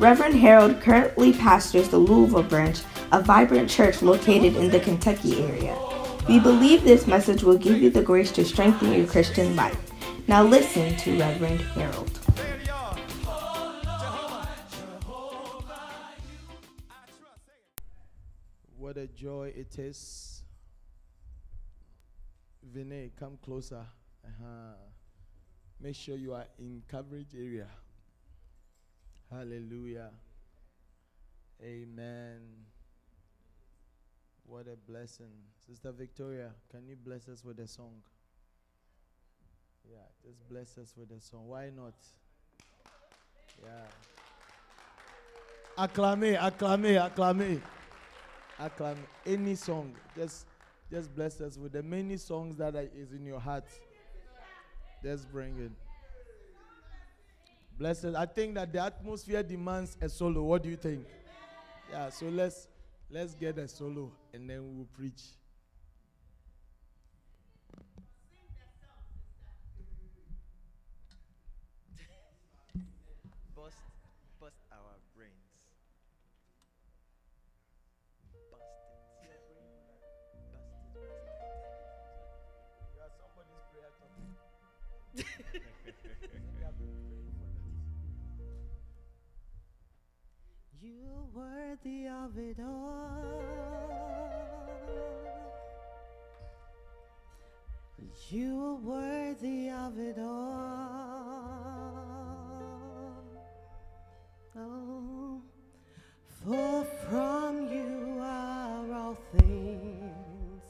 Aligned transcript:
Reverend 0.00 0.34
Harold 0.34 0.80
currently 0.80 1.32
pastors 1.32 1.88
the 1.88 1.98
Louisville 1.98 2.42
branch, 2.42 2.80
a 3.12 3.22
vibrant 3.22 3.70
church 3.70 4.02
located 4.02 4.56
in 4.56 4.68
the 4.68 4.80
Kentucky 4.80 5.40
area. 5.40 5.78
We 6.28 6.40
believe 6.40 6.82
this 6.82 7.06
message 7.06 7.44
will 7.44 7.56
give 7.56 7.80
you 7.80 7.90
the 7.90 8.02
grace 8.02 8.32
to 8.32 8.44
strengthen 8.44 8.92
your 8.92 9.06
Christian 9.06 9.54
life. 9.54 9.78
Now 10.26 10.42
listen 10.42 10.96
to 10.96 11.18
Reverend 11.18 11.60
Harold. 11.60 12.10
What 18.76 18.96
a 18.96 19.06
joy 19.06 19.52
it 19.56 19.78
is. 19.78 20.42
Vinay, 22.74 23.10
come 23.18 23.38
closer. 23.44 23.86
Uh-huh. 24.24 24.74
Make 25.80 25.94
sure 25.94 26.16
you 26.16 26.34
are 26.34 26.46
in 26.58 26.82
coverage 26.88 27.34
area. 27.36 27.68
Hallelujah. 29.36 30.10
Amen. 31.60 32.40
What 34.46 34.66
a 34.72 34.76
blessing. 34.76 35.32
Sister 35.66 35.90
Victoria, 35.90 36.50
can 36.70 36.86
you 36.86 36.94
bless 36.94 37.28
us 37.28 37.44
with 37.44 37.58
a 37.58 37.66
song? 37.66 37.94
Yeah, 39.90 39.98
just 40.24 40.48
bless 40.48 40.78
us 40.78 40.94
with 40.96 41.10
a 41.10 41.20
song. 41.20 41.48
Why 41.48 41.70
not? 41.74 41.94
Yeah. 43.60 43.86
Acclamé, 45.76 46.38
acclamé, 46.38 47.10
acclamé. 47.10 47.60
Acclamé. 48.60 48.98
Any 49.26 49.56
song. 49.56 49.94
Just 50.16 50.46
just 50.92 51.12
bless 51.12 51.40
us 51.40 51.58
with 51.58 51.72
the 51.72 51.82
many 51.82 52.18
songs 52.18 52.56
that 52.56 52.76
is 52.76 53.10
in 53.12 53.26
your 53.26 53.40
heart. 53.40 53.64
Just 55.02 55.30
bring 55.32 55.58
it. 55.58 55.72
Bless 57.78 58.04
us. 58.04 58.14
I 58.14 58.26
think 58.26 58.54
that 58.54 58.72
the 58.72 58.80
atmosphere 58.80 59.42
demands 59.42 59.96
a 60.00 60.08
solo. 60.08 60.42
What 60.42 60.62
do 60.62 60.68
you 60.68 60.76
think? 60.76 61.04
Yeah, 61.90 62.08
so 62.10 62.26
let's 62.26 62.68
let's 63.10 63.34
get 63.34 63.58
a 63.58 63.68
solo 63.68 64.10
and 64.32 64.48
then 64.48 64.76
we'll 64.76 64.86
preach. 64.96 65.22
Worthy 91.34 92.06
of 92.06 92.38
it 92.38 92.56
all. 92.60 93.24
You 98.30 98.66
are 98.66 98.74
worthy 98.74 99.68
of 99.70 99.98
it 99.98 100.16
all. 100.18 100.34
Oh, 104.56 105.42
for 106.44 106.84
from 107.08 107.68
you 107.72 108.18
are 108.20 108.92
all 108.92 109.18
things, 109.36 110.62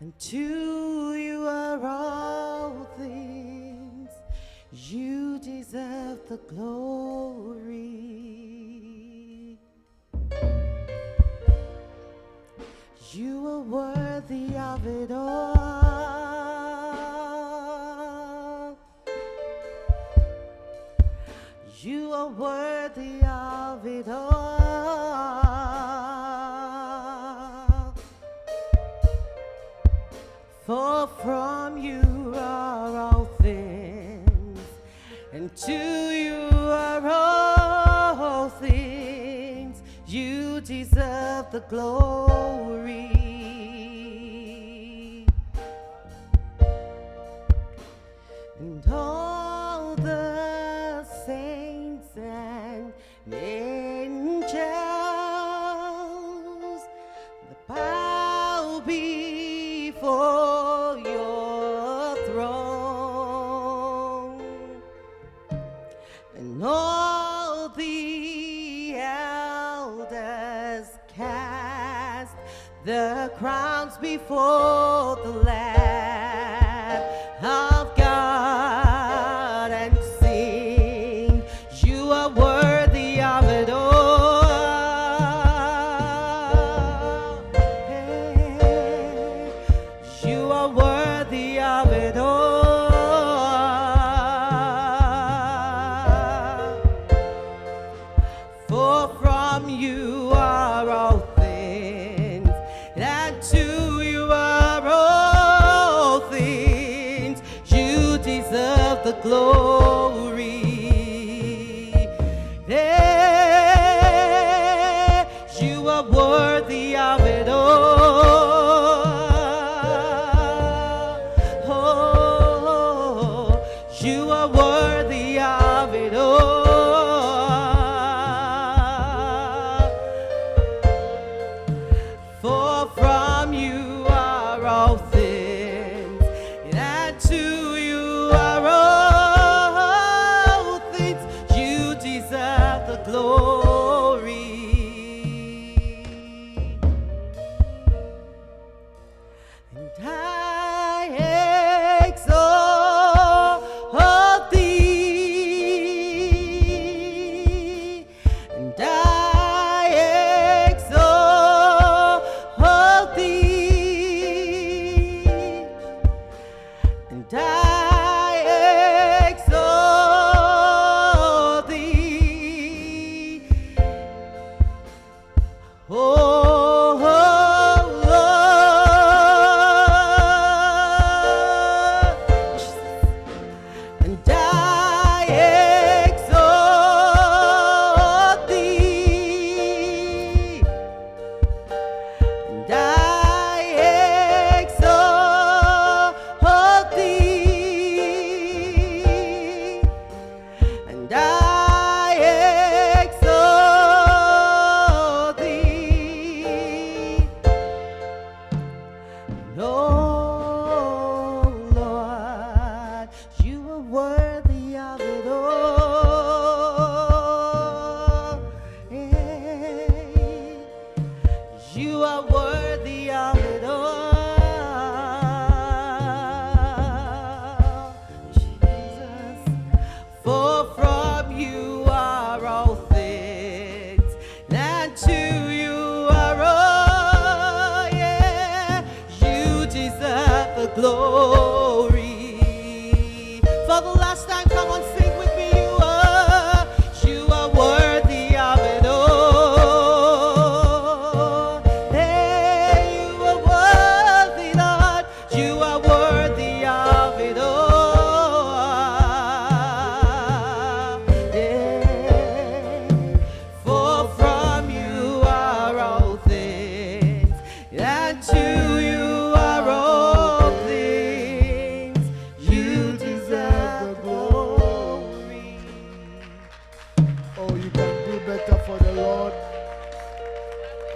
and 0.00 0.18
to 0.18 1.14
you 1.14 1.46
are 1.48 1.82
all 1.82 2.84
things. 2.98 4.10
You 4.72 5.38
deserve 5.38 6.28
the 6.28 6.36
glory. 6.36 6.85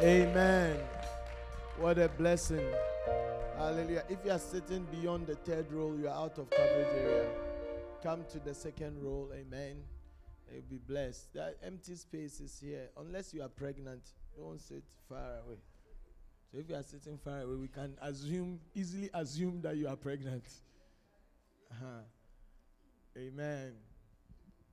Amen. 0.03 0.79
What 1.79 1.99
a 1.99 2.09
blessing. 2.09 2.65
Hallelujah. 3.59 4.03
If 4.09 4.25
you 4.25 4.31
are 4.31 4.39
sitting 4.39 4.87
beyond 4.91 5.27
the 5.27 5.35
third 5.35 5.71
row, 5.71 5.95
you 5.95 6.09
are 6.09 6.25
out 6.25 6.39
of 6.39 6.49
coverage 6.49 6.87
area. 6.97 7.29
Come 8.03 8.25
to 8.33 8.39
the 8.39 8.55
second 8.55 9.03
row. 9.03 9.29
Amen. 9.35 9.77
You'll 10.51 10.63
be 10.71 10.79
blessed. 10.79 11.35
That 11.35 11.59
empty 11.63 11.97
space 11.97 12.41
is 12.41 12.59
here. 12.59 12.89
Unless 12.99 13.35
you 13.35 13.43
are 13.43 13.51
pregnant, 13.51 14.01
don't 14.39 14.59
sit 14.59 14.85
far 15.07 15.41
away. 15.47 15.59
So 16.51 16.59
if 16.59 16.71
you 16.71 16.77
are 16.77 16.83
sitting 16.83 17.19
far 17.19 17.43
away, 17.43 17.57
we 17.57 17.69
can 17.69 17.95
assume, 18.01 18.59
easily 18.75 19.11
assume 19.13 19.61
that 19.61 19.77
you 19.77 19.87
are 19.87 19.97
pregnant. 19.97 20.45
Uh-huh. 21.73 22.05
Amen. 23.19 23.75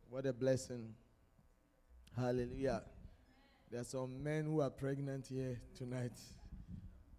What 0.10 0.26
a 0.26 0.32
blessing. 0.32 0.94
Hallelujah. 2.16 2.84
There 3.70 3.82
are 3.82 3.86
some 3.86 4.24
men 4.24 4.46
who 4.46 4.62
are 4.62 4.70
pregnant 4.70 5.28
here 5.28 5.60
tonight. 5.76 6.14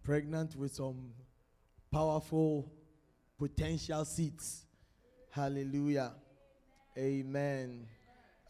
Pregnant 0.03 0.57
with 0.57 0.75
some 0.75 1.11
powerful 1.93 2.73
potential 3.39 4.05
seeds. 4.07 4.65
Hallelujah. 5.31 6.13
Amen. 6.97 7.87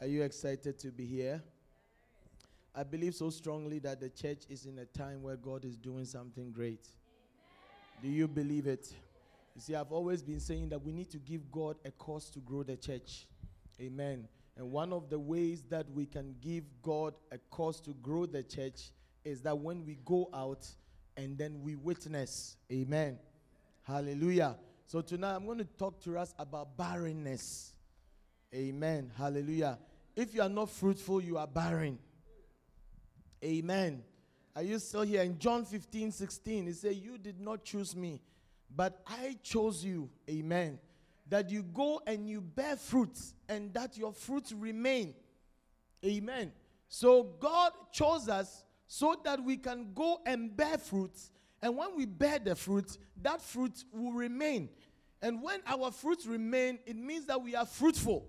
Are 0.01 0.07
you 0.07 0.23
excited 0.23 0.79
to 0.79 0.93
be 0.93 1.07
here? 1.07 1.43
I 2.73 2.85
believe 2.85 3.17
so 3.17 3.31
strongly 3.31 3.81
that 3.81 4.01
the 4.01 4.11
church 4.11 4.45
is 4.49 4.67
in 4.67 4.79
a 4.79 4.85
time 4.85 5.21
where 5.21 5.35
God 5.35 5.65
is 5.65 5.77
doing 5.77 6.05
something 6.05 6.53
great. 6.53 6.87
Do 8.01 8.09
you 8.09 8.29
believe 8.29 8.69
it? 8.69 8.95
You 9.57 9.61
see, 9.61 9.75
I've 9.75 9.91
always 9.91 10.23
been 10.23 10.39
saying 10.39 10.69
that 10.69 10.81
we 10.81 10.93
need 10.93 11.11
to 11.11 11.19
give 11.19 11.51
God 11.51 11.79
a 11.85 11.91
cause 11.91 12.31
to 12.31 12.39
grow 12.39 12.63
the 12.63 12.77
church. 12.77 13.27
Amen. 13.81 14.29
And 14.59 14.73
one 14.73 14.93
of 14.93 15.09
the 15.09 15.19
ways 15.21 15.63
that 15.71 15.89
we 15.93 16.05
can 16.05 16.35
give 16.41 16.65
God 16.83 17.15
a 17.31 17.39
cause 17.51 17.81
to 17.83 17.95
grow 18.03 18.27
the 18.27 18.43
church 18.43 18.91
is 19.25 19.41
that 19.43 19.57
when 19.57 19.87
we 19.87 19.99
go 20.05 20.29
out 20.35 20.67
and 21.17 21.39
then 21.39 21.63
we 21.63 21.77
witness. 21.77 22.57
Amen. 22.71 23.19
Hallelujah. 23.83 24.57
So 24.87 25.01
tonight 25.01 25.37
I'm 25.37 25.47
going 25.47 25.59
to 25.59 25.65
talk 25.65 26.03
to 26.05 26.19
us 26.19 26.35
about 26.41 26.77
barrenness. 26.77 27.73
Amen. 28.53 29.13
Hallelujah. 29.17 29.79
If 30.17 30.35
you 30.35 30.43
are 30.43 30.49
not 30.49 30.71
fruitful, 30.71 31.21
you 31.21 31.39
are 31.39 31.47
barren. 31.47 31.99
Amen. 33.45 34.03
Are 34.57 34.63
you 34.63 34.81
still 34.81 35.03
here? 35.03 35.23
In 35.23 35.39
John 35.39 35.65
15, 35.65 36.11
16, 36.11 36.67
he 36.67 36.73
said, 36.73 36.97
You 36.97 37.17
did 37.17 37.41
not 37.41 37.63
choose 37.63 37.95
me, 37.95 38.21
but 38.75 39.03
I 39.07 39.37
chose 39.41 39.85
you. 39.85 40.11
Amen. 40.29 40.81
That 41.29 41.51
you 41.51 41.63
go 41.63 42.01
and 42.07 42.29
you 42.29 42.41
bear 42.41 42.77
fruits 42.77 43.35
and 43.49 43.73
that 43.75 43.99
your 43.99 44.13
fruits 44.13 44.53
remain. 44.53 45.15
Amen. 46.05 46.53
So 46.89 47.25
God 47.39 47.73
chose 47.93 48.29
us 48.29 48.65
so 48.87 49.15
that 49.25 49.43
we 49.45 49.57
can 49.57 49.93
go 49.95 50.21
and 50.25 50.57
bear 50.57 50.79
fruits. 50.79 51.31
And 51.61 51.77
when 51.77 51.97
we 51.97 52.07
bear 52.07 52.39
the 52.39 52.55
fruit, 52.55 52.97
that 53.23 53.43
fruit 53.43 53.85
will 53.93 54.13
remain. 54.13 54.71
And 55.21 55.43
when 55.43 55.61
our 55.67 55.91
fruits 55.91 56.27
remain, 56.27 56.79
it 56.87 56.97
means 56.97 57.27
that 57.27 57.43
we 57.43 57.55
are 57.55 57.67
fruitful. 57.67 58.27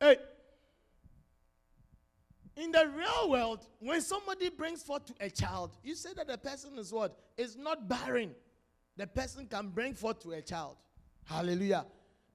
Hey, 0.00 0.16
in 2.56 2.72
the 2.72 2.90
real 2.96 3.30
world, 3.30 3.66
when 3.80 4.00
somebody 4.00 4.48
brings 4.48 4.82
forth 4.82 5.06
to 5.06 5.14
a 5.20 5.28
child, 5.28 5.76
you 5.82 5.94
say 5.94 6.10
that 6.16 6.28
the 6.28 6.38
person 6.38 6.78
is 6.78 6.92
what? 6.92 7.18
Is 7.36 7.56
not 7.56 7.88
barren. 7.88 8.34
The 8.98 9.06
person 9.06 9.46
can 9.46 9.68
bring 9.68 9.94
forth 9.94 10.20
to 10.24 10.32
a 10.32 10.42
child. 10.42 10.76
Hallelujah. 11.24 11.86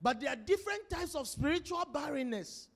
But 0.02 0.22
there 0.22 0.32
are 0.32 0.36
different 0.36 0.90
types 0.90 1.14
of 1.14 1.28
spiritual 1.28 1.86
barrenness. 1.94 2.70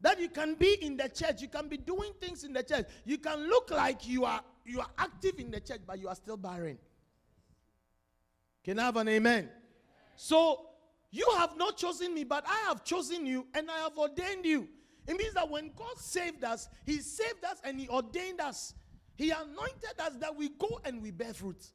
That 0.00 0.18
you 0.20 0.28
can 0.28 0.54
be 0.54 0.78
in 0.80 0.96
the 0.96 1.08
church, 1.08 1.42
you 1.42 1.48
can 1.48 1.68
be 1.68 1.76
doing 1.76 2.12
things 2.20 2.44
in 2.44 2.52
the 2.54 2.62
church. 2.62 2.86
You 3.04 3.18
can 3.18 3.48
look 3.48 3.70
like 3.70 4.08
you 4.08 4.24
are 4.24 4.40
you 4.64 4.80
are 4.80 4.88
active 4.96 5.38
in 5.38 5.50
the 5.50 5.60
church, 5.60 5.80
but 5.86 5.98
you 5.98 6.08
are 6.08 6.14
still 6.14 6.36
barren. 6.36 6.78
Can 8.64 8.78
I 8.78 8.84
have 8.84 8.96
an 8.96 9.08
amen? 9.08 9.50
So 10.14 10.66
you 11.10 11.26
have 11.36 11.56
not 11.56 11.76
chosen 11.76 12.14
me, 12.14 12.24
but 12.24 12.44
I 12.46 12.68
have 12.68 12.84
chosen 12.84 13.26
you 13.26 13.46
and 13.52 13.68
I 13.70 13.78
have 13.78 13.98
ordained 13.98 14.46
you. 14.46 14.68
It 15.08 15.16
means 15.16 15.34
that 15.34 15.50
when 15.50 15.72
God 15.74 15.98
saved 15.98 16.44
us, 16.44 16.68
He 16.86 16.98
saved 16.98 17.44
us 17.44 17.58
and 17.64 17.80
He 17.80 17.88
ordained 17.88 18.40
us. 18.40 18.74
He 19.16 19.30
anointed 19.32 19.98
us 19.98 20.14
that 20.20 20.34
we 20.34 20.50
go 20.50 20.80
and 20.84 21.02
we 21.02 21.10
bear 21.10 21.34
fruit. 21.34 21.72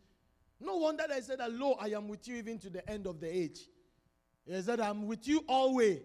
No 0.59 0.77
wonder 0.77 1.03
that 1.07 1.15
He 1.15 1.21
said 1.21 1.39
Lo, 1.51 1.75
I 1.79 1.88
am 1.89 2.07
with 2.07 2.27
you 2.27 2.35
even 2.35 2.57
to 2.59 2.69
the 2.69 2.88
end 2.89 3.07
of 3.07 3.19
the 3.19 3.33
age. 3.33 3.59
He 4.45 4.62
said, 4.62 4.79
I'm 4.79 5.07
with 5.07 5.27
you 5.27 5.43
all 5.47 5.75
way, 5.75 6.01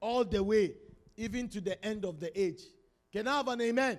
all 0.00 0.24
the 0.24 0.42
way, 0.42 0.74
even 1.16 1.48
to 1.50 1.60
the 1.60 1.82
end 1.84 2.04
of 2.04 2.18
the 2.18 2.38
age. 2.38 2.62
Can 3.12 3.28
I 3.28 3.36
have 3.36 3.48
an 3.48 3.60
amen? 3.60 3.84
amen? 3.84 3.98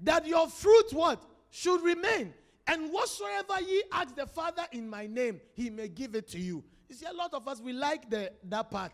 That 0.00 0.26
your 0.26 0.48
fruit 0.48 0.92
what? 0.92 1.22
Should 1.50 1.82
remain. 1.82 2.32
And 2.66 2.92
whatsoever 2.92 3.60
ye 3.60 3.82
ask 3.92 4.14
the 4.14 4.26
Father 4.26 4.64
in 4.72 4.88
my 4.88 5.06
name, 5.06 5.40
he 5.54 5.70
may 5.70 5.88
give 5.88 6.14
it 6.14 6.28
to 6.28 6.38
you. 6.38 6.64
You 6.88 6.94
see, 6.94 7.06
a 7.06 7.12
lot 7.12 7.34
of 7.34 7.46
us, 7.48 7.60
we 7.60 7.72
like 7.72 8.08
the, 8.08 8.32
that 8.44 8.70
part. 8.70 8.92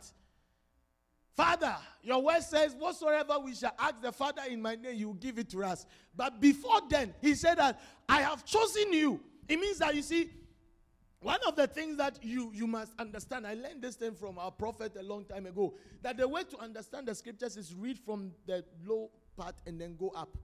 Father, 1.35 1.75
your 2.03 2.23
word 2.23 2.43
says, 2.43 2.75
whatsoever 2.75 3.39
we 3.39 3.55
shall 3.55 3.75
ask 3.79 4.01
the 4.03 4.13
Father 4.13 4.43
in 4.49 4.61
my 4.61 4.75
name, 4.75 4.97
you 4.97 5.09
will 5.09 5.15
give 5.15 5.39
it 5.39 5.49
to 5.51 5.65
us. 5.65 5.87
But 6.15 6.41
before 6.41 6.81
then, 6.89 7.15
he 7.23 7.35
said 7.35 7.57
that 7.57 7.81
I 8.09 8.21
have 8.21 8.45
chosen 8.45 8.93
you. 8.93 9.21
It 9.49 9.59
means 9.59 9.79
that 9.79 9.95
you 9.95 10.03
see, 10.03 10.31
one 11.21 11.39
of 11.47 11.55
the 11.55 11.67
things 11.67 11.97
that 11.99 12.19
you, 12.23 12.51
you 12.53 12.67
must 12.67 12.93
understand, 12.99 13.47
I 13.47 13.55
learned 13.55 13.83
this 13.83 13.97
thing 13.97 14.15
from 14.15 14.39
our 14.39 14.51
prophet 14.51 14.97
a 14.99 15.03
long 15.03 15.25
time 15.25 15.47
ago, 15.47 15.75
that 16.03 16.17
the 16.17 16.27
way 16.27 16.43
to 16.45 16.59
understand 16.59 17.07
the 17.07 17.15
scriptures 17.15 17.57
is 17.57 17.75
read 17.75 17.99
from 17.99 18.33
the 18.47 18.65
low 18.85 19.11
part 19.37 19.55
and 19.67 19.81
then 19.81 19.97
go 19.97 20.09
up. 20.11 20.37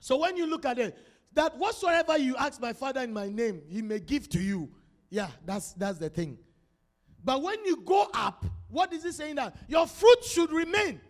So 0.00 0.16
when 0.18 0.36
you 0.36 0.46
look 0.46 0.64
at 0.64 0.78
it, 0.78 0.96
that 1.34 1.56
whatsoever 1.58 2.16
you 2.16 2.34
ask 2.36 2.60
my 2.60 2.72
father 2.72 3.02
in 3.02 3.12
my 3.12 3.28
name, 3.28 3.62
he 3.68 3.82
may 3.82 4.00
give 4.00 4.28
to 4.30 4.40
you. 4.40 4.70
Yeah, 5.10 5.28
that's 5.44 5.72
that's 5.74 5.98
the 5.98 6.08
thing. 6.08 6.38
But 7.22 7.42
when 7.42 7.64
you 7.64 7.82
go 7.84 8.08
up, 8.14 8.44
what 8.68 8.92
is 8.92 9.02
he 9.02 9.12
saying 9.12 9.34
that 9.36 9.56
your 9.68 9.86
fruit 9.86 10.24
should 10.24 10.50
remain? 10.50 11.00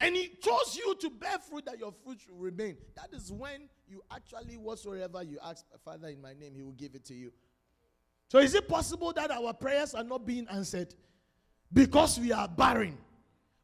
And 0.00 0.14
he 0.14 0.28
chose 0.40 0.76
you 0.76 0.94
to 1.00 1.10
bear 1.10 1.38
fruit 1.38 1.66
that 1.66 1.78
your 1.78 1.92
fruit 2.04 2.20
should 2.20 2.38
remain. 2.38 2.76
That 2.94 3.12
is 3.12 3.32
when 3.32 3.68
you 3.88 4.02
actually, 4.10 4.56
whatsoever 4.56 5.22
you 5.22 5.38
ask 5.42 5.64
Father 5.84 6.08
in 6.08 6.20
my 6.20 6.32
name, 6.34 6.54
he 6.54 6.62
will 6.62 6.72
give 6.72 6.94
it 6.94 7.04
to 7.06 7.14
you. 7.14 7.32
So 8.28 8.38
is 8.38 8.54
it 8.54 8.68
possible 8.68 9.12
that 9.12 9.30
our 9.30 9.52
prayers 9.52 9.94
are 9.94 10.02
not 10.02 10.26
being 10.26 10.46
answered 10.48 10.94
because 11.72 12.18
we 12.18 12.32
are 12.32 12.48
barren 12.48 12.98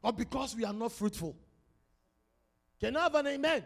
or 0.01 0.13
because 0.13 0.55
we 0.55 0.63
are 0.63 0.73
not 0.73 0.91
fruitful? 0.91 1.35
Can 2.79 2.95
I 2.95 3.03
have 3.03 3.15
an 3.15 3.27
amen? 3.27 3.63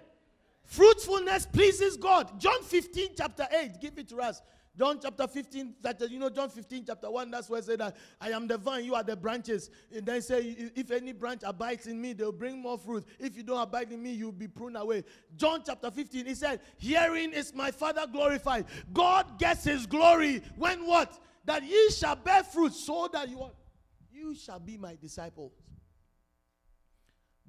Fruitfulness 0.66 1.46
pleases 1.46 1.98
God. 1.98 2.40
John 2.40 2.62
15, 2.64 3.10
chapter 3.18 3.48
8, 3.52 3.80
give 3.80 3.98
it 3.98 4.10
to 4.10 4.18
us. 4.18 4.42
John 4.78 5.00
chapter 5.02 5.28
15, 5.28 5.76
that 5.82 6.10
you 6.12 6.20
know, 6.20 6.30
John 6.30 6.50
15, 6.50 6.86
chapter 6.86 7.10
1, 7.10 7.32
that's 7.32 7.50
where 7.50 7.60
it 7.60 7.66
said 7.66 7.80
that 7.80 7.98
I 8.22 8.30
am 8.30 8.48
the 8.48 8.58
vine, 8.60 8.86
you 8.86 8.94
are 8.94 9.04
the 9.04 9.16
branches. 9.16 9.72
And 9.94 10.06
then 10.06 10.22
say, 10.22 10.72
if 10.76 10.92
any 10.92 11.14
branch 11.14 11.42
abides 11.44 11.88
in 11.88 12.00
me, 12.00 12.14
they'll 12.14 12.32
bring 12.32 12.62
more 12.62 12.78
fruit. 12.78 13.04
If 13.20 13.36
you 13.36 13.42
don't 13.42 13.60
abide 13.60 13.92
in 13.92 14.04
me, 14.04 14.12
you'll 14.12 14.32
be 14.32 14.48
pruned 14.48 14.78
away. 14.78 15.04
John 15.36 15.64
chapter 15.66 15.90
15, 15.90 16.28
he 16.28 16.36
said, 16.36 16.62
Herein 16.78 17.34
is 17.34 17.56
my 17.56 17.72
Father 17.72 18.06
glorified. 18.12 18.66
God 18.94 19.40
gets 19.40 19.64
his 19.64 19.88
glory 19.88 20.44
when 20.58 20.86
what? 20.86 21.18
That 21.46 21.64
ye 21.64 21.90
shall 21.90 22.16
bear 22.16 22.44
fruit, 22.44 22.74
so 22.74 23.10
that 23.14 23.30
you, 23.30 23.50
you 24.12 24.36
shall 24.36 24.60
be 24.60 24.78
my 24.78 24.96
disciples. 25.02 25.54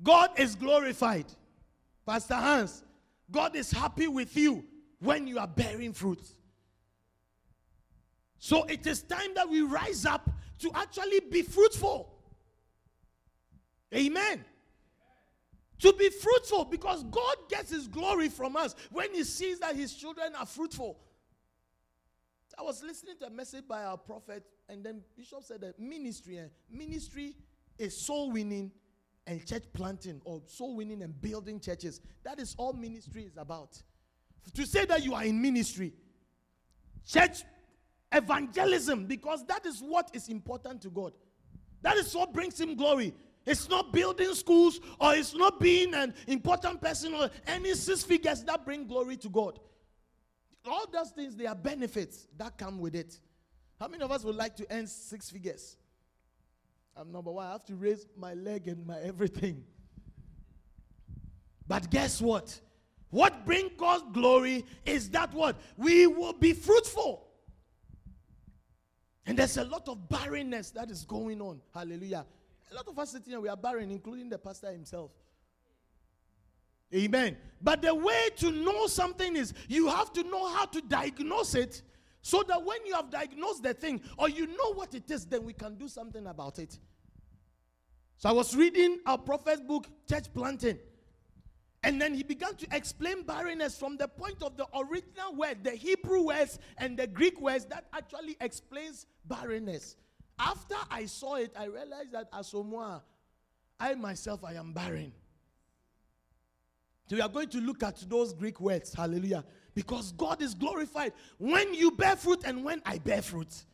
God 0.02 0.30
is 0.38 0.54
glorified. 0.54 1.26
Pastor 2.06 2.34
Hans, 2.36 2.84
God 3.30 3.54
is 3.54 3.70
happy 3.70 4.08
with 4.08 4.34
you 4.34 4.64
when 5.00 5.26
you 5.26 5.38
are 5.38 5.46
bearing 5.46 5.92
fruit. 5.92 6.22
So 8.38 8.64
it 8.64 8.86
is 8.86 9.02
time 9.02 9.34
that 9.34 9.48
we 9.48 9.62
rise 9.62 10.06
up 10.06 10.30
to 10.60 10.70
actually 10.74 11.20
be 11.20 11.42
fruitful. 11.42 12.14
Amen. 13.94 14.44
To 15.80 15.92
be 15.92 16.10
fruitful 16.10 16.64
because 16.66 17.04
God 17.04 17.36
gets 17.48 17.70
his 17.70 17.88
glory 17.88 18.28
from 18.28 18.56
us 18.56 18.74
when 18.90 19.14
he 19.14 19.24
sees 19.24 19.60
that 19.60 19.76
his 19.76 19.94
children 19.94 20.34
are 20.38 20.46
fruitful. 20.46 20.98
I 22.58 22.62
was 22.62 22.82
listening 22.82 23.16
to 23.20 23.26
a 23.26 23.30
message 23.30 23.68
by 23.68 23.84
our 23.84 23.96
prophet, 23.96 24.42
and 24.68 24.84
then 24.84 25.02
Bishop 25.16 25.44
said 25.44 25.60
that 25.60 25.78
ministry, 25.78 26.38
eh, 26.38 26.46
ministry 26.68 27.36
is 27.78 27.96
soul 27.96 28.32
winning 28.32 28.72
and 29.28 29.46
church 29.46 29.62
planting, 29.72 30.20
or 30.24 30.42
soul 30.46 30.74
winning 30.74 31.02
and 31.02 31.20
building 31.20 31.60
churches. 31.60 32.00
That 32.24 32.40
is 32.40 32.56
all 32.58 32.72
ministry 32.72 33.22
is 33.22 33.36
about. 33.36 33.80
To 34.54 34.66
say 34.66 34.86
that 34.86 35.04
you 35.04 35.14
are 35.14 35.24
in 35.24 35.40
ministry, 35.40 35.92
church 37.06 37.44
evangelism 38.12 39.06
because 39.06 39.44
that 39.46 39.66
is 39.66 39.80
what 39.80 40.10
is 40.12 40.28
important 40.28 40.82
to 40.82 40.90
God. 40.90 41.12
That 41.82 41.96
is 41.96 42.14
what 42.14 42.32
brings 42.32 42.60
him 42.60 42.74
glory. 42.74 43.14
It's 43.46 43.68
not 43.68 43.92
building 43.92 44.34
schools 44.34 44.80
or 45.00 45.14
it's 45.14 45.34
not 45.34 45.58
being 45.60 45.94
an 45.94 46.14
important 46.26 46.80
person 46.80 47.14
or 47.14 47.30
any 47.46 47.74
six 47.74 48.02
figures 48.02 48.42
that 48.44 48.64
bring 48.64 48.86
glory 48.86 49.16
to 49.18 49.28
God. 49.28 49.58
All 50.66 50.84
those 50.92 51.10
things, 51.10 51.34
they 51.34 51.46
are 51.46 51.54
benefits 51.54 52.26
that 52.36 52.58
come 52.58 52.78
with 52.78 52.94
it. 52.94 53.18
How 53.80 53.88
many 53.88 54.02
of 54.02 54.10
us 54.10 54.24
would 54.24 54.36
like 54.36 54.56
to 54.56 54.66
earn 54.70 54.86
six 54.86 55.30
figures? 55.30 55.76
I'm 56.96 57.12
number 57.12 57.30
one. 57.30 57.46
I 57.46 57.52
have 57.52 57.64
to 57.66 57.76
raise 57.76 58.06
my 58.16 58.34
leg 58.34 58.66
and 58.66 58.84
my 58.86 58.98
everything. 59.00 59.64
But 61.66 61.90
guess 61.90 62.20
what? 62.20 62.60
What 63.10 63.46
brings 63.46 63.72
God 63.76 64.12
glory 64.12 64.64
is 64.84 65.08
that 65.10 65.32
what? 65.32 65.56
We 65.76 66.06
will 66.06 66.32
be 66.32 66.52
fruitful. 66.52 67.27
And 69.28 69.38
there's 69.38 69.58
a 69.58 69.64
lot 69.64 69.86
of 69.88 70.08
barrenness 70.08 70.70
that 70.70 70.90
is 70.90 71.04
going 71.04 71.42
on. 71.42 71.60
Hallelujah. 71.74 72.24
A 72.72 72.74
lot 72.74 72.88
of 72.88 72.98
us 72.98 73.12
sitting 73.12 73.28
here, 73.28 73.40
we 73.40 73.48
are 73.50 73.58
barren, 73.58 73.90
including 73.90 74.30
the 74.30 74.38
pastor 74.38 74.72
himself. 74.72 75.10
Amen. 76.94 77.36
But 77.60 77.82
the 77.82 77.94
way 77.94 78.30
to 78.38 78.50
know 78.50 78.86
something 78.86 79.36
is 79.36 79.52
you 79.68 79.88
have 79.88 80.14
to 80.14 80.22
know 80.22 80.48
how 80.48 80.64
to 80.64 80.80
diagnose 80.80 81.54
it 81.54 81.82
so 82.22 82.42
that 82.48 82.64
when 82.64 82.86
you 82.86 82.94
have 82.94 83.10
diagnosed 83.10 83.62
the 83.62 83.74
thing 83.74 84.00
or 84.16 84.30
you 84.30 84.46
know 84.46 84.72
what 84.72 84.94
it 84.94 85.10
is, 85.10 85.26
then 85.26 85.44
we 85.44 85.52
can 85.52 85.74
do 85.74 85.88
something 85.88 86.26
about 86.26 86.58
it. 86.58 86.78
So 88.16 88.30
I 88.30 88.32
was 88.32 88.56
reading 88.56 88.98
our 89.04 89.18
prophet's 89.18 89.60
book, 89.60 89.88
Church 90.08 90.32
Planting. 90.32 90.78
And 91.84 92.00
then 92.00 92.12
he 92.12 92.22
began 92.22 92.56
to 92.56 92.66
explain 92.74 93.22
barrenness 93.22 93.78
from 93.78 93.96
the 93.96 94.08
point 94.08 94.42
of 94.42 94.56
the 94.56 94.66
original 94.74 95.34
word, 95.36 95.62
the 95.62 95.70
Hebrew 95.70 96.22
words 96.22 96.58
and 96.76 96.98
the 96.98 97.06
Greek 97.06 97.40
words 97.40 97.66
that 97.66 97.86
actually 97.92 98.36
explains 98.40 99.06
barrenness. 99.26 99.96
After 100.38 100.74
I 100.90 101.06
saw 101.06 101.36
it, 101.36 101.52
I 101.56 101.66
realized 101.66 102.12
that 102.12 102.28
as 102.32 102.50
Omoa, 102.52 103.02
I 103.78 103.94
myself, 103.94 104.44
I 104.44 104.54
am 104.54 104.72
barren. 104.72 105.12
So 107.08 107.16
we 107.16 107.22
are 107.22 107.28
going 107.28 107.48
to 107.50 107.58
look 107.58 107.82
at 107.82 108.04
those 108.08 108.34
Greek 108.34 108.60
words. 108.60 108.92
Hallelujah. 108.92 109.44
Because 109.74 110.12
God 110.12 110.42
is 110.42 110.54
glorified 110.54 111.12
when 111.38 111.72
you 111.74 111.92
bear 111.92 112.16
fruit 112.16 112.42
and 112.44 112.64
when 112.64 112.82
I 112.84 112.98
bear 112.98 113.22
fruit. 113.22 113.64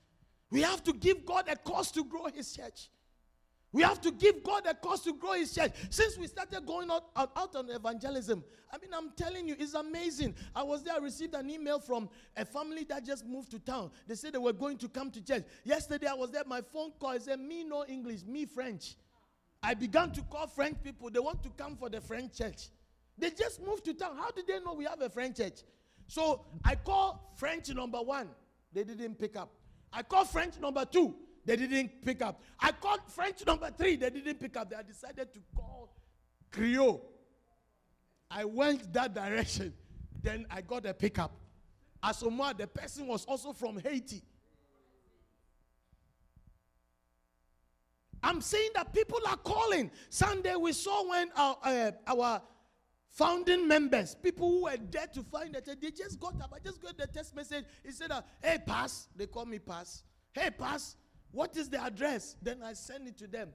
We 0.50 0.60
have 0.62 0.84
to 0.84 0.92
give 0.92 1.24
God 1.24 1.48
a 1.48 1.56
cause 1.56 1.90
to 1.92 2.04
grow 2.04 2.26
his 2.26 2.54
church. 2.54 2.90
We 3.74 3.82
have 3.82 4.00
to 4.02 4.12
give 4.12 4.44
God 4.44 4.68
a 4.68 4.74
cause 4.74 5.00
to 5.00 5.12
grow 5.12 5.32
his 5.32 5.52
church. 5.52 5.72
Since 5.90 6.16
we 6.16 6.28
started 6.28 6.64
going 6.64 6.92
out, 6.92 7.06
out, 7.16 7.32
out, 7.34 7.56
on 7.56 7.68
evangelism, 7.68 8.44
I 8.72 8.78
mean, 8.78 8.90
I'm 8.94 9.10
telling 9.16 9.48
you, 9.48 9.56
it's 9.58 9.74
amazing. 9.74 10.36
I 10.54 10.62
was 10.62 10.84
there, 10.84 10.94
I 10.94 10.98
received 10.98 11.34
an 11.34 11.50
email 11.50 11.80
from 11.80 12.08
a 12.36 12.44
family 12.44 12.84
that 12.84 13.04
just 13.04 13.26
moved 13.26 13.50
to 13.50 13.58
town. 13.58 13.90
They 14.06 14.14
said 14.14 14.32
they 14.32 14.38
were 14.38 14.52
going 14.52 14.78
to 14.78 14.88
come 14.88 15.10
to 15.10 15.20
church. 15.20 15.42
Yesterday, 15.64 16.06
I 16.06 16.14
was 16.14 16.30
there, 16.30 16.44
my 16.46 16.60
phone 16.60 16.92
call 17.00 17.18
said, 17.18 17.40
Me 17.40 17.64
no 17.64 17.84
English, 17.84 18.22
me 18.24 18.46
French. 18.46 18.94
I 19.60 19.74
began 19.74 20.12
to 20.12 20.22
call 20.22 20.46
French 20.46 20.76
people. 20.84 21.10
They 21.10 21.18
want 21.18 21.42
to 21.42 21.50
come 21.50 21.74
for 21.74 21.88
the 21.88 22.00
French 22.00 22.38
church. 22.38 22.68
They 23.18 23.30
just 23.30 23.60
moved 23.60 23.86
to 23.86 23.94
town. 23.94 24.16
How 24.16 24.30
did 24.30 24.46
they 24.46 24.60
know 24.60 24.74
we 24.74 24.84
have 24.84 25.00
a 25.00 25.10
French 25.10 25.38
church? 25.38 25.62
So 26.06 26.44
I 26.64 26.76
call 26.76 27.34
French 27.34 27.70
number 27.70 27.98
one. 27.98 28.28
They 28.72 28.84
didn't 28.84 29.18
pick 29.18 29.36
up. 29.36 29.50
I 29.92 30.04
call 30.04 30.26
French 30.26 30.60
number 30.60 30.84
two. 30.84 31.16
They 31.44 31.56
didn't 31.56 32.02
pick 32.04 32.22
up. 32.22 32.40
I 32.58 32.72
called 32.72 33.00
French 33.08 33.44
number 33.46 33.70
three. 33.76 33.96
They 33.96 34.10
didn't 34.10 34.40
pick 34.40 34.56
up. 34.56 34.70
They 34.70 34.76
decided 34.86 35.32
to 35.34 35.40
call 35.54 35.94
Creole. 36.50 37.04
I 38.30 38.44
went 38.44 38.92
that 38.92 39.14
direction. 39.14 39.74
Then 40.22 40.46
I 40.50 40.62
got 40.62 40.86
a 40.86 40.94
pickup. 40.94 41.32
Asamoah, 42.02 42.56
the 42.56 42.66
person 42.66 43.06
was 43.06 43.24
also 43.26 43.52
from 43.52 43.78
Haiti. 43.78 44.22
I'm 48.22 48.40
saying 48.40 48.70
that 48.74 48.92
people 48.94 49.20
are 49.28 49.36
calling. 49.36 49.90
Sunday 50.08 50.56
we 50.56 50.72
saw 50.72 51.08
when 51.10 51.30
our, 51.36 51.58
uh, 51.62 51.90
our 52.06 52.42
founding 53.10 53.68
members, 53.68 54.14
people 54.14 54.48
who 54.48 54.64
were 54.64 54.76
there 54.90 55.06
to 55.08 55.22
find 55.22 55.54
it, 55.54 55.66
they 55.80 55.90
just 55.90 56.18
got 56.18 56.40
up. 56.40 56.54
I 56.54 56.58
just 56.58 56.80
got 56.80 56.96
the 56.96 57.06
text 57.06 57.36
message. 57.36 57.66
He 57.84 57.92
said, 57.92 58.10
uh, 58.10 58.22
"Hey, 58.42 58.58
pass." 58.64 59.08
They 59.14 59.26
call 59.26 59.44
me 59.44 59.58
pass. 59.58 60.02
Hey, 60.32 60.50
pass. 60.50 60.96
What 61.34 61.56
is 61.56 61.68
the 61.68 61.82
address? 61.82 62.36
Then 62.40 62.62
I 62.62 62.74
send 62.74 63.08
it 63.08 63.18
to 63.18 63.26
them. 63.26 63.48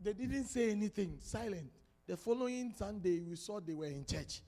They 0.00 0.12
didn't 0.12 0.44
say 0.44 0.70
anything. 0.70 1.18
Silent. 1.20 1.68
The 2.06 2.16
following 2.16 2.72
Sunday, 2.78 3.20
we 3.20 3.34
saw 3.34 3.58
they 3.58 3.74
were 3.74 3.86
in 3.86 4.06
church. 4.06 4.40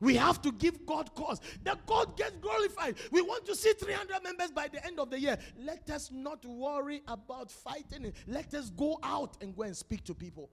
We 0.00 0.16
have 0.16 0.40
to 0.42 0.52
give 0.52 0.86
God 0.86 1.14
cause 1.14 1.40
that 1.62 1.84
God 1.86 2.16
gets 2.16 2.38
glorified. 2.38 2.96
We 3.12 3.20
want 3.20 3.44
to 3.44 3.54
see 3.54 3.74
300 3.74 4.24
members 4.24 4.50
by 4.50 4.68
the 4.68 4.84
end 4.84 4.98
of 4.98 5.10
the 5.10 5.20
year. 5.20 5.36
Let 5.60 5.88
us 5.90 6.10
not 6.10 6.42
worry 6.46 7.02
about 7.06 7.50
fighting 7.50 8.06
it. 8.06 8.16
Let 8.26 8.54
us 8.54 8.70
go 8.70 8.98
out 9.02 9.36
and 9.42 9.54
go 9.54 9.64
and 9.64 9.76
speak 9.76 10.02
to 10.04 10.14
people. 10.14 10.48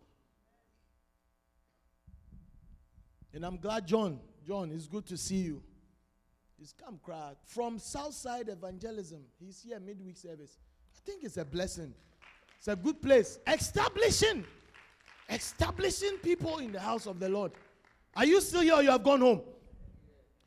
And 3.34 3.46
I'm 3.46 3.58
glad, 3.58 3.88
John. 3.88 4.19
John, 4.46 4.72
it's 4.72 4.88
good 4.88 5.05
to 5.05 5.17
see 5.17 5.38
you. 5.38 5.63
He's 6.58 6.74
come 6.74 7.00
crowd 7.01 7.38
from 7.46 7.79
Southside 7.79 8.50
Evangelism. 8.50 9.22
He's 9.39 9.62
here 9.62 9.79
midweek 9.79 10.17
service. 10.17 10.60
Think 11.10 11.24
it's 11.24 11.38
a 11.38 11.46
blessing. 11.46 11.92
It's 12.60 12.68
a 12.68 12.75
good 12.75 13.01
place. 13.01 13.39
Establishing, 13.48 14.46
establishing 15.28 16.18
people 16.18 16.60
in 16.60 16.72
the 16.72 16.80
house 16.80 17.08
of 17.08 17.20
the 17.20 17.28
Lord. 17.28 17.51
Are 18.16 18.25
you 18.25 18.39
still 18.42 18.62
here 18.62 18.75
or 18.75 18.84
you 18.84 18.92
have 18.92 19.04
gone 19.04 19.22
home? 19.22 19.42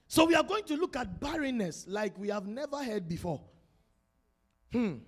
So 0.06 0.24
we 0.24 0.36
are 0.36 0.44
going 0.44 0.62
to 0.64 0.76
look 0.76 0.94
at 0.94 1.18
barrenness 1.18 1.86
like 1.88 2.16
we 2.16 2.28
have 2.28 2.46
never 2.46 2.76
heard 2.84 3.08
before. 3.08 3.40
Hmm. 4.70 4.98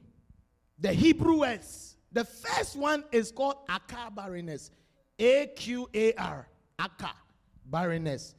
The 0.81 0.93
Hebrew 0.93 1.39
words. 1.39 1.99
The 2.11 2.25
first 2.25 2.75
one 2.75 3.05
is 3.13 3.31
called 3.31 3.65
Aqar 3.69 4.13
barrenness. 4.13 4.73
A 5.21 5.47
Q 5.55 5.89
A 5.95 6.15
R. 6.15 6.49
Aqar 6.81 7.15
barrenness. 7.67 8.35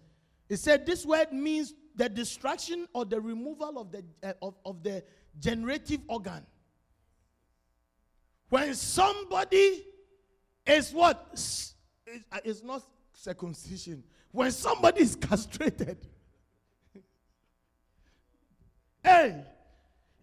It 0.49 0.57
said 0.57 0.85
this 0.85 1.05
word 1.05 1.31
means 1.31 1.75
the 1.95 2.09
destruction 2.09 2.89
or 2.93 3.05
the 3.05 3.21
removal 3.21 3.79
of 3.79 3.93
the, 3.93 4.03
uh, 4.21 4.33
of, 4.41 4.55
of 4.65 4.83
the 4.83 5.01
generative 5.39 6.01
organ. 6.09 6.45
When 8.49 8.73
somebody 8.73 9.85
is 10.65 10.91
what? 10.93 11.31
It's 12.43 12.63
not 12.63 12.83
circumcision. 13.13 14.03
When 14.31 14.51
somebody 14.51 15.01
is 15.01 15.15
castrated. 15.15 15.97
hey, 19.03 19.43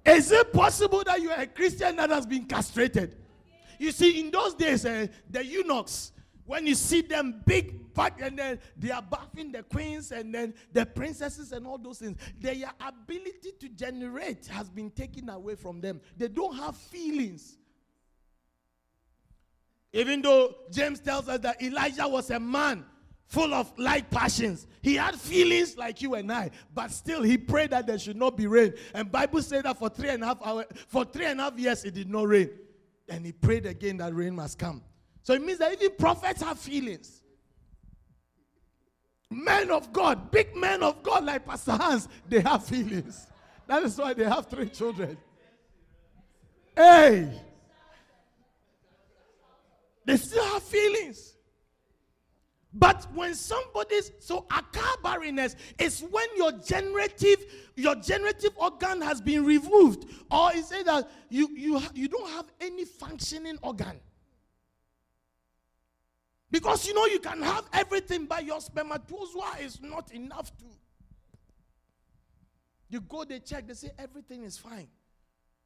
is 0.05 0.33
it 0.33 0.53
possible 0.53 1.03
that 1.05 1.21
you 1.21 1.31
are 1.31 1.41
a 1.41 1.47
Christian 1.47 1.97
that 1.97 2.11
has 2.11 2.27
been 2.27 2.45
castrated? 2.45 3.17
You 3.79 3.91
see, 3.91 4.21
in 4.21 4.31
those 4.31 4.55
days, 4.55 4.85
uh, 4.85 5.07
the 5.29 5.45
eunuchs, 5.45 6.13
when 6.45 6.67
you 6.67 6.75
see 6.75 7.01
them 7.03 7.43
big 7.47 7.95
back 7.95 8.21
and 8.21 8.39
then 8.39 8.59
they 8.77 8.91
are 8.91 9.03
bathing 9.03 9.53
the 9.53 9.63
queens 9.63 10.13
and 10.13 10.35
then 10.35 10.55
the 10.73 10.85
princesses 10.85 11.53
and 11.53 11.67
all 11.67 11.79
those 11.79 11.99
things, 11.99 12.19
their 12.41 12.55
ability 12.81 13.53
to 13.61 13.69
generate 13.71 14.47
has 14.47 14.69
been 14.69 14.91
taken 14.91 15.29
away 15.29 15.55
from 15.55 15.81
them. 15.81 16.01
They 16.17 16.29
don't 16.29 16.57
have 16.57 16.77
feelings. 16.77 17.59
Even 19.93 20.23
though 20.23 20.55
James 20.71 21.01
tells 21.01 21.29
us 21.29 21.41
that 21.41 21.63
Elijah 21.63 22.09
was 22.09 22.31
a 22.31 22.41
man 22.41 22.85
full 23.33 23.55
of 23.55 23.73
like 23.79 24.11
passions. 24.11 24.67
He 24.83 24.95
had 24.95 25.15
feelings 25.15 25.79
like 25.79 26.03
you 26.03 26.15
and 26.15 26.31
I, 26.31 26.51
but 26.75 26.91
still 26.91 27.23
he 27.23 27.39
prayed 27.39 27.71
that 27.71 27.87
there 27.87 27.99
should 27.99 28.17
not 28.17 28.37
be 28.37 28.47
rain. 28.47 28.75
And 28.95 29.11
Bible 29.11 29.41
said 29.41 29.65
that 29.65 29.79
for 29.79 29.89
three 29.89 30.11
and 30.11 30.23
a 30.23 30.27
half 30.27 30.39
hours, 30.45 30.67
for 30.87 31.07
three 31.07 31.25
and 31.25 31.41
a 31.41 31.45
half 31.45 31.59
years 31.59 31.83
it 31.85 31.95
did 31.95 32.11
not 32.11 32.29
rain. 32.29 32.51
And 33.09 33.25
he 33.25 33.33
prayed 33.33 33.65
again 33.65 33.97
that 33.99 34.15
rain 34.15 34.35
must 34.35 34.59
come. 34.59 34.83
So 35.23 35.33
it 35.33 35.43
means 35.43 35.61
that 35.61 35.73
even 35.73 35.97
prophets 35.97 36.43
have 36.43 36.59
feelings. 36.59 37.23
Men 39.31 39.71
of 39.71 39.95
God, 39.95 40.31
big 40.31 40.55
men 40.55 40.83
of 40.83 41.03
God 41.03 41.25
like 41.25 41.47
Pastor 41.47 41.73
Hans, 41.73 42.09
they 42.29 42.41
have 42.41 42.65
feelings. 42.65 43.27
That 43.67 43.83
is 43.83 43.97
why 43.97 44.13
they 44.13 44.25
have 44.25 44.47
three 44.47 44.69
children. 44.69 45.17
Hey! 46.77 47.41
They 50.05 50.17
still 50.17 50.45
have 50.45 50.63
feelings. 50.63 51.35
But 52.75 53.07
when 53.15 53.35
somebody's 53.35 54.13
so 54.19 54.47
Aqar 54.51 55.03
barrenness 55.03 55.57
is 55.79 56.03
when 56.11 56.27
your 56.37 56.53
generative 56.53 57.45
your 57.77 57.95
generative 57.97 58.53
organ 58.57 59.03
has 59.03 59.21
been 59.21 59.45
removed, 59.45 60.07
or 60.31 60.55
is 60.55 60.73
it 60.73 60.87
that 60.87 61.11
you 61.29 61.49
you 61.55 61.83
you 61.95 62.09
don't 62.09 62.31
have 62.31 62.47
any 62.61 62.87
functioning 62.87 63.59
organ? 63.63 64.01
Because 66.51 66.87
you 66.87 66.95
know 66.95 67.07
you 67.07 67.19
can 67.19 67.43
have 67.43 67.65
everything, 67.73 68.25
but 68.27 68.45
your 68.45 68.61
spermatozoa 68.61 69.57
is 69.61 69.81
not 69.83 70.11
enough 70.13 70.57
to. 70.59 70.65
You 72.89 73.01
go, 73.01 73.25
they 73.25 73.39
check, 73.41 73.67
they 73.67 73.73
say 73.73 73.91
everything 73.99 74.45
is 74.45 74.59
fine. 74.59 74.89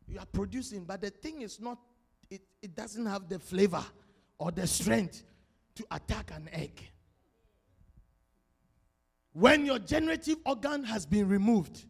You 0.07 0.21
are 0.21 0.26
producing, 0.26 0.85
but 0.85 1.00
the 1.00 1.11
thing 1.11 1.43
is 1.43 1.61
not, 1.61 1.78
it, 2.31 2.40
it 2.62 2.76
doesn't 2.76 3.05
have 3.05 3.28
the 3.28 3.40
flavor 3.40 3.85
or 4.38 4.50
the 4.50 4.66
strength 4.66 5.23
to 5.75 5.85
attack 5.90 6.31
an 6.35 6.49
egg. 6.52 6.81
When 9.33 9.66
your 9.66 9.78
generative 9.78 10.37
organ 10.47 10.85
has 10.85 11.05
been 11.05 11.28
removed, 11.28 11.85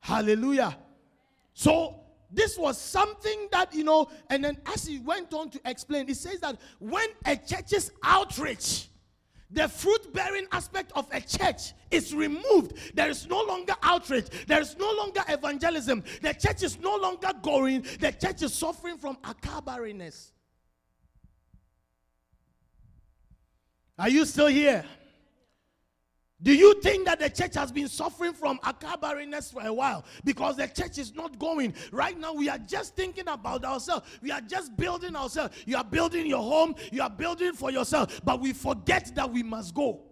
hallelujah. 0.00 0.76
So, 1.52 2.00
this 2.30 2.58
was 2.58 2.80
something 2.80 3.48
that, 3.52 3.72
you 3.74 3.84
know, 3.84 4.08
and 4.28 4.44
then 4.44 4.58
as 4.66 4.86
he 4.86 4.98
went 4.98 5.32
on 5.34 5.50
to 5.50 5.60
explain, 5.64 6.08
he 6.08 6.14
says 6.14 6.40
that 6.40 6.56
when 6.80 7.08
a 7.26 7.36
church's 7.36 7.92
outreach, 8.02 8.88
the 9.50 9.68
fruit 9.68 10.12
bearing 10.12 10.46
aspect 10.50 10.90
of 10.96 11.06
a 11.12 11.20
church 11.20 11.74
is 11.90 12.12
removed. 12.12 12.72
There 12.94 13.08
is 13.08 13.28
no 13.28 13.40
longer 13.42 13.74
outreach. 13.82 14.26
There 14.46 14.60
is 14.60 14.76
no 14.76 14.90
longer 14.92 15.22
evangelism. 15.28 16.02
The 16.22 16.34
church 16.34 16.64
is 16.64 16.80
no 16.80 16.96
longer 16.96 17.30
going. 17.40 17.82
The 18.00 18.10
church 18.12 18.42
is 18.42 18.52
suffering 18.52 18.98
from 18.98 19.16
Aqar 19.16 19.64
barrenness. 19.64 20.32
Are 23.98 24.08
you 24.08 24.24
still 24.24 24.48
here? 24.48 24.84
Do 26.42 26.52
you 26.52 26.78
think 26.82 27.06
that 27.06 27.20
the 27.20 27.30
church 27.30 27.54
has 27.54 27.72
been 27.72 27.88
suffering 27.88 28.34
from 28.34 28.58
Aqar 28.58 29.00
barrenness 29.00 29.50
for 29.50 29.62
a 29.64 29.72
while 29.72 30.04
because 30.24 30.56
the 30.56 30.66
church 30.66 30.98
is 30.98 31.14
not 31.14 31.38
going? 31.38 31.72
Right 31.90 32.18
now, 32.18 32.34
we 32.34 32.50
are 32.50 32.58
just 32.58 32.94
thinking 32.94 33.28
about 33.28 33.64
ourselves. 33.64 34.06
We 34.20 34.30
are 34.30 34.42
just 34.42 34.76
building 34.76 35.16
ourselves. 35.16 35.56
You 35.64 35.78
are 35.78 35.84
building 35.84 36.26
your 36.26 36.42
home, 36.42 36.74
you 36.92 37.00
are 37.00 37.08
building 37.08 37.54
for 37.54 37.70
yourself, 37.70 38.20
but 38.24 38.40
we 38.40 38.52
forget 38.52 39.14
that 39.14 39.30
we 39.30 39.42
must 39.42 39.74
go. 39.74 40.02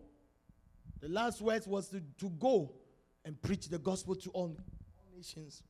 The 1.01 1.09
last 1.09 1.43
words 1.43 1.67
was 1.67 1.89
to, 1.89 2.01
to 2.21 2.31
go 2.31 2.73
and 3.25 3.41
preach 3.43 3.69
the 3.69 3.79
gospel 3.79 4.15
to 4.15 4.31
all 4.31 4.57
nations, 5.15 5.63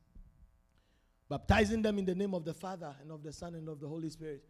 baptizing 1.27 1.81
them 1.81 1.97
in 1.97 2.05
the 2.05 2.15
name 2.15 2.33
of 2.33 2.45
the 2.45 2.53
Father 2.53 2.95
and 3.01 3.11
of 3.11 3.21
the 3.21 3.33
Son 3.33 3.55
and 3.55 3.67
of 3.67 3.81
the 3.81 3.87
Holy 3.87 4.09
Spirit. 4.09 4.43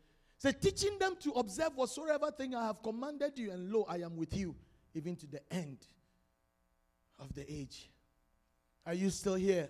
Say, 0.44 0.52
teaching 0.52 1.00
them 1.00 1.16
to 1.22 1.32
observe 1.32 1.74
whatsoever 1.74 2.30
thing 2.30 2.54
I 2.54 2.66
have 2.66 2.84
commanded 2.84 3.40
you, 3.40 3.52
and 3.52 3.72
lo, 3.72 3.86
I 3.88 4.00
am 4.00 4.18
with 4.18 4.36
you 4.36 4.54
even 4.94 5.16
to 5.16 5.26
the 5.26 5.40
end 5.50 5.78
of 7.18 7.34
the 7.34 7.50
age. 7.50 7.90
Are 8.86 8.94
you 8.94 9.10
still 9.10 9.36
here? 9.36 9.70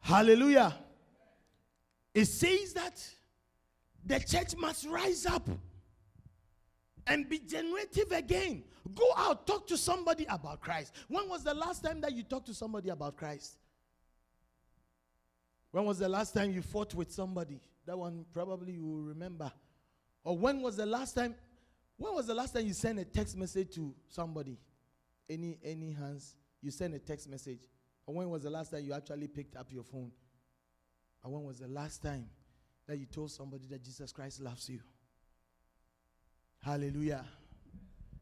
Hallelujah. 0.00 0.74
It 2.12 2.24
says 2.24 2.72
that 2.72 3.08
the 4.04 4.18
church 4.18 4.56
must 4.56 4.84
rise 4.88 5.26
up 5.26 5.48
and 7.06 7.28
be 7.28 7.38
generative 7.38 8.10
again. 8.10 8.64
Go 8.96 9.12
out, 9.16 9.46
talk 9.46 9.68
to 9.68 9.76
somebody 9.76 10.26
about 10.28 10.60
Christ. 10.60 10.92
When 11.06 11.28
was 11.28 11.44
the 11.44 11.54
last 11.54 11.84
time 11.84 12.00
that 12.00 12.14
you 12.14 12.24
talked 12.24 12.46
to 12.46 12.54
somebody 12.54 12.88
about 12.88 13.16
Christ? 13.16 13.58
When 15.70 15.84
was 15.84 16.00
the 16.00 16.08
last 16.08 16.34
time 16.34 16.50
you 16.50 16.62
fought 16.62 16.94
with 16.94 17.12
somebody? 17.12 17.60
That 17.88 17.96
one 17.96 18.26
probably 18.34 18.74
you 18.74 18.84
will 18.84 19.00
remember. 19.00 19.50
Or 20.22 20.36
when 20.36 20.60
was 20.60 20.76
the 20.76 20.84
last 20.84 21.14
time 21.14 21.34
when 21.96 22.14
was 22.14 22.26
the 22.26 22.34
last 22.34 22.52
time 22.52 22.66
you 22.66 22.74
sent 22.74 22.98
a 22.98 23.04
text 23.06 23.34
message 23.34 23.74
to 23.76 23.94
somebody? 24.10 24.58
Any 25.26 25.58
any 25.64 25.92
hands? 25.92 26.36
You 26.60 26.70
sent 26.70 26.94
a 26.94 26.98
text 26.98 27.30
message. 27.30 27.60
Or 28.04 28.14
when 28.14 28.28
was 28.28 28.42
the 28.42 28.50
last 28.50 28.72
time 28.72 28.84
you 28.84 28.92
actually 28.92 29.26
picked 29.26 29.56
up 29.56 29.72
your 29.72 29.84
phone? 29.84 30.12
Or 31.24 31.32
when 31.32 31.44
was 31.44 31.60
the 31.60 31.68
last 31.68 32.02
time 32.02 32.26
that 32.86 32.98
you 32.98 33.06
told 33.06 33.30
somebody 33.30 33.66
that 33.70 33.82
Jesus 33.82 34.12
Christ 34.12 34.42
loves 34.42 34.68
you? 34.68 34.80
Hallelujah. 36.62 37.24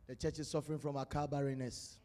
The 0.06 0.14
church 0.14 0.38
is 0.38 0.48
suffering 0.48 0.78
from 0.78 0.94
Aqar 0.94 1.28
barrenness. 1.28 1.98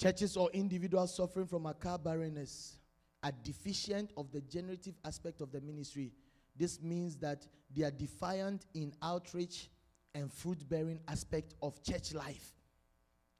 Churches 0.00 0.36
or 0.36 0.48
individuals 0.52 1.16
suffering 1.16 1.48
from 1.48 1.64
Aqar 1.64 2.00
barrenness 2.00 2.77
are 3.22 3.32
deficient 3.42 4.12
of 4.16 4.30
the 4.32 4.40
generative 4.42 4.94
aspect 5.04 5.40
of 5.40 5.52
the 5.52 5.60
ministry. 5.60 6.12
This 6.56 6.80
means 6.82 7.16
that 7.16 7.46
they 7.74 7.84
are 7.84 7.90
defiant 7.90 8.66
in 8.74 8.92
outreach 9.02 9.68
and 10.14 10.32
fruit 10.32 10.68
bearing 10.68 10.98
aspect 11.08 11.54
of 11.62 11.82
church 11.82 12.14
life. 12.14 12.54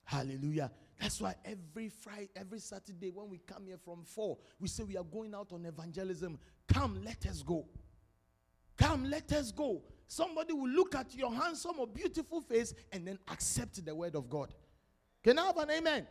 Hallelujah. 0.05 0.71
That's 0.99 1.21
why 1.21 1.35
every 1.45 1.89
Friday, 1.89 2.29
every 2.35 2.59
Saturday, 2.59 3.09
when 3.09 3.29
we 3.29 3.39
come 3.39 3.67
here 3.67 3.77
from 3.77 4.03
four, 4.03 4.37
we 4.59 4.67
say 4.67 4.83
we 4.83 4.97
are 4.97 5.03
going 5.03 5.33
out 5.33 5.51
on 5.53 5.65
evangelism. 5.65 6.39
Come, 6.67 7.01
let 7.03 7.25
us 7.25 7.41
go. 7.41 7.65
Come, 8.77 9.05
let 9.09 9.31
us 9.33 9.51
go. 9.51 9.81
Somebody 10.07 10.53
will 10.53 10.69
look 10.69 10.95
at 10.95 11.13
your 11.15 11.33
handsome 11.33 11.79
or 11.79 11.87
beautiful 11.87 12.41
face 12.41 12.73
and 12.91 13.07
then 13.07 13.19
accept 13.29 13.85
the 13.85 13.93
word 13.93 14.15
of 14.15 14.29
God. 14.29 14.53
Can 15.23 15.37
I 15.37 15.45
have 15.47 15.57
an 15.57 15.69
amen? 15.69 16.07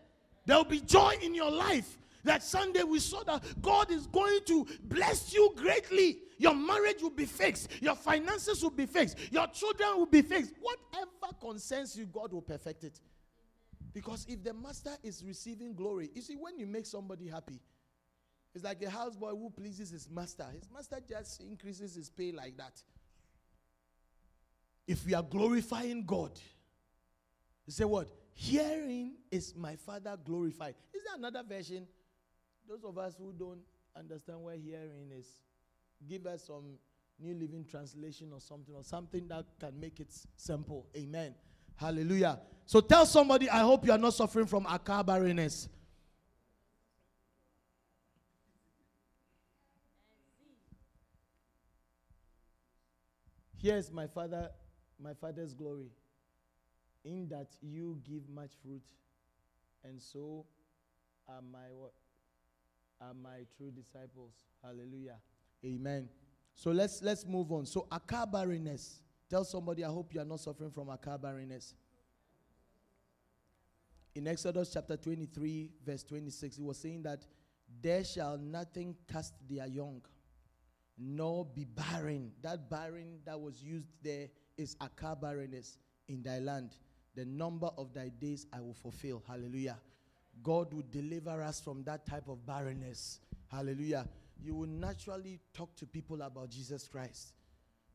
There 0.46 0.57
will 0.57 0.64
be 0.64 0.81
joy 0.81 1.14
in 1.20 1.35
your 1.35 1.50
life. 1.50 1.98
That 2.24 2.42
Sunday 2.42 2.83
we 2.83 2.98
saw 2.98 3.22
that 3.24 3.42
God 3.62 3.90
is 3.90 4.07
going 4.07 4.40
to 4.46 4.66
bless 4.85 5.33
you 5.33 5.52
greatly. 5.57 6.18
Your 6.38 6.54
marriage 6.54 7.02
will 7.02 7.11
be 7.11 7.26
fixed. 7.26 7.70
Your 7.81 7.94
finances 7.94 8.62
will 8.62 8.70
be 8.70 8.87
fixed. 8.87 9.16
Your 9.33 9.46
children 9.48 9.96
will 9.96 10.07
be 10.07 10.22
fixed. 10.22 10.52
Whatever 10.61 11.35
concerns 11.40 11.96
you, 11.96 12.07
God 12.07 12.33
will 12.33 12.42
perfect 12.42 12.85
it. 12.85 13.00
Because 13.92 14.26
if 14.28 14.42
the 14.44 14.54
master 14.54 14.92
is 15.02 15.24
receiving 15.24 15.74
glory, 15.74 16.11
you 16.14 16.22
see, 16.22 16.35
when 16.35 16.59
you 16.59 16.66
make 16.66 16.87
somebody 16.87 17.26
happy, 17.28 17.61
it's 18.54 18.64
like 18.64 18.83
a 18.83 18.87
houseboy 18.87 19.31
who 19.31 19.50
pleases 19.50 19.90
his 19.90 20.09
master. 20.11 20.46
His 20.52 20.68
master 20.72 20.98
just 21.09 21.40
increases 21.40 21.94
his 21.94 22.11
pay 22.11 22.33
like 22.33 22.57
that. 22.57 22.83
If 24.87 25.04
we 25.07 25.14
are 25.14 25.22
glorifying 25.22 26.04
God, 26.04 26.33
you 27.66 27.72
say 27.72 27.85
what? 27.85 28.09
Hearing 28.33 29.14
is 29.31 29.54
my 29.54 29.76
father 29.76 30.16
glorified. 30.24 30.74
Is 30.94 31.02
there 31.04 31.16
another 31.16 31.42
version? 31.46 31.87
Those 32.68 32.85
of 32.85 32.98
us 32.98 33.14
who 33.16 33.33
don't 33.33 33.61
understand 33.96 34.42
where 34.42 34.57
hearing 34.57 35.11
is, 35.18 35.26
give 36.07 36.26
us 36.26 36.44
some 36.46 36.76
New 37.18 37.35
Living 37.35 37.64
Translation 37.64 38.31
or 38.33 38.40
something, 38.40 38.74
or 38.74 38.85
something 38.85 39.26
that 39.28 39.46
can 39.59 39.81
make 39.81 40.00
it 40.00 40.14
simple. 40.37 40.87
Amen. 40.94 41.35
Hallelujah. 41.76 42.38
So 42.66 42.81
tell 42.81 43.07
somebody, 43.07 43.48
I 43.48 43.61
hope 43.61 43.87
you 43.87 43.92
are 43.92 43.98
not 43.98 44.12
suffering 44.12 44.46
from 44.46 44.64
Aqar 44.66 45.07
barrenness. 45.07 45.68
Here's 53.57 53.90
my 53.90 54.07
father, 54.07 54.50
my 55.02 55.14
father's 55.14 55.54
glory, 55.54 55.90
in 57.04 57.28
that 57.28 57.48
you 57.62 57.98
give 58.07 58.28
much 58.28 58.50
fruit, 58.62 58.85
and 59.83 60.00
so 60.00 60.44
are 61.28 61.40
my 61.50 61.72
what? 61.72 61.92
Are 63.01 63.15
my 63.15 63.47
true 63.57 63.71
disciples. 63.71 64.33
Hallelujah. 64.63 65.17
Amen. 65.65 66.09
So 66.55 66.71
let's 66.71 67.01
let's 67.03 67.25
move 67.25 67.53
on. 67.53 67.67
So 67.67 67.87
Aqar 67.93 68.31
barrenness. 68.31 69.01
Tell 69.31 69.45
somebody, 69.45 69.85
I 69.85 69.89
hope 69.89 70.15
you 70.15 70.21
are 70.21 70.25
not 70.25 70.41
suffering 70.41 70.71
from 70.71 70.89
Aqar 70.89 71.21
barrenness. 71.21 71.75
In 74.15 74.27
Exodus 74.27 74.71
chapter 74.73 74.97
23, 74.97 75.71
verse 75.85 76.03
26, 76.03 76.57
he 76.57 76.63
was 76.63 76.79
saying 76.79 77.03
that 77.03 77.27
there 77.81 78.03
shall 78.03 78.39
nothing 78.39 78.97
cast 79.07 79.35
their 79.49 79.67
young, 79.67 80.03
nor 80.97 81.45
be 81.45 81.65
barren. 81.65 82.33
That 82.43 82.69
barren 82.69 83.19
that 83.25 83.39
was 83.39 83.63
used 83.63 83.87
there 84.03 84.29
is 84.57 84.75
Aqar 84.77 85.21
barrenness 85.21 85.79
in 86.09 86.23
thy 86.23 86.39
land. 86.39 86.71
The 87.15 87.25
number 87.25 87.69
of 87.77 87.93
thy 87.93 88.09
days 88.09 88.47
I 88.53 88.61
will 88.61 88.75
fulfill. 88.75 89.23
Hallelujah. 89.29 89.77
God 90.42 90.72
will 90.72 90.85
deliver 90.90 91.42
us 91.42 91.61
from 91.61 91.83
that 91.85 92.07
type 92.07 92.29
of 92.29 92.44
barrenness. 92.46 93.20
Hallelujah. 93.51 94.09
You 94.42 94.55
will 94.55 94.68
naturally 94.68 95.40
talk 95.53 95.74
to 95.77 95.87
people 95.87 96.22
about 96.22 96.51
Jesus 96.51 96.87
Christ. 96.87 97.33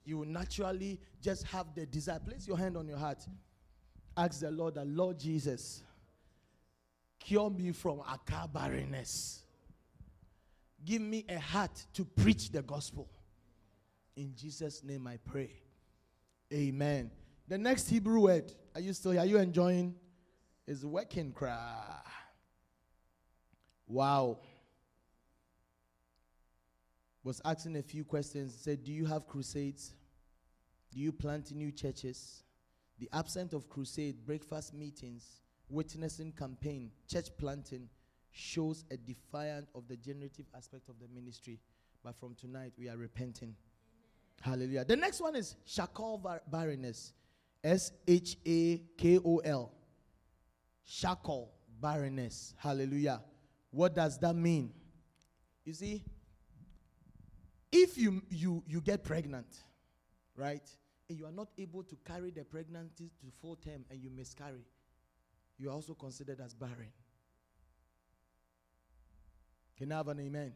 You 0.05 0.17
will 0.19 0.27
naturally 0.27 0.99
just 1.21 1.45
have 1.47 1.67
the 1.75 1.85
desire. 1.85 2.19
Place 2.19 2.47
your 2.47 2.57
hand 2.57 2.75
on 2.75 2.87
your 2.87 2.97
heart. 2.97 3.25
Ask 4.17 4.41
the 4.41 4.51
Lord, 4.51 4.75
the 4.75 4.85
Lord 4.85 5.19
Jesus, 5.19 5.81
cure 7.19 7.49
me 7.49 7.71
from 7.71 7.99
Aqar 7.99 8.51
barrenness. 8.51 9.43
Give 10.85 11.01
me 11.01 11.25
a 11.29 11.39
heart 11.39 11.85
to 11.93 12.03
preach 12.03 12.51
the 12.51 12.61
gospel. 12.61 13.09
In 14.15 14.33
Jesus' 14.35 14.83
name 14.83 15.07
I 15.07 15.17
pray. 15.17 15.51
Amen. 16.53 17.09
The 17.47 17.57
next 17.57 17.89
Hebrew 17.89 18.19
word, 18.21 18.51
are 18.75 18.81
you 18.81 18.93
still 18.93 19.11
here? 19.11 19.21
Are 19.21 19.25
you 19.25 19.37
enjoying? 19.37 19.95
Is 20.67 20.85
working 20.85 21.31
cry. 21.31 21.99
Wow. 23.93 24.39
Was 27.23 27.39
asking 27.45 27.77
a 27.77 27.83
few 27.83 28.03
questions. 28.03 28.55
Said, 28.59 28.83
Do 28.83 28.91
you 28.91 29.05
have 29.05 29.27
crusades? 29.27 29.93
Do 30.91 30.99
you 30.99 31.11
plant 31.11 31.51
new 31.51 31.71
churches? 31.71 32.43
The 32.97 33.07
absence 33.13 33.53
of 33.53 33.69
crusade, 33.69 34.25
breakfast 34.25 34.73
meetings, 34.73 35.41
witnessing 35.69 36.31
campaign, 36.31 36.89
church 37.07 37.27
planting 37.37 37.87
shows 38.31 38.83
a 38.89 38.97
defiant 38.97 39.67
of 39.75 39.87
the 39.87 39.95
generative 39.95 40.45
aspect 40.57 40.89
of 40.89 40.95
the 40.99 41.07
ministry. 41.13 41.59
But 42.03 42.19
from 42.19 42.33
tonight, 42.33 42.73
we 42.79 42.89
are 42.89 42.97
repenting. 42.97 43.55
Hallelujah. 44.41 44.85
The 44.85 44.95
next 44.95 45.21
one 45.21 45.35
is 45.35 45.55
Shakol 45.67 46.21
bar- 46.21 46.41
barrenness. 46.51 47.13
S 47.63 47.91
H 48.07 48.37
A 48.45 48.81
K 48.97 49.19
O 49.23 49.37
L. 49.37 49.71
Shakol 50.83 51.49
barrenness. 51.79 52.55
Hallelujah. 52.57 53.21
What 53.73 53.95
does 53.95 54.19
that 54.19 54.35
mean? 54.35 54.71
You 55.65 55.73
see, 55.73 56.03
if 57.71 57.97
you 57.97 58.21
you 58.29 58.63
you 58.67 58.81
get 58.81 59.03
pregnant, 59.03 59.47
right, 60.35 60.61
and 61.09 61.17
you 61.17 61.25
are 61.25 61.31
not 61.31 61.47
able 61.57 61.81
to 61.81 61.97
carry 62.05 62.29
the 62.29 62.43
pregnancy 62.43 63.09
to 63.19 63.25
full 63.41 63.55
term 63.55 63.83
and 63.89 63.99
you 63.99 64.11
miscarry, 64.11 64.67
you 65.57 65.69
are 65.69 65.73
also 65.73 65.95
considered 65.95 66.39
as 66.39 66.53
barren. 66.53 66.91
Can 69.75 69.91
I 69.91 69.97
have 69.97 70.07
an 70.07 70.19
amen? 70.19 70.53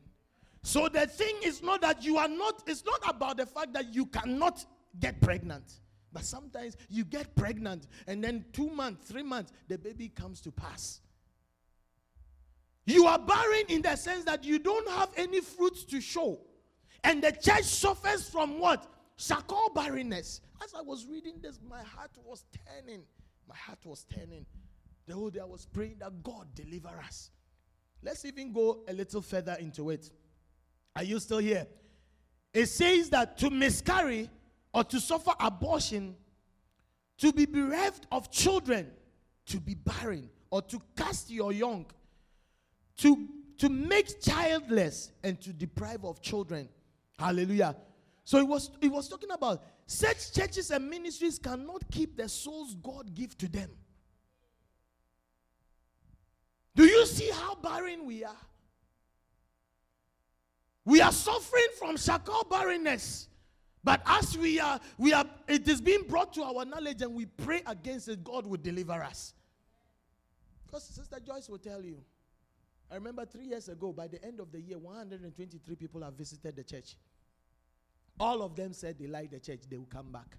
So 0.62 0.88
the 0.88 1.08
thing 1.08 1.38
is 1.44 1.64
not 1.64 1.82
that 1.82 2.04
you 2.04 2.18
are 2.18 2.28
not, 2.28 2.62
it's 2.68 2.86
not 2.86 3.02
about 3.10 3.38
the 3.38 3.48
fact 3.48 3.74
that 3.74 3.96
you 3.96 4.06
cannot 4.06 4.64
get 5.00 5.20
pregnant. 5.22 5.64
But 6.14 6.24
sometimes 6.24 6.78
you 6.88 7.04
get 7.04 7.36
pregnant 7.36 7.88
and 8.06 8.24
then 8.24 8.46
two 8.54 8.70
months, 8.70 9.10
three 9.10 9.24
months, 9.24 9.52
the 9.68 9.80
baby 9.80 10.10
comes 10.10 10.40
to 10.42 10.52
pass. 10.52 11.02
You 12.88 13.06
are 13.06 13.20
barren 13.20 13.64
in 13.68 13.82
the 13.82 13.98
sense 13.98 14.24
that 14.24 14.46
you 14.46 14.60
don't 14.60 14.90
have 14.92 15.10
any 15.18 15.42
fruits 15.42 15.84
to 15.86 16.00
show. 16.00 16.40
And 17.04 17.22
the 17.22 17.34
church 17.34 17.66
suffers 17.66 18.30
from 18.30 18.60
what? 18.60 18.88
Shakal 19.20 19.76
barrenness. 19.76 20.40
As 20.64 20.74
I 20.74 20.82
was 20.82 21.06
reading 21.06 21.36
this, 21.42 21.60
my 21.70 21.84
heart 21.84 22.12
was 22.24 22.46
turning. 22.66 23.04
My 23.48 23.56
heart 23.58 23.80
was 23.84 24.06
turning. 24.06 24.46
The 25.06 25.16
whole 25.16 25.30
day 25.30 25.42
I 25.42 25.46
was 25.46 25.66
praying 25.66 25.98
that 26.00 26.24
God 26.24 26.48
deliver 26.56 26.88
us. 27.06 27.30
Let's 28.02 28.24
even 28.24 28.54
go 28.54 28.84
a 28.88 28.94
little 28.94 29.22
further 29.22 29.58
into 29.60 29.90
it. 29.90 30.10
Are 30.96 31.04
you 31.04 31.20
still 31.20 31.40
here? 31.40 31.68
It 32.54 32.68
says 32.68 33.10
that 33.10 33.38
to 33.40 33.50
miscarry 33.50 34.30
or 34.74 34.86
to 34.86 35.00
suffer 35.02 35.34
abortion, 35.42 36.16
to 37.18 37.34
be 37.34 37.46
bereft 37.46 38.08
of 38.14 38.32
children, 38.32 38.92
to 39.48 39.60
be 39.60 39.74
barren, 39.74 40.30
or 40.52 40.62
to 40.62 40.82
cast 40.96 41.30
your 41.30 41.52
young, 41.52 41.86
to, 42.98 43.28
to 43.60 43.70
make 43.70 44.22
childless, 44.22 45.12
and 45.24 45.40
to 45.42 45.54
deprive 45.54 46.04
of 46.04 46.22
children. 46.22 46.68
Hallelujah. 47.18 47.76
So 48.24 48.38
it 48.38 48.48
was, 48.48 48.72
it 48.82 48.92
was 48.92 49.08
talking 49.08 49.32
about 49.32 49.64
such 49.86 50.34
churches 50.34 50.70
and 50.72 50.90
ministries 50.90 51.40
cannot 51.40 51.90
keep 51.90 52.18
the 52.18 52.28
souls 52.28 52.76
God 52.76 53.16
give 53.16 53.38
to 53.38 53.48
them. 53.48 53.70
Do 56.76 56.86
you 56.86 57.06
see 57.06 57.32
how 57.32 57.56
barren 57.56 58.06
we 58.06 58.24
are? 58.24 58.36
We 60.86 61.02
are 61.02 61.12
suffering 61.12 61.68
from 61.80 61.96
shakal 61.96 62.50
barrenness. 62.50 63.28
But 63.84 64.02
as 64.06 64.38
we 64.38 64.60
are, 64.60 64.80
we 64.98 65.14
are, 65.14 65.26
it 65.48 65.68
is 65.68 65.82
being 65.82 66.04
brought 66.04 66.34
to 66.34 66.44
our 66.44 66.66
knowledge 66.66 67.02
and 67.02 67.16
we 67.16 67.26
pray 67.26 67.62
against 67.66 68.10
it, 68.10 68.24
God 68.24 68.46
will 68.46 68.58
deliver 68.58 68.94
us. 68.94 69.34
Because 70.66 70.84
Sister 70.84 71.20
Joyce 71.26 71.50
will 71.50 71.58
tell 71.58 71.82
you. 71.82 72.04
I 72.90 72.96
remember 72.96 73.26
three 73.26 73.46
years 73.46 73.68
ago, 73.68 73.92
by 73.92 74.08
the 74.08 74.24
end 74.24 74.40
of 74.40 74.52
the 74.52 74.62
year, 74.62 74.78
123 74.78 75.76
people 75.76 76.04
have 76.04 76.14
visited 76.14 76.56
the 76.56 76.64
church. 76.64 76.96
All 78.20 78.42
of 78.42 78.56
them 78.56 78.74
said 78.74 78.98
they 78.98 79.08
like 79.08 79.32
the 79.32 79.40
church, 79.40 79.62
they 79.70 79.78
will 79.78 79.86
come 79.86 80.12
back. 80.12 80.38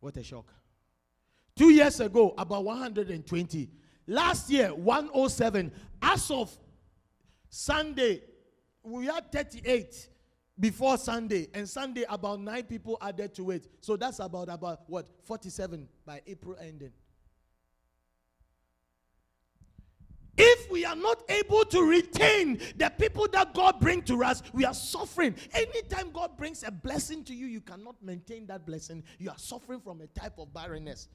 What 0.00 0.16
a 0.16 0.22
shock. 0.22 0.46
Two 1.56 1.70
years 1.70 2.00
ago, 2.00 2.34
about 2.38 2.64
120. 2.64 3.70
Last 4.06 4.50
year, 4.50 4.74
107. 4.74 5.72
As 6.00 6.30
of 6.30 6.56
Sunday, 7.48 8.22
we 8.82 9.06
had 9.06 9.30
38 9.30 10.08
before 10.58 10.96
Sunday, 10.96 11.48
and 11.54 11.68
Sunday 11.68 12.04
about 12.08 12.40
nine 12.40 12.62
people 12.64 12.96
added 13.00 13.34
to 13.34 13.50
it. 13.50 13.66
So 13.80 13.96
that's 13.96 14.18
about 14.18 14.48
about 14.48 14.88
what 14.88 15.08
47 15.24 15.88
by 16.06 16.20
April 16.26 16.56
ending. 16.60 16.92
If 20.36 20.70
we 20.70 20.84
are 20.86 20.96
not 20.96 21.22
able 21.28 21.64
to 21.66 21.82
retain 21.82 22.58
the 22.76 22.90
people 22.98 23.26
that 23.32 23.52
God 23.52 23.78
brings 23.80 24.04
to 24.08 24.24
us, 24.24 24.42
we 24.54 24.64
are 24.64 24.72
suffering. 24.72 25.34
Anytime 25.52 26.10
God 26.10 26.36
brings 26.38 26.62
a 26.62 26.70
blessing 26.70 27.22
to 27.24 27.34
you, 27.34 27.46
you 27.46 27.60
cannot 27.60 27.96
maintain 28.02 28.46
that 28.46 28.64
blessing. 28.64 29.04
You 29.18 29.30
are 29.30 29.38
suffering 29.38 29.80
from 29.80 30.00
a 30.00 30.06
type 30.06 30.38
of 30.38 30.52
barrenness, 30.54 31.08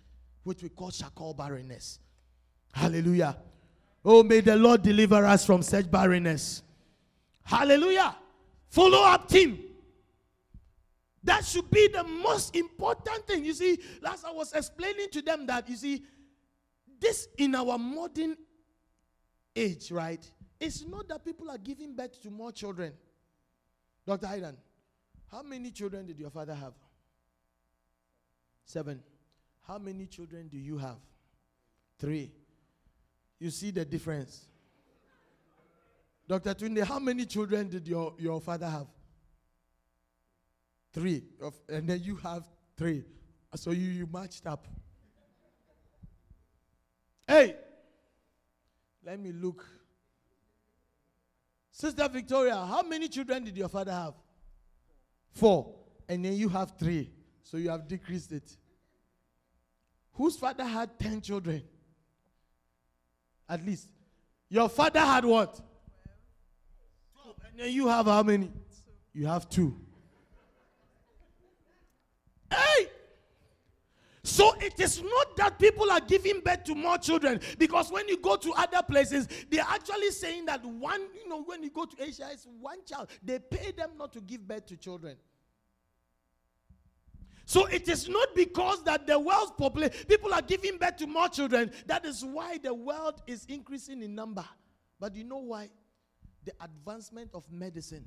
which 0.43 0.61
we 0.61 0.69
call 0.69 0.91
shakal 0.91 1.35
barrenness. 1.35 1.99
Hallelujah. 2.73 3.37
Oh, 4.05 4.21
may 4.21 4.41
the 4.41 4.55
Lord 4.55 4.83
deliver 4.83 5.25
us 5.25 5.45
from 5.45 5.63
such 5.63 5.89
barrenness. 5.89 6.61
Hallelujah. 7.43 8.15
Follow 8.69 9.01
up 9.03 9.27
team. 9.27 9.63
That 11.23 11.43
should 11.43 11.69
be 11.71 11.87
the 11.87 12.03
most 12.03 12.55
important 12.55 13.25
thing. 13.25 13.43
You 13.43 13.53
see, 13.53 13.79
last 14.01 14.23
I 14.23 14.31
was 14.31 14.53
explaining 14.53 15.09
to 15.11 15.21
them 15.21 15.47
that, 15.47 15.67
you 15.67 15.75
see, 15.75 16.03
this 16.99 17.27
in 17.37 17.55
our 17.55 17.77
modern 17.77 18.37
age, 19.57 19.91
right? 19.91 20.25
It's 20.59 20.85
not 20.85 21.07
that 21.09 21.25
people 21.25 21.49
are 21.49 21.57
giving 21.57 21.95
birth 21.95 22.21
to 22.23 22.29
more 22.29 22.51
children. 22.51 22.93
Dr. 24.05 24.27
Hayden, 24.27 24.57
how 25.31 25.43
many 25.43 25.71
children 25.71 26.05
did 26.05 26.19
your 26.19 26.29
father 26.29 26.53
have? 26.53 26.73
Seven. 28.63 29.01
How 29.67 29.77
many 29.77 30.05
children 30.05 30.47
do 30.47 30.57
you 30.57 30.77
have? 30.77 30.97
Three. 31.99 32.31
You 33.39 33.49
see 33.49 33.71
the 33.71 33.85
difference. 33.85 34.47
Dr. 36.27 36.53
Tunde, 36.53 36.83
how 36.83 36.99
many 36.99 37.25
children 37.25 37.69
did 37.69 37.87
your, 37.87 38.13
your 38.17 38.41
father 38.41 38.67
have? 38.67 38.87
Three. 40.93 41.23
Of, 41.41 41.53
and 41.69 41.87
then 41.87 42.01
you 42.01 42.15
have 42.17 42.43
three. 42.77 43.03
So 43.55 43.71
you, 43.71 43.89
you 43.89 44.07
matched 44.11 44.45
up. 44.45 44.67
Hey, 47.27 47.55
let 49.07 49.21
me 49.21 49.31
look. 49.31 49.65
Sister 51.71 52.09
Victoria, 52.09 52.57
how 52.57 52.81
many 52.81 53.07
children 53.07 53.45
did 53.45 53.55
your 53.55 53.69
father 53.69 53.93
have? 53.93 54.15
Four. 55.31 55.75
And 56.09 56.25
then 56.25 56.33
you 56.33 56.49
have 56.49 56.73
three. 56.77 57.09
So 57.41 57.55
you 57.55 57.69
have 57.69 57.87
decreased 57.87 58.33
it. 58.33 58.57
Whose 60.11 60.35
father 60.35 60.65
had 60.65 60.99
10 60.99 61.21
children? 61.21 61.63
At 63.47 63.65
least. 63.65 63.87
Your 64.49 64.67
father 64.67 64.99
had 64.99 65.23
what? 65.23 65.57
12. 67.23 67.35
And 67.49 67.59
then 67.59 67.71
you 67.71 67.87
have 67.87 68.07
how 68.07 68.23
many? 68.23 68.51
You 69.13 69.27
have 69.27 69.47
two. 69.47 69.73
Hey! 72.51 72.87
So 74.27 74.53
it 74.59 74.77
is 74.77 75.01
not 75.01 75.37
that 75.37 75.57
people 75.57 75.89
are 75.89 76.01
giving 76.01 76.41
birth 76.41 76.65
to 76.65 76.75
more 76.75 76.97
children 76.97 77.39
because 77.57 77.89
when 77.89 78.09
you 78.09 78.17
go 78.17 78.35
to 78.35 78.51
other 78.57 78.83
places, 78.83 79.25
they're 79.49 79.65
actually 79.65 80.11
saying 80.11 80.47
that 80.47 80.65
one, 80.65 80.99
you 81.15 81.29
know, 81.29 81.43
when 81.43 81.63
you 81.63 81.69
go 81.69 81.85
to 81.85 82.03
Asia, 82.03 82.27
it's 82.33 82.45
one 82.59 82.79
child. 82.85 83.09
They 83.23 83.39
pay 83.39 83.71
them 83.71 83.91
not 83.97 84.11
to 84.11 84.19
give 84.19 84.45
birth 84.45 84.65
to 84.65 84.75
children. 84.75 85.15
So 87.45 87.67
it 87.67 87.87
is 87.87 88.09
not 88.09 88.35
because 88.35 88.83
that 88.83 89.07
the 89.07 89.17
world's 89.17 89.53
population, 89.57 89.95
people 90.09 90.33
are 90.33 90.41
giving 90.41 90.77
birth 90.77 90.97
to 90.97 91.07
more 91.07 91.29
children. 91.29 91.71
That 91.85 92.05
is 92.05 92.25
why 92.25 92.57
the 92.57 92.73
world 92.73 93.21
is 93.27 93.45
increasing 93.45 94.03
in 94.03 94.13
number. 94.13 94.43
But 94.99 95.15
you 95.15 95.23
know 95.23 95.37
why? 95.37 95.69
The 96.43 96.51
advancement 96.59 97.29
of 97.33 97.49
medicine. 97.49 98.05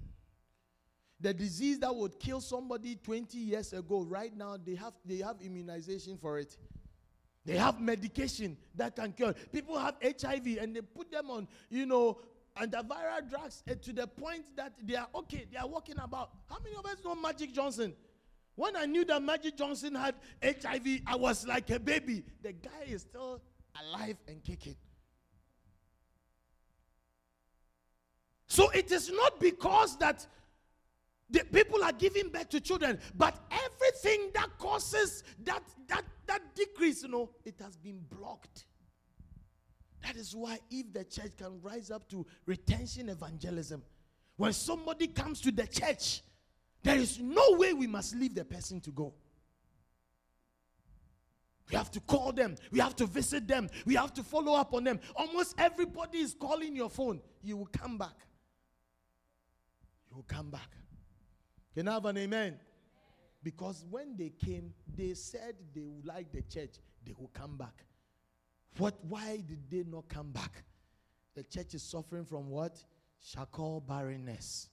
The 1.20 1.34
disease 1.34 1.78
that 1.80 1.94
would 1.94 2.18
kill 2.18 2.40
somebody 2.40 2.96
20 2.96 3.36
years 3.38 3.72
ago, 3.72 4.02
right 4.02 4.34
now 4.34 4.56
they 4.56 4.74
have 4.74 4.94
they 5.04 5.18
have 5.18 5.36
immunization 5.42 6.16
for 6.16 6.38
it. 6.38 6.56
They 7.44 7.56
have 7.56 7.80
medication 7.80 8.56
that 8.74 8.96
can 8.96 9.12
cure. 9.12 9.34
People 9.52 9.78
have 9.78 9.96
HIV 10.02 10.58
and 10.60 10.76
they 10.76 10.82
put 10.82 11.10
them 11.10 11.30
on, 11.30 11.48
you 11.70 11.86
know, 11.86 12.18
antiviral 12.56 13.28
drugs 13.28 13.62
uh, 13.70 13.74
to 13.82 13.92
the 13.92 14.06
point 14.06 14.44
that 14.56 14.74
they 14.82 14.96
are 14.96 15.08
okay, 15.14 15.46
they 15.50 15.58
are 15.58 15.68
walking 15.68 15.98
about. 15.98 16.30
How 16.48 16.58
many 16.62 16.76
of 16.76 16.84
us 16.86 16.96
know 17.04 17.14
Magic 17.14 17.52
Johnson? 17.52 17.94
When 18.56 18.76
I 18.76 18.84
knew 18.84 19.04
that 19.06 19.22
Magic 19.22 19.56
Johnson 19.56 19.94
had 19.94 20.14
HIV, 20.42 21.00
I 21.06 21.16
was 21.16 21.46
like 21.46 21.70
a 21.70 21.78
baby. 21.78 22.22
The 22.42 22.52
guy 22.52 22.86
is 22.88 23.02
still 23.02 23.40
alive 23.80 24.16
and 24.28 24.42
kicking. 24.42 24.76
So 28.46 28.68
it 28.70 28.90
is 28.90 29.10
not 29.10 29.40
because 29.40 29.96
that 29.98 30.26
the 31.30 31.44
people 31.52 31.82
are 31.84 31.92
giving 31.92 32.28
birth 32.28 32.48
to 32.50 32.60
children, 32.60 32.98
but 33.16 33.36
everything 33.50 34.30
that 34.34 34.48
causes 34.58 35.22
that 35.44 35.62
that 35.88 36.04
that 36.26 36.54
decrease, 36.54 37.02
you 37.02 37.08
know, 37.08 37.30
it 37.44 37.54
has 37.60 37.76
been 37.76 38.00
blocked. 38.10 38.66
That 40.02 40.16
is 40.16 40.34
why 40.34 40.58
if 40.70 40.92
the 40.92 41.04
church 41.04 41.32
can 41.36 41.60
rise 41.62 41.90
up 41.90 42.08
to 42.10 42.26
retention 42.46 43.08
evangelism, 43.08 43.82
when 44.36 44.52
somebody 44.52 45.06
comes 45.08 45.40
to 45.42 45.52
the 45.52 45.66
church, 45.66 46.22
there 46.82 46.96
is 46.96 47.20
no 47.20 47.42
way 47.52 47.74
we 47.74 47.86
must 47.86 48.16
leave 48.16 48.34
the 48.34 48.44
person 48.44 48.80
to 48.80 48.90
go. 48.90 49.12
We 51.70 51.76
have 51.76 51.90
to 51.92 52.00
call 52.00 52.32
them. 52.32 52.56
We 52.72 52.80
have 52.80 52.96
to 52.96 53.06
visit 53.06 53.46
them. 53.46 53.68
We 53.86 53.94
have 53.94 54.12
to 54.14 54.22
follow 54.22 54.54
up 54.54 54.74
on 54.74 54.84
them. 54.84 54.98
Almost 55.14 55.54
everybody 55.58 56.18
is 56.18 56.34
calling 56.34 56.74
your 56.74 56.90
phone. 56.90 57.20
You 57.42 57.58
will 57.58 57.68
come 57.72 57.96
back. 57.96 58.16
You 60.10 60.16
will 60.16 60.24
come 60.24 60.50
back. 60.50 60.68
Can 61.74 61.88
I 61.88 61.94
have 61.94 62.04
an 62.04 62.18
amen? 62.18 62.58
Because 63.42 63.84
when 63.90 64.16
they 64.16 64.30
came, 64.44 64.74
they 64.96 65.14
said 65.14 65.54
they 65.74 65.80
would 65.86 66.04
like 66.04 66.32
the 66.32 66.42
church. 66.42 66.74
They 67.04 67.14
will 67.18 67.30
come 67.32 67.56
back. 67.56 67.84
What? 68.76 68.94
Why 69.08 69.36
did 69.36 69.70
they 69.70 69.84
not 69.90 70.08
come 70.08 70.30
back? 70.30 70.64
The 71.34 71.44
church 71.44 71.74
is 71.74 71.82
suffering 71.82 72.24
from 72.24 72.50
what? 72.50 72.82
Shakal 73.24 73.86
barrenness. 73.86 74.68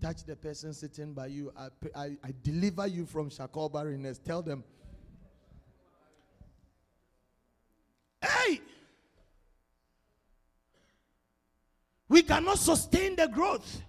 Touch 0.00 0.24
the 0.24 0.34
person 0.34 0.72
sitting 0.72 1.12
by 1.14 1.26
you. 1.26 1.52
I, 1.56 1.68
I, 1.94 2.16
I 2.24 2.34
deliver 2.42 2.86
you 2.88 3.06
from 3.06 3.30
shakal 3.30 3.72
barrenness. 3.72 4.18
Tell 4.18 4.42
them. 4.42 4.64
Hey! 8.20 8.60
We 12.08 12.22
cannot 12.22 12.58
sustain 12.58 13.16
the 13.16 13.28
growth. 13.28 13.82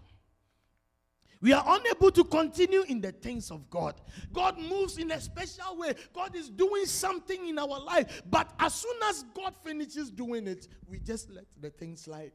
We 1.43 1.51
are 1.51 1.63
unable 1.67 2.09
to 2.09 2.23
continue 2.23 2.83
in 2.87 3.01
the 3.01 3.11
things 3.11 3.51
of 3.51 3.69
God. 3.69 3.99
God 4.31 4.57
moves 4.57 4.97
in 4.97 5.11
a 5.11 5.19
special 5.19 5.75
way. 5.75 5.93
God 6.13 6.37
is 6.37 6.49
doing 6.49 6.85
something 6.85 7.49
in 7.49 7.59
our 7.59 7.81
life. 7.81 8.23
But 8.29 8.49
as 8.57 8.73
soon 8.73 8.95
as 9.09 9.25
God 9.35 9.53
finishes 9.61 10.09
doing 10.09 10.47
it, 10.47 10.69
we 10.87 10.99
just 10.99 11.29
let 11.29 11.43
the 11.59 11.69
thing 11.69 11.97
slide. 11.97 12.31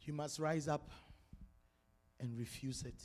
You 0.00 0.14
must 0.14 0.40
rise 0.40 0.66
up 0.66 0.90
and 2.18 2.36
refuse 2.36 2.82
it. 2.82 3.00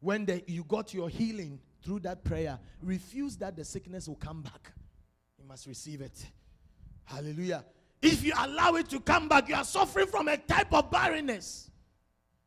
when 0.00 0.26
the, 0.26 0.44
you 0.46 0.62
got 0.64 0.92
your 0.92 1.08
healing 1.08 1.60
through 1.82 2.00
that 2.00 2.24
prayer, 2.24 2.58
refuse 2.82 3.38
that 3.38 3.56
the 3.56 3.64
sickness 3.64 4.06
will 4.06 4.16
come 4.16 4.42
back. 4.42 4.72
You 5.38 5.48
must 5.48 5.66
receive 5.66 6.02
it. 6.02 6.26
Hallelujah. 7.04 7.64
If 8.02 8.22
you 8.22 8.34
allow 8.38 8.74
it 8.74 8.90
to 8.90 9.00
come 9.00 9.30
back, 9.30 9.48
you 9.48 9.54
are 9.54 9.64
suffering 9.64 10.08
from 10.08 10.28
a 10.28 10.36
type 10.36 10.74
of 10.74 10.90
barrenness. 10.90 11.67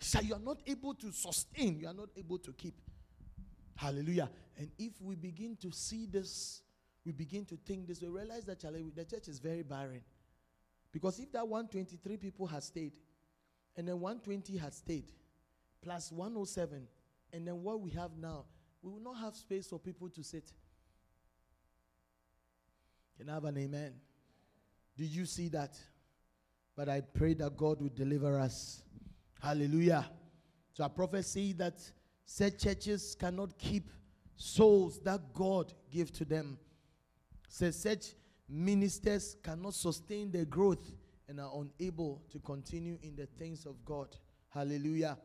So 0.01 0.19
you 0.19 0.33
are 0.33 0.39
not 0.39 0.57
able 0.65 0.95
to 0.95 1.11
sustain, 1.11 1.79
you 1.79 1.87
are 1.87 1.93
not 1.93 2.09
able 2.17 2.39
to 2.39 2.51
keep. 2.53 2.73
Hallelujah. 3.75 4.29
And 4.57 4.69
if 4.77 4.99
we 4.99 5.15
begin 5.15 5.55
to 5.61 5.71
see 5.71 6.07
this, 6.07 6.61
we 7.05 7.11
begin 7.11 7.45
to 7.45 7.55
think 7.65 7.87
this, 7.87 8.01
we 8.01 8.07
realize 8.07 8.43
that 8.45 8.59
the 8.59 9.05
church 9.05 9.27
is 9.27 9.39
very 9.39 9.61
barren. 9.61 10.01
Because 10.91 11.19
if 11.19 11.31
that 11.31 11.47
123 11.47 12.17
people 12.17 12.47
had 12.47 12.63
stayed, 12.63 12.93
and 13.77 13.87
then 13.87 13.99
120 13.99 14.57
had 14.57 14.73
stayed, 14.73 15.11
plus 15.81 16.11
107, 16.11 16.87
and 17.31 17.47
then 17.47 17.63
what 17.63 17.79
we 17.79 17.91
have 17.91 18.11
now, 18.19 18.45
we 18.81 18.91
will 18.91 18.99
not 18.99 19.17
have 19.17 19.35
space 19.35 19.67
for 19.67 19.79
people 19.79 20.09
to 20.09 20.23
sit. 20.23 20.51
Can 23.17 23.29
I 23.29 23.35
have 23.35 23.45
an 23.45 23.57
amen? 23.57 23.93
Do 24.97 25.05
you 25.05 25.25
see 25.25 25.47
that? 25.49 25.77
But 26.75 26.89
I 26.89 27.01
pray 27.01 27.35
that 27.35 27.55
God 27.55 27.81
will 27.81 27.91
deliver 27.93 28.39
us. 28.39 28.81
Hallelujah. 29.41 30.08
So 30.73 30.88
prophet 30.89 31.25
say 31.25 31.54
that 31.54 31.73
said 32.25 32.60
churches 32.60 33.15
cannot 33.19 33.58
keep 33.58 33.89
souls 34.36 34.99
that 35.01 35.34
God 35.34 35.73
gave 35.89 36.12
to 36.13 36.25
them. 36.25 36.60
Says 37.49 37.82
such 37.82 38.13
ministers 38.47 39.36
cannot 39.43 39.73
sustain 39.73 40.32
their 40.32 40.45
growth 40.45 40.93
and 41.27 41.39
are 41.39 41.51
unable 41.56 42.21
to 42.32 42.39
continue 42.39 42.99
in 43.01 43.15
the 43.15 43.25
things 43.25 43.65
of 43.65 43.84
God. 43.84 44.15
Hallelujah. 44.49 45.17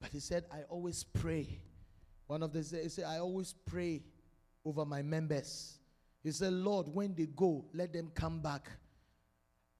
But 0.00 0.10
he 0.12 0.20
said, 0.20 0.44
I 0.50 0.62
always 0.68 1.04
pray. 1.04 1.60
One 2.28 2.42
of 2.42 2.52
the 2.52 2.60
he 2.60 2.88
said, 2.88 3.04
I 3.04 3.18
always 3.18 3.54
pray 3.66 4.02
over 4.64 4.86
my 4.86 5.02
members. 5.02 5.78
He 6.22 6.30
said, 6.30 6.54
Lord, 6.54 6.86
when 6.88 7.14
they 7.14 7.26
go, 7.26 7.66
let 7.74 7.92
them 7.92 8.10
come 8.14 8.40
back 8.40 8.70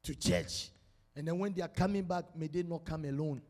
to 0.02 0.14
church. 0.14 0.68
And 1.16 1.26
then 1.26 1.38
when 1.38 1.54
they 1.54 1.62
are 1.62 1.68
coming 1.68 2.02
back, 2.02 2.24
may 2.36 2.48
they 2.48 2.62
not 2.62 2.84
come 2.84 3.04
alone. 3.04 3.40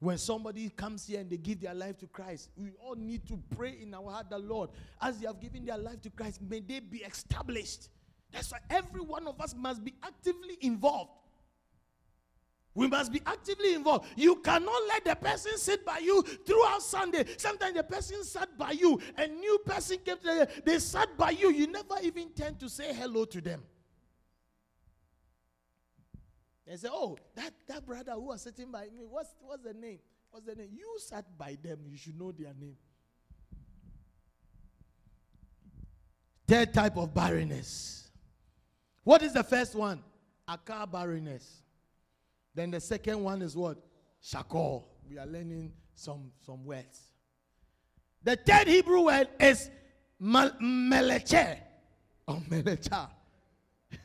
When 0.00 0.16
somebody 0.16 0.70
comes 0.70 1.06
here 1.06 1.20
and 1.20 1.28
they 1.28 1.36
give 1.36 1.60
their 1.60 1.74
life 1.74 1.98
to 1.98 2.06
Christ, 2.06 2.48
we 2.56 2.72
all 2.82 2.96
need 2.96 3.28
to 3.28 3.38
pray 3.54 3.76
in 3.82 3.92
our 3.94 4.10
heart, 4.10 4.30
the 4.30 4.38
Lord, 4.38 4.70
as 5.00 5.18
they 5.18 5.26
have 5.26 5.40
given 5.40 5.66
their 5.66 5.76
life 5.76 6.00
to 6.02 6.10
Christ, 6.10 6.40
may 6.40 6.60
they 6.60 6.80
be 6.80 6.98
established. 6.98 7.90
That's 8.32 8.50
why 8.50 8.58
every 8.70 9.02
one 9.02 9.26
of 9.26 9.38
us 9.40 9.54
must 9.54 9.84
be 9.84 9.92
actively 10.02 10.56
involved. 10.62 11.10
We 12.74 12.86
must 12.86 13.12
be 13.12 13.20
actively 13.26 13.74
involved. 13.74 14.06
You 14.16 14.36
cannot 14.36 14.80
let 14.88 15.04
the 15.04 15.16
person 15.16 15.58
sit 15.58 15.84
by 15.84 15.98
you 15.98 16.22
throughout 16.22 16.82
Sunday. 16.82 17.26
Sometimes 17.36 17.74
the 17.74 17.82
person 17.82 18.24
sat 18.24 18.56
by 18.56 18.70
you, 18.70 18.98
a 19.18 19.26
new 19.26 19.58
person 19.66 19.98
came 20.02 20.16
to 20.18 20.48
they 20.64 20.78
sat 20.78 21.14
by 21.18 21.30
you. 21.30 21.50
You 21.52 21.66
never 21.66 21.96
even 22.02 22.30
tend 22.30 22.58
to 22.60 22.70
say 22.70 22.94
hello 22.94 23.26
to 23.26 23.40
them. 23.40 23.62
They 26.70 26.76
say, 26.76 26.88
Oh, 26.92 27.18
that, 27.34 27.52
that 27.66 27.84
brother 27.84 28.12
who 28.12 28.28
was 28.28 28.42
sitting 28.42 28.70
by 28.70 28.84
me, 28.84 29.04
what's, 29.08 29.34
what's 29.40 29.64
the 29.64 29.74
name? 29.74 29.98
What's 30.30 30.46
the 30.46 30.54
name? 30.54 30.68
You 30.72 30.98
sat 31.00 31.24
by 31.36 31.58
them, 31.60 31.80
you 31.84 31.96
should 31.96 32.16
know 32.16 32.30
their 32.30 32.54
name. 32.54 32.76
Third 36.46 36.72
type 36.72 36.96
of 36.96 37.12
barrenness. 37.12 38.08
What 39.02 39.22
is 39.22 39.32
the 39.32 39.42
first 39.42 39.74
one? 39.74 40.00
Aqar 40.48 40.88
barrenness. 40.88 41.62
Then 42.54 42.70
the 42.70 42.80
second 42.80 43.20
one 43.20 43.42
is 43.42 43.56
what? 43.56 43.78
Shakor. 44.22 44.84
We 45.08 45.18
are 45.18 45.26
learning 45.26 45.72
some, 45.96 46.30
some 46.46 46.64
words. 46.64 47.00
The 48.22 48.36
third 48.36 48.68
Hebrew 48.68 49.06
word 49.06 49.28
is 49.40 49.70
meleche. 50.22 51.58
Oh, 52.28 52.34
or 52.34 52.40
melecha. 52.42 53.08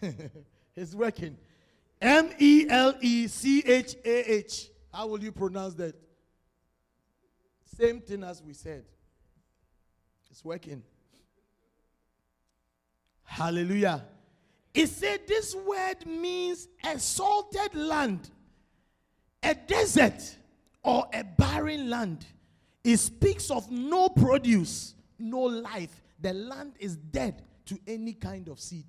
it's 0.76 0.96
working. 0.96 1.38
M 2.06 2.30
E 2.38 2.68
L 2.70 2.94
E 3.02 3.28
C 3.28 3.64
H 3.66 3.96
A 4.06 4.32
H. 4.34 4.70
How 4.94 5.08
will 5.08 5.24
you 5.24 5.32
pronounce 5.32 5.74
that? 5.74 5.96
Same 7.76 8.00
thing 8.00 8.24
as 8.24 8.44
we 8.44 8.54
said. 8.54 8.86
It's 10.30 10.46
working. 10.46 10.84
Hallelujah. 13.24 14.06
It 14.72 14.88
said 14.88 15.22
this 15.28 15.56
word 15.56 16.06
means 16.06 16.68
a 16.84 17.00
salted 17.00 17.74
land, 17.74 18.30
a 19.42 19.56
desert, 19.56 20.38
or 20.84 21.08
a 21.12 21.24
barren 21.24 21.90
land. 21.90 22.24
It 22.84 22.98
speaks 22.98 23.50
of 23.50 23.72
no 23.72 24.10
produce, 24.10 24.94
no 25.18 25.40
life. 25.40 26.04
The 26.22 26.34
land 26.34 26.74
is 26.80 26.98
dead 26.98 27.42
to 27.66 27.80
any 27.88 28.14
kind 28.14 28.48
of 28.48 28.60
seed. 28.60 28.86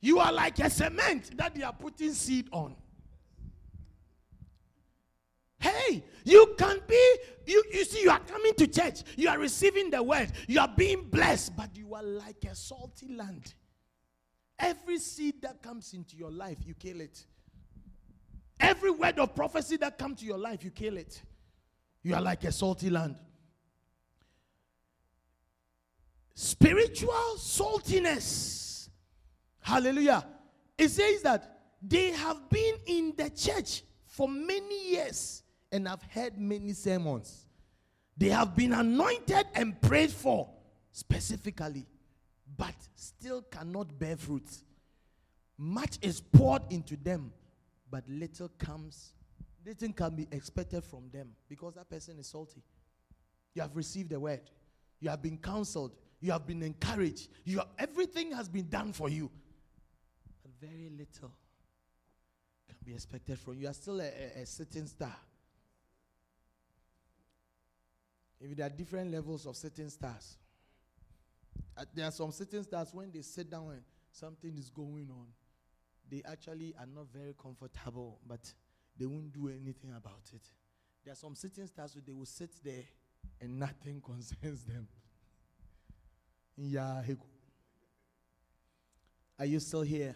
You 0.00 0.18
are 0.18 0.32
like 0.32 0.58
a 0.58 0.70
cement 0.70 1.36
that 1.36 1.54
they 1.54 1.62
are 1.62 1.72
putting 1.72 2.12
seed 2.12 2.48
on. 2.52 2.74
Hey, 5.58 6.02
you 6.24 6.54
can 6.56 6.80
be, 6.88 7.16
you, 7.46 7.62
you 7.70 7.84
see, 7.84 8.02
you 8.02 8.10
are 8.10 8.20
coming 8.20 8.54
to 8.54 8.66
church, 8.66 9.02
you 9.16 9.28
are 9.28 9.38
receiving 9.38 9.90
the 9.90 10.02
word, 10.02 10.32
you 10.48 10.58
are 10.58 10.72
being 10.74 11.02
blessed, 11.02 11.54
but 11.54 11.76
you 11.76 11.94
are 11.94 12.02
like 12.02 12.44
a 12.50 12.54
salty 12.54 13.08
land. 13.14 13.54
Every 14.58 14.98
seed 14.98 15.42
that 15.42 15.62
comes 15.62 15.92
into 15.92 16.16
your 16.16 16.30
life, 16.30 16.58
you 16.64 16.74
kill 16.74 17.02
it. 17.02 17.26
Every 18.58 18.90
word 18.90 19.18
of 19.18 19.34
prophecy 19.34 19.76
that 19.78 19.98
comes 19.98 20.20
to 20.20 20.26
your 20.26 20.38
life, 20.38 20.64
you 20.64 20.70
kill 20.70 20.96
it. 20.96 21.20
You 22.02 22.14
are 22.14 22.22
like 22.22 22.44
a 22.44 22.52
salty 22.52 22.88
land. 22.88 23.16
Spiritual 26.34 27.34
saltiness. 27.36 28.69
Hallelujah. 29.60 30.26
It 30.76 30.88
says 30.88 31.22
that 31.22 31.58
they 31.82 32.10
have 32.12 32.48
been 32.48 32.74
in 32.86 33.14
the 33.16 33.30
church 33.30 33.82
for 34.06 34.28
many 34.28 34.90
years 34.90 35.42
and 35.72 35.86
have 35.88 36.02
heard 36.10 36.38
many 36.38 36.72
sermons. 36.72 37.46
They 38.16 38.28
have 38.28 38.54
been 38.54 38.72
anointed 38.72 39.46
and 39.54 39.80
prayed 39.80 40.10
for 40.10 40.48
specifically, 40.92 41.86
but 42.56 42.74
still 42.94 43.42
cannot 43.42 43.98
bear 43.98 44.16
fruit. 44.16 44.48
Much 45.56 45.98
is 46.02 46.20
poured 46.20 46.62
into 46.70 46.96
them, 46.96 47.32
but 47.90 48.04
little 48.08 48.50
comes, 48.58 49.12
little 49.64 49.92
can 49.92 50.16
be 50.16 50.26
expected 50.32 50.84
from 50.84 51.08
them 51.12 51.28
because 51.48 51.74
that 51.74 51.88
person 51.88 52.18
is 52.18 52.26
salty. 52.26 52.62
You 53.54 53.62
have 53.62 53.74
received 53.74 54.10
the 54.10 54.20
word, 54.20 54.42
you 55.00 55.10
have 55.10 55.22
been 55.22 55.38
counseled, 55.38 55.92
you 56.20 56.32
have 56.32 56.46
been 56.46 56.62
encouraged, 56.62 57.28
you 57.44 57.58
have, 57.58 57.68
everything 57.78 58.32
has 58.32 58.48
been 58.48 58.68
done 58.68 58.92
for 58.92 59.08
you, 59.08 59.30
very 60.60 60.90
little 60.90 61.32
can 62.66 62.76
be 62.84 62.92
expected 62.94 63.38
from 63.38 63.54
you. 63.54 63.62
You 63.62 63.68
are 63.68 63.74
still 63.74 64.00
a, 64.00 64.04
a, 64.04 64.42
a 64.42 64.46
sitting 64.46 64.86
star. 64.86 65.16
If 68.40 68.56
there 68.56 68.66
are 68.66 68.70
different 68.70 69.10
levels 69.10 69.46
of 69.46 69.56
certain 69.56 69.90
stars, 69.90 70.36
uh, 71.76 71.84
there 71.94 72.06
are 72.06 72.10
some 72.10 72.32
certain 72.32 72.64
stars 72.64 72.88
when 72.92 73.10
they 73.12 73.22
sit 73.22 73.50
down 73.50 73.70
and 73.70 73.82
something 74.12 74.56
is 74.56 74.70
going 74.70 75.08
on, 75.10 75.26
they 76.10 76.22
actually 76.30 76.74
are 76.78 76.86
not 76.86 77.06
very 77.12 77.34
comfortable, 77.40 78.18
but 78.26 78.40
they 78.98 79.06
won't 79.06 79.32
do 79.32 79.48
anything 79.48 79.92
about 79.96 80.22
it. 80.32 80.42
There 81.04 81.12
are 81.12 81.16
some 81.16 81.34
certain 81.34 81.66
stars 81.66 81.94
where 81.94 82.02
they 82.06 82.12
will 82.12 82.26
sit 82.26 82.50
there 82.64 82.84
and 83.40 83.58
nothing 83.58 84.00
concerns 84.04 84.64
them. 84.64 84.88
Yeah, 86.56 87.02
are 89.38 89.46
you 89.46 89.60
still 89.60 89.80
here? 89.80 90.14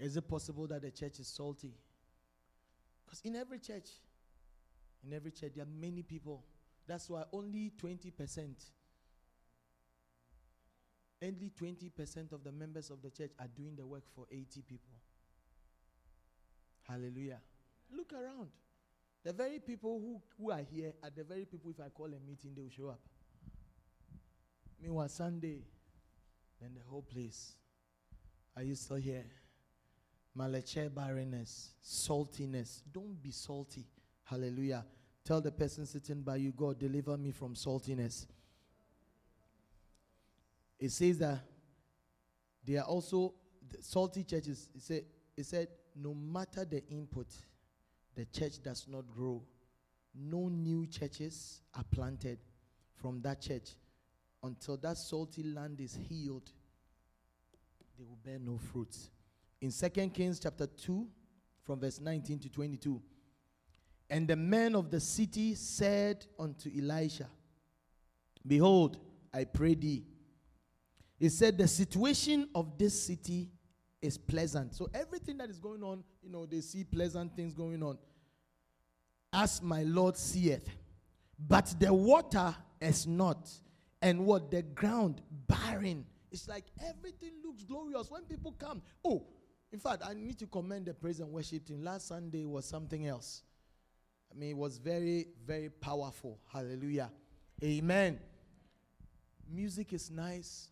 Is 0.00 0.16
it 0.16 0.26
possible 0.26 0.66
that 0.68 0.80
the 0.80 0.90
church 0.90 1.20
is 1.20 1.28
salty? 1.28 1.74
Because 3.04 3.20
in 3.22 3.36
every 3.36 3.58
church, 3.58 3.88
in 5.06 5.12
every 5.12 5.30
church, 5.30 5.52
there 5.54 5.64
are 5.64 5.80
many 5.80 6.02
people. 6.02 6.42
That's 6.86 7.10
why 7.10 7.24
only 7.32 7.72
20%, 7.80 8.12
only 11.22 11.52
20% 11.60 12.32
of 12.32 12.42
the 12.42 12.52
members 12.52 12.88
of 12.90 13.02
the 13.02 13.10
church 13.10 13.32
are 13.38 13.48
doing 13.54 13.76
the 13.76 13.86
work 13.86 14.04
for 14.14 14.26
80 14.30 14.62
people. 14.62 14.94
Hallelujah. 16.88 17.40
Look 17.94 18.12
around. 18.14 18.48
The 19.22 19.34
very 19.34 19.58
people 19.58 20.00
who, 20.00 20.22
who 20.38 20.50
are 20.50 20.62
here 20.72 20.94
are 21.02 21.10
the 21.14 21.24
very 21.24 21.44
people, 21.44 21.70
if 21.70 21.78
I 21.78 21.90
call 21.90 22.06
a 22.06 22.26
meeting, 22.26 22.52
they 22.54 22.62
will 22.62 22.70
show 22.70 22.88
up. 22.88 23.00
Meanwhile, 24.80 25.10
Sunday, 25.10 25.60
then 26.58 26.70
the 26.74 26.88
whole 26.88 27.02
place. 27.02 27.52
Are 28.56 28.62
you 28.62 28.74
still 28.74 28.96
here? 28.96 29.26
Melecha 30.36 30.92
barrenness, 30.94 31.70
saltiness. 31.84 32.82
Don't 32.92 33.20
be 33.22 33.30
salty. 33.30 33.84
Hallelujah. 34.24 34.84
Tell 35.24 35.40
the 35.40 35.50
person 35.50 35.86
sitting 35.86 36.22
by 36.22 36.36
you, 36.36 36.52
God, 36.52 36.78
deliver 36.78 37.16
me 37.16 37.32
from 37.32 37.54
saltiness. 37.54 38.26
It 40.78 40.90
says 40.90 41.18
that 41.18 41.40
they 42.64 42.76
are 42.76 42.84
also 42.84 43.34
the 43.68 43.82
salty 43.82 44.24
churches. 44.24 44.68
It 44.74 44.82
said, 44.82 45.04
it 45.36 45.46
said, 45.46 45.68
no 45.94 46.14
matter 46.14 46.64
the 46.64 46.86
input, 46.88 47.26
the 48.14 48.24
church 48.26 48.62
does 48.62 48.86
not 48.88 49.06
grow, 49.08 49.42
no 50.14 50.48
new 50.48 50.86
churches 50.86 51.60
are 51.74 51.84
planted 51.84 52.38
from 52.94 53.20
that 53.22 53.40
church 53.40 53.70
until 54.42 54.76
that 54.78 54.96
salty 54.96 55.42
land 55.42 55.80
is 55.80 55.98
healed 56.08 56.50
they 57.98 58.04
will 58.04 58.18
bear 58.24 58.38
no 58.38 58.58
fruits 58.72 59.10
in 59.60 59.70
Second 59.70 60.10
kings 60.10 60.40
chapter 60.40 60.66
2 60.66 61.06
from 61.62 61.80
verse 61.80 62.00
19 62.00 62.38
to 62.40 62.48
22 62.48 63.00
and 64.08 64.26
the 64.26 64.36
men 64.36 64.74
of 64.74 64.90
the 64.90 65.00
city 65.00 65.54
said 65.54 66.26
unto 66.38 66.70
elisha 66.76 67.28
behold 68.46 68.98
i 69.32 69.44
pray 69.44 69.74
thee 69.74 70.04
he 71.18 71.28
said 71.28 71.58
the 71.58 71.68
situation 71.68 72.48
of 72.54 72.78
this 72.78 73.00
city 73.00 73.48
is 74.00 74.16
pleasant 74.16 74.74
so 74.74 74.88
everything 74.94 75.36
that 75.36 75.50
is 75.50 75.58
going 75.58 75.82
on 75.82 76.02
you 76.22 76.30
know 76.30 76.46
they 76.46 76.60
see 76.60 76.82
pleasant 76.82 77.34
things 77.36 77.54
going 77.54 77.82
on 77.82 77.98
as 79.32 79.62
my 79.62 79.82
Lord 79.82 80.16
seeth. 80.16 80.68
But 81.38 81.74
the 81.78 81.92
water 81.92 82.54
is 82.80 83.06
not, 83.06 83.48
and 84.02 84.26
what 84.26 84.50
the 84.50 84.62
ground 84.62 85.22
barren. 85.48 86.04
It's 86.30 86.48
like 86.48 86.64
everything 86.86 87.32
looks 87.44 87.64
glorious 87.64 88.10
when 88.10 88.22
people 88.22 88.52
come. 88.52 88.82
Oh, 89.04 89.26
in 89.72 89.78
fact, 89.78 90.02
I 90.04 90.14
need 90.14 90.38
to 90.40 90.46
commend 90.46 90.86
the 90.86 90.94
praise 90.94 91.20
and 91.20 91.30
worship 91.30 91.66
team. 91.66 91.84
Last 91.84 92.08
Sunday 92.08 92.44
was 92.44 92.64
something 92.64 93.06
else. 93.06 93.42
I 94.32 94.38
mean, 94.38 94.50
it 94.50 94.56
was 94.56 94.78
very, 94.78 95.28
very 95.46 95.68
powerful. 95.68 96.38
Hallelujah. 96.52 97.10
Amen. 97.62 98.18
Music 99.52 99.92
is 99.92 100.10
nice, 100.10 100.68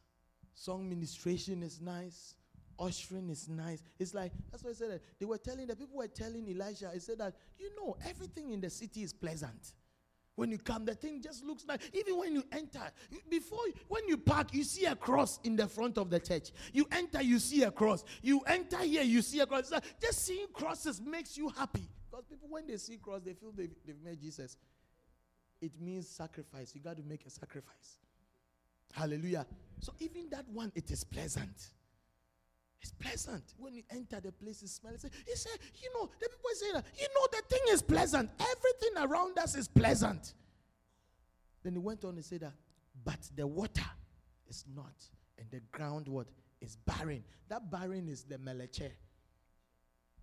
song 0.55 0.89
ministration 0.89 1.63
is 1.63 1.81
nice, 1.81 2.35
ushering 2.79 3.29
is 3.29 3.49
nice. 3.49 3.83
It's 3.99 4.15
like 4.15 4.33
that's 4.51 4.63
why 4.63 4.71
I 4.71 4.75
said 4.75 4.91
that 4.93 5.03
they 5.19 5.27
were 5.27 5.39
telling 5.39 5.67
the 5.67 5.75
people 5.75 5.97
were 5.97 6.07
telling 6.07 6.47
Elijah. 6.49 6.91
He 6.95 7.01
said 7.01 7.19
that 7.19 7.35
you 7.59 7.71
know 7.77 7.97
everything 8.09 8.53
in 8.53 8.61
the 8.61 8.71
city 8.71 9.03
is 9.03 9.13
pleasant. 9.13 9.73
When 10.39 10.53
you 10.53 10.59
come, 10.59 10.85
the 10.85 10.95
thing 10.95 11.21
just 11.21 11.45
looks 11.45 11.67
nice. 11.67 11.81
Even 11.93 12.17
when 12.17 12.33
you 12.33 12.45
enter, 12.53 12.93
before 13.29 13.59
when 13.89 14.07
you 14.07 14.17
park, 14.17 14.55
you 14.55 14.63
see 14.63 14.85
a 14.85 14.95
cross 14.95 15.41
in 15.43 15.57
the 15.57 15.67
front 15.67 15.99
of 15.99 16.11
the 16.11 16.21
church. 16.21 16.53
You 16.73 16.87
enter, 16.93 17.21
you 17.21 17.41
see 17.41 17.65
a 17.65 17.73
cross. 17.73 18.05
You 18.23 18.39
enter 18.47 18.79
here, 18.79 19.03
you 19.03 19.21
see 19.21 19.41
a 19.41 19.47
cross. 19.47 19.73
Just 20.01 20.25
seeing 20.25 20.47
crosses 20.53 21.01
makes 21.01 21.37
you 21.37 21.49
happy 21.49 21.89
because 22.09 22.25
people 22.27 22.47
when 22.49 22.69
they 22.69 22.77
see 22.77 22.99
cross, 22.99 23.23
they 23.25 23.33
feel 23.33 23.51
they've, 23.51 23.75
they've 23.85 24.01
met 24.01 24.21
Jesus. 24.21 24.57
It 25.61 25.73
means 25.81 26.09
sacrifice. 26.09 26.73
You 26.73 26.83
got 26.83 26.99
to 26.99 27.03
make 27.03 27.27
a 27.27 27.31
sacrifice. 27.31 27.99
Hallelujah. 28.93 29.45
So 29.81 29.93
even 29.99 30.29
that 30.31 30.49
one, 30.51 30.71
it 30.77 30.89
is 30.93 31.03
pleasant. 31.03 31.73
It's 32.81 32.93
pleasant. 32.93 33.43
When 33.57 33.75
you 33.75 33.83
enter 33.91 34.21
the 34.21 34.33
place, 34.33 34.63
it 34.63 34.69
smells. 34.69 35.05
He 35.27 35.35
said, 35.35 35.59
you 35.83 35.93
know, 35.95 36.09
the 36.21 36.29
people 36.29 36.51
say 36.55 36.73
that, 36.73 36.85
you 36.99 37.07
know, 37.15 37.27
the 37.33 37.43
thing 37.49 37.63
is 37.71 37.83
pleasant. 37.83 38.31
Everything 38.39 39.03
around 39.11 39.39
us 39.39 39.57
is 39.57 39.67
pleasant. 39.67 40.35
Then 41.65 41.73
he 41.73 41.79
went 41.79 42.05
on 42.05 42.15
and 42.15 42.25
said 42.25 42.41
that, 42.41 42.53
but 43.05 43.19
the 43.35 43.47
water 43.47 43.91
is 44.49 44.65
not, 44.75 44.95
and 45.39 45.51
the 45.51 45.61
ground 45.73 46.09
what 46.09 46.29
is 46.61 46.77
barren. 46.77 47.25
That 47.49 47.71
barren 47.71 48.09
is 48.09 48.25
the 48.25 48.37
meleche. 48.37 48.91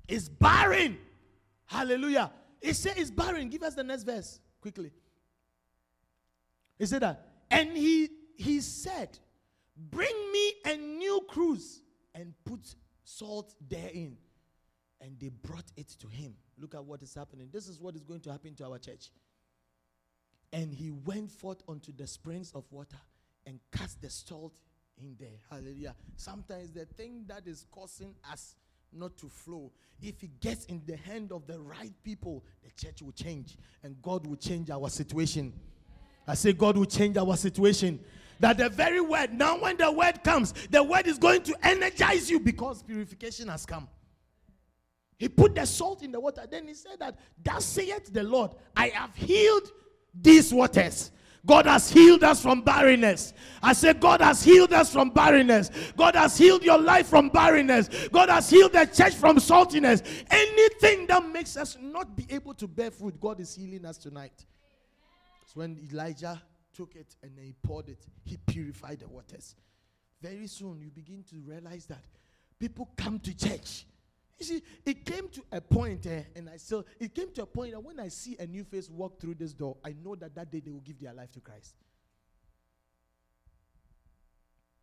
It's 0.07 0.29
barren. 0.29 0.97
Hallelujah. 1.65 2.31
He 2.61 2.73
said 2.73 2.93
it's 2.97 3.11
barren. 3.11 3.49
Give 3.49 3.63
us 3.63 3.75
the 3.75 3.83
next 3.83 4.03
verse 4.03 4.39
quickly. 4.61 4.91
He 6.77 6.85
said 6.85 7.01
that, 7.01 7.25
and 7.49 7.75
he 7.75 8.09
he 8.37 8.61
said, 8.61 9.17
Bring 9.77 10.15
me 10.31 10.53
a 10.65 10.77
new 10.77 11.21
cruse 11.27 11.81
and 12.15 12.33
put 12.45 12.73
salt 13.03 13.53
therein. 13.69 14.17
And 15.01 15.19
they 15.19 15.29
brought 15.29 15.71
it 15.77 15.89
to 15.99 16.07
him. 16.07 16.33
Look 16.57 16.73
at 16.73 16.83
what 16.83 17.03
is 17.03 17.13
happening. 17.13 17.49
This 17.51 17.67
is 17.67 17.79
what 17.79 17.95
is 17.95 18.03
going 18.03 18.21
to 18.21 18.31
happen 18.31 18.55
to 18.55 18.65
our 18.65 18.79
church. 18.79 19.11
And 20.53 20.73
he 20.73 20.89
went 20.89 21.29
forth 21.29 21.61
unto 21.67 21.91
the 21.91 22.07
springs 22.07 22.53
of 22.55 22.63
water 22.71 22.97
and 23.45 23.59
cast 23.71 24.01
the 24.01 24.09
salt 24.09 24.57
in 24.97 25.15
there. 25.19 25.37
Hallelujah. 25.51 25.95
Sometimes 26.15 26.71
the 26.71 26.85
thing 26.85 27.25
that 27.27 27.45
is 27.45 27.65
causing 27.69 28.15
us 28.31 28.55
not 28.93 29.17
to 29.17 29.27
flow, 29.27 29.71
if 30.01 30.23
it 30.23 30.39
gets 30.39 30.65
in 30.65 30.81
the 30.85 30.95
hand 30.95 31.31
of 31.33 31.45
the 31.45 31.59
right 31.59 31.93
people, 32.03 32.45
the 32.63 32.71
church 32.81 33.01
will 33.01 33.11
change 33.11 33.57
and 33.83 34.01
God 34.01 34.25
will 34.25 34.37
change 34.37 34.69
our 34.69 34.89
situation. 34.89 35.53
I 36.27 36.33
say, 36.33 36.53
God 36.53 36.77
will 36.77 36.85
change 36.85 37.17
our 37.17 37.35
situation. 37.35 37.99
That 38.39 38.57
the 38.57 38.69
very 38.69 38.99
word, 39.01 39.33
now 39.33 39.57
when 39.59 39.77
the 39.77 39.91
word 39.91 40.23
comes, 40.23 40.53
the 40.69 40.83
word 40.83 41.07
is 41.07 41.17
going 41.17 41.43
to 41.43 41.55
energize 41.65 42.29
you 42.29 42.39
because 42.39 42.83
purification 42.83 43.47
has 43.47 43.65
come. 43.65 43.87
He 45.17 45.29
put 45.29 45.55
the 45.55 45.65
salt 45.65 46.03
in 46.03 46.11
the 46.11 46.19
water. 46.19 46.45
Then 46.49 46.67
he 46.67 46.73
said 46.73 46.99
that, 46.99 47.17
Thus 47.41 47.63
saith 47.63 48.11
the 48.11 48.23
Lord, 48.23 48.51
I 48.75 48.89
have 48.89 49.15
healed 49.15 49.71
these 50.13 50.53
waters. 50.53 51.11
God 51.45 51.67
has 51.67 51.91
healed 51.91 52.23
us 52.23 52.41
from 52.41 52.61
barrenness. 52.61 53.33
I 53.61 53.73
say, 53.73 53.93
God 53.93 54.19
has 54.19 54.43
healed 54.43 54.73
us 54.73 54.91
from 54.91 55.11
barrenness. 55.11 55.69
God 55.95 56.15
has 56.15 56.37
healed 56.37 56.63
your 56.63 56.79
life 56.79 57.07
from 57.07 57.29
barrenness. 57.29 58.07
God 58.11 58.29
has 58.29 58.49
healed 58.49 58.73
the 58.73 58.85
church 58.85 59.13
from 59.13 59.37
saltiness. 59.37 60.03
Anything 60.31 61.05
that 61.07 61.27
makes 61.29 61.55
us 61.55 61.77
not 61.79 62.15
be 62.17 62.25
able 62.29 62.55
to 62.55 62.67
bear 62.67 62.89
fruit, 62.89 63.19
God 63.19 63.39
is 63.39 63.55
healing 63.55 63.85
us 63.85 63.97
tonight. 63.97 64.45
So 65.55 65.61
when 65.61 65.79
Elijah 65.89 66.41
took 66.73 66.95
it 66.95 67.15
and 67.23 67.31
then 67.37 67.45
he 67.45 67.53
poured 67.63 67.87
it, 67.87 68.05
he 68.25 68.37
purified 68.37 68.99
the 68.99 69.07
waters. 69.07 69.55
Very 70.21 70.47
soon 70.47 70.81
you 70.81 70.89
begin 70.89 71.23
to 71.29 71.37
realize 71.37 71.85
that 71.85 72.03
people 72.59 72.89
come 72.97 73.19
to 73.19 73.35
church. 73.35 73.85
You 74.37 74.45
see, 74.45 74.61
it 74.85 75.05
came 75.05 75.29
to 75.29 75.45
a 75.53 75.61
point, 75.61 76.05
eh, 76.07 76.23
and 76.35 76.49
I 76.49 76.57
still, 76.57 76.85
it 76.99 77.15
came 77.15 77.31
to 77.35 77.43
a 77.43 77.45
point 77.45 77.71
that 77.71 77.79
when 77.79 78.01
I 78.01 78.09
see 78.09 78.35
a 78.37 78.45
new 78.45 78.65
face 78.65 78.89
walk 78.89 79.19
through 79.19 79.35
this 79.35 79.53
door, 79.53 79.77
I 79.83 79.95
know 80.03 80.15
that 80.15 80.35
that 80.35 80.51
day 80.51 80.59
they 80.59 80.71
will 80.71 80.81
give 80.81 80.99
their 80.99 81.13
life 81.13 81.31
to 81.33 81.39
Christ. 81.39 81.75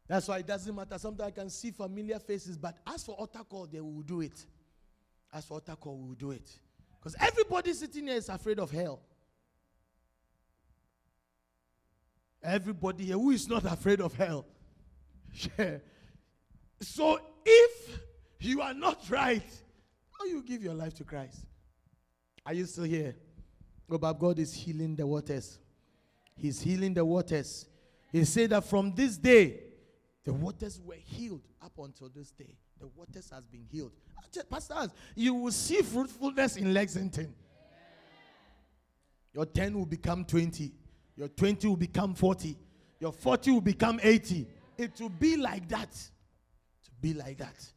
That's 0.09 0.27
why 0.27 0.39
it 0.39 0.47
doesn't 0.47 0.75
matter. 0.75 0.99
Sometimes 0.99 1.29
I 1.29 1.31
can 1.33 1.51
see 1.51 1.71
familiar 1.71 2.19
faces, 2.19 2.57
but 2.57 2.79
as 2.87 3.05
for 3.05 3.15
altar 3.15 3.45
call, 3.49 3.67
they 3.67 3.81
will 3.81 4.03
do 4.03 4.23
it. 4.23 4.47
As 5.35 5.45
for 5.45 5.55
altar 5.55 5.77
call, 5.77 5.99
we 5.99 6.09
will 6.09 6.15
do 6.15 6.31
it. 6.31 6.51
Because 6.99 7.15
everybody 7.21 7.75
sitting 7.75 8.07
here 8.07 8.17
is 8.17 8.31
afraid 8.31 8.59
of 8.59 8.71
hell. 8.71 9.01
Everybody 12.43 13.05
here 13.05 13.17
who 13.17 13.31
is 13.31 13.49
not 13.49 13.65
afraid 13.65 14.01
of 14.01 14.15
hell. 14.15 14.45
So 16.81 17.21
if 17.45 18.01
you 18.41 18.61
are 18.61 18.75
not 18.75 19.09
right, 19.09 19.43
how 20.19 20.25
you 20.27 20.43
give 20.43 20.63
your 20.63 20.75
life 20.75 20.95
to 20.95 21.05
Christ? 21.05 21.47
Are 22.45 22.53
you 22.53 22.67
still 22.67 22.85
here? 22.85 23.15
Oh, 23.89 23.99
but 23.99 24.15
God 24.15 24.39
is 24.39 24.53
healing 24.53 24.97
the 24.97 25.07
waters. 25.07 25.59
He's 26.35 26.61
healing 26.61 26.95
the 26.95 27.05
waters. 27.05 27.67
He 28.11 28.25
said 28.25 28.51
that 28.51 28.65
from 28.65 28.95
this 28.95 29.17
day, 29.17 29.61
the 30.25 30.33
waters 30.33 30.81
were 30.85 30.97
healed 30.97 31.43
up 31.63 31.73
until 31.79 32.09
this 32.09 32.31
day. 32.31 32.57
The 32.81 32.89
waters 32.89 33.31
has 33.33 33.45
been 33.47 33.67
healed. 33.71 33.93
Pastors, 34.51 34.91
you 35.15 35.35
will 35.35 35.53
see 35.53 35.83
fruitfulness 35.83 36.57
in 36.57 36.75
Lexington. 36.75 37.35
Your 39.35 39.47
10 39.47 39.79
will 39.79 39.87
become 39.87 40.25
20. 40.25 40.73
Your 41.17 41.29
20 41.29 41.69
will 41.69 41.77
become 41.77 42.15
40. 42.15 42.57
Your 43.01 43.13
40 43.13 43.51
will 43.51 43.61
become 43.61 44.01
80. 44.03 44.47
It 44.79 45.01
will 45.01 45.09
be 45.09 45.37
like 45.37 45.69
that. 45.69 45.93
To 45.93 46.91
be 47.01 47.15
like 47.15 47.39
that. 47.39 47.73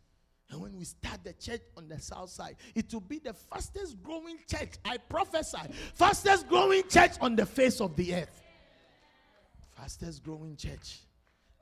And 0.50 0.62
when 0.62 0.78
we 0.78 0.86
start 0.86 1.24
the 1.24 1.34
church 1.34 1.62
on 1.76 1.88
the 1.88 2.00
south 2.00 2.30
side, 2.30 2.56
it 2.76 2.94
will 2.94 3.02
be 3.02 3.20
the 3.20 3.34
fastest 3.34 4.02
growing 4.04 4.38
church. 4.50 4.74
I 4.86 4.98
prophesy. 4.98 5.58
Fastest 5.96 6.48
growing 6.48 6.84
church 6.88 7.14
on 7.20 7.36
the 7.36 7.46
face 7.46 7.82
of 7.82 7.96
the 7.96 8.16
earth. 8.16 8.42
Fastest 9.76 10.24
growing 10.24 10.56
church. 10.56 11.00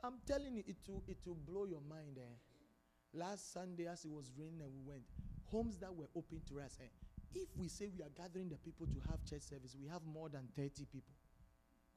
I'm 0.03 0.15
telling 0.27 0.55
you, 0.55 0.63
it 0.67 0.75
will, 0.87 1.01
it 1.07 1.17
will 1.25 1.37
blow 1.47 1.65
your 1.65 1.81
mind. 1.89 2.17
Eh? 2.17 3.17
Last 3.17 3.53
Sunday, 3.53 3.87
as 3.87 4.03
it 4.03 4.11
was 4.11 4.31
raining 4.37 4.61
and 4.61 4.71
we 4.73 4.81
went, 4.85 5.03
homes 5.45 5.77
that 5.77 5.95
were 5.95 6.09
open 6.15 6.41
to 6.49 6.59
us. 6.59 6.77
Eh? 6.81 6.87
If 7.33 7.47
we 7.57 7.69
say 7.69 7.89
we 7.95 8.03
are 8.03 8.11
gathering 8.15 8.49
the 8.49 8.57
people 8.57 8.85
to 8.85 9.09
have 9.09 9.23
church 9.23 9.43
service, 9.43 9.75
we 9.81 9.87
have 9.87 10.01
more 10.05 10.29
than 10.29 10.47
30 10.55 10.85
people. 10.91 11.13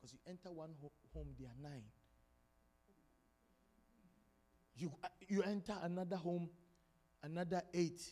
Because 0.06 0.12
you 0.12 0.30
enter 0.30 0.52
one 0.52 0.70
ho- 0.80 0.92
home, 1.14 1.26
there 1.38 1.48
are 1.48 1.70
nine. 1.70 1.82
You, 4.76 4.92
uh, 5.02 5.08
you 5.26 5.42
enter 5.42 5.74
another 5.82 6.16
home, 6.16 6.48
another 7.22 7.62
eight. 7.74 8.02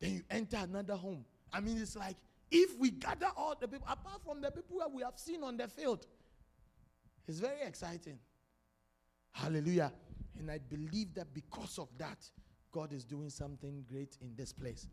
Then 0.00 0.12
you 0.14 0.22
enter 0.30 0.58
another 0.58 0.94
home. 0.94 1.24
I 1.52 1.60
mean, 1.60 1.78
it's 1.78 1.96
like 1.96 2.16
if 2.50 2.76
we 2.78 2.90
gather 2.90 3.28
all 3.36 3.54
the 3.58 3.68
people, 3.68 3.86
apart 3.90 4.22
from 4.24 4.40
the 4.40 4.50
people 4.50 4.78
that 4.80 4.92
we 4.92 5.02
have 5.02 5.18
seen 5.18 5.42
on 5.42 5.56
the 5.56 5.68
field, 5.68 6.06
it's 7.26 7.38
very 7.38 7.62
exciting. 7.62 8.18
Hallelujah. 9.32 9.92
And 10.38 10.50
I 10.50 10.58
believe 10.58 11.14
that 11.14 11.32
because 11.32 11.78
of 11.78 11.88
that, 11.98 12.18
God 12.72 12.92
is 12.92 13.04
doing 13.04 13.30
something 13.30 13.84
great 13.90 14.18
in 14.20 14.34
this 14.36 14.52
place. 14.52 14.86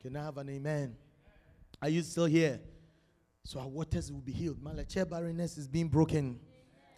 Can 0.00 0.16
I 0.16 0.24
have 0.24 0.38
an 0.38 0.48
amen? 0.48 0.96
Are 1.80 1.88
you 1.88 2.02
still 2.02 2.26
here? 2.26 2.60
So 3.44 3.60
our 3.60 3.68
waters 3.68 4.12
will 4.12 4.20
be 4.20 4.32
healed. 4.32 4.62
Melecha 4.62 5.08
barrenness 5.08 5.58
is 5.58 5.66
being 5.66 5.88
broken. 5.88 6.38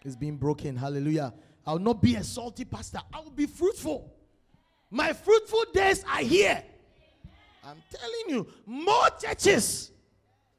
It's 0.03 0.15
being 0.15 0.37
broken. 0.37 0.75
Hallelujah. 0.75 1.33
I'll 1.65 1.79
not 1.79 2.01
be 2.01 2.15
a 2.15 2.23
salty 2.23 2.65
pastor. 2.65 2.99
I 3.13 3.21
will 3.21 3.31
be 3.31 3.45
fruitful. 3.45 4.13
My 4.91 5.13
fruitful 5.13 5.65
days 5.73 6.03
are 6.03 6.21
here. 6.21 6.63
I'm 7.63 7.81
telling 7.89 8.25
you, 8.27 8.47
more 8.65 9.07
churches. 9.21 9.91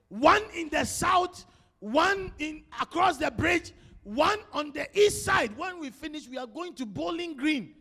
One 0.08 0.42
in 0.54 0.70
the 0.70 0.84
south, 0.84 1.44
one 1.78 2.32
in 2.38 2.64
across 2.80 3.18
the 3.18 3.30
bridge, 3.30 3.72
one 4.02 4.38
on 4.52 4.72
the 4.72 4.88
east 4.98 5.24
side. 5.24 5.56
When 5.56 5.80
we 5.80 5.90
finish, 5.90 6.28
we 6.28 6.38
are 6.38 6.46
going 6.46 6.74
to 6.74 6.86
Bowling 6.86 7.36
Green. 7.36 7.74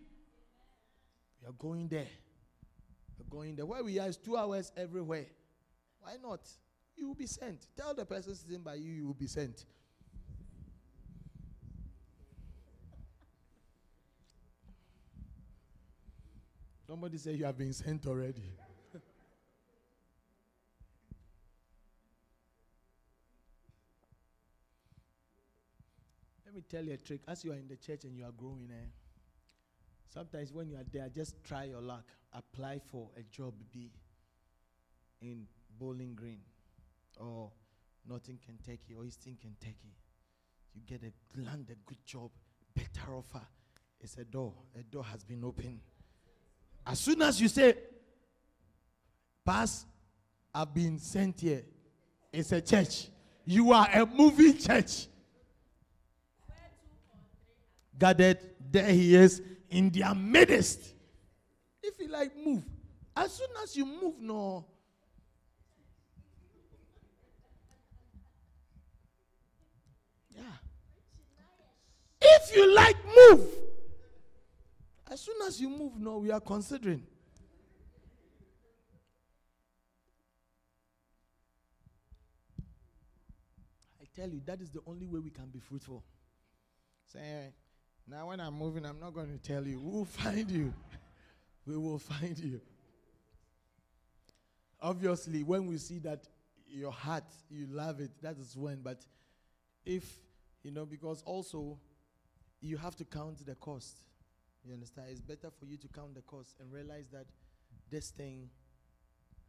We 1.41 1.47
are 1.47 1.53
going 1.53 1.87
there. 1.87 2.07
We're 3.17 3.29
going 3.29 3.55
there. 3.55 3.65
Where 3.65 3.83
we 3.83 3.99
are 3.99 4.07
is 4.07 4.17
two 4.17 4.35
hours 4.35 4.71
everywhere. 4.75 5.27
Why 6.01 6.15
not? 6.21 6.41
You 6.95 7.07
will 7.07 7.15
be 7.15 7.25
sent. 7.27 7.67
Tell 7.75 7.93
the 7.93 8.05
person 8.05 8.35
sitting 8.35 8.61
by 8.61 8.75
you, 8.75 8.91
you 8.91 9.07
will 9.07 9.13
be 9.13 9.27
sent. 9.27 9.65
Somebody 16.85 17.17
say 17.17 17.33
you 17.33 17.45
have 17.45 17.57
been 17.57 17.73
sent 17.73 18.05
already. 18.05 18.43
Let 26.45 26.53
me 26.53 26.61
tell 26.69 26.83
you 26.83 26.93
a 26.93 26.97
trick. 26.97 27.21
As 27.27 27.43
you 27.43 27.51
are 27.51 27.55
in 27.55 27.67
the 27.67 27.77
church 27.77 28.03
and 28.03 28.15
you 28.15 28.25
are 28.25 28.31
growing, 28.31 28.69
eh, 28.71 28.89
sometimes 30.13 30.53
when 30.53 30.69
you 30.69 30.75
are 30.75 30.85
there, 30.91 31.09
just 31.09 31.43
try 31.43 31.63
your 31.63 31.81
luck. 31.81 32.05
Apply 32.33 32.79
for 32.79 33.09
a 33.17 33.23
job 33.23 33.53
be 33.71 33.89
in 35.21 35.47
Bowling 35.79 36.13
Green 36.15 36.41
Oh, 37.19 37.25
or 37.25 37.51
Northern 38.07 38.39
Kentucky 38.43 38.93
or 38.97 39.05
Eastern 39.05 39.37
Kentucky. 39.41 39.95
You 40.73 40.81
get 40.85 41.01
a 41.03 41.41
land 41.41 41.67
a 41.71 41.75
good 41.85 42.03
job, 42.05 42.31
better 42.75 43.15
offer. 43.15 43.45
It's 43.99 44.17
a 44.17 44.25
door. 44.25 44.53
A 44.77 44.83
door 44.83 45.03
has 45.05 45.23
been 45.23 45.43
opened. 45.43 45.79
As 46.85 46.99
soon 46.99 47.21
as 47.21 47.39
you 47.39 47.47
say, 47.47 47.75
Pass, 49.45 49.85
I've 50.53 50.73
been 50.73 50.99
sent 50.99 51.41
here. 51.41 51.63
It's 52.31 52.51
a 52.51 52.61
church. 52.61 53.07
You 53.45 53.73
are 53.73 53.87
a 53.91 54.05
moving 54.05 54.57
church. 54.57 55.07
Gathered, 57.97 58.39
there 58.71 58.89
he 58.89 59.15
is 59.15 59.41
in 59.69 59.89
their 59.89 60.15
midst. 60.15 60.93
If 61.81 61.99
you 61.99 62.07
like, 62.07 62.31
move. 62.37 62.63
As 63.15 63.33
soon 63.33 63.49
as 63.61 63.75
you 63.75 63.85
move, 63.85 64.15
no. 64.19 64.65
Yeah. 70.35 70.41
If 72.35 72.55
you 72.55 72.73
like, 72.75 72.97
move. 73.05 73.47
As 75.11 75.21
soon 75.21 75.35
as 75.45 75.61
you 75.61 75.69
move, 75.69 75.99
no, 75.99 76.17
we 76.17 76.31
are 76.31 76.39
considering. 76.39 77.03
I 84.01 84.05
tell 84.15 84.29
you, 84.29 84.41
that 84.45 84.61
is 84.61 84.71
the 84.71 84.81
only 84.87 85.05
way 85.05 85.19
we 85.19 85.29
can 85.29 85.47
be 85.47 85.59
fruitful. 85.59 86.03
Say, 87.07 87.19
eh, 87.19 87.49
now 88.07 88.27
when 88.29 88.39
I'm 88.39 88.55
moving, 88.55 88.85
I'm 88.85 88.99
not 88.99 89.13
going 89.13 89.31
to 89.31 89.37
tell 89.37 89.65
you. 89.65 89.79
We 89.79 89.91
will 89.91 90.05
find 90.05 90.49
you. 90.49 90.73
we 91.65 91.77
will 91.77 91.99
find 91.99 92.37
you. 92.37 92.61
Obviously, 94.81 95.43
when 95.43 95.67
we 95.67 95.77
see 95.77 95.99
that 95.99 96.27
your 96.67 96.91
heart, 96.91 97.23
you 97.49 97.67
love 97.69 97.99
it, 97.99 98.11
that 98.21 98.37
is 98.37 98.57
when. 98.57 98.81
But 98.81 99.05
if, 99.85 100.03
you 100.63 100.71
know, 100.71 100.85
because 100.85 101.21
also 101.23 101.77
you 102.63 102.77
have 102.77 102.95
to 102.95 103.03
count 103.03 103.45
the 103.45 103.55
cost. 103.55 103.97
You 104.65 104.73
understand? 104.73 105.07
It's 105.11 105.21
better 105.21 105.49
for 105.59 105.65
you 105.65 105.75
to 105.77 105.87
count 105.89 106.15
the 106.15 106.21
cost 106.21 106.55
and 106.61 106.71
realize 106.71 107.09
that 107.11 107.25
this 107.91 108.09
thing, 108.11 108.49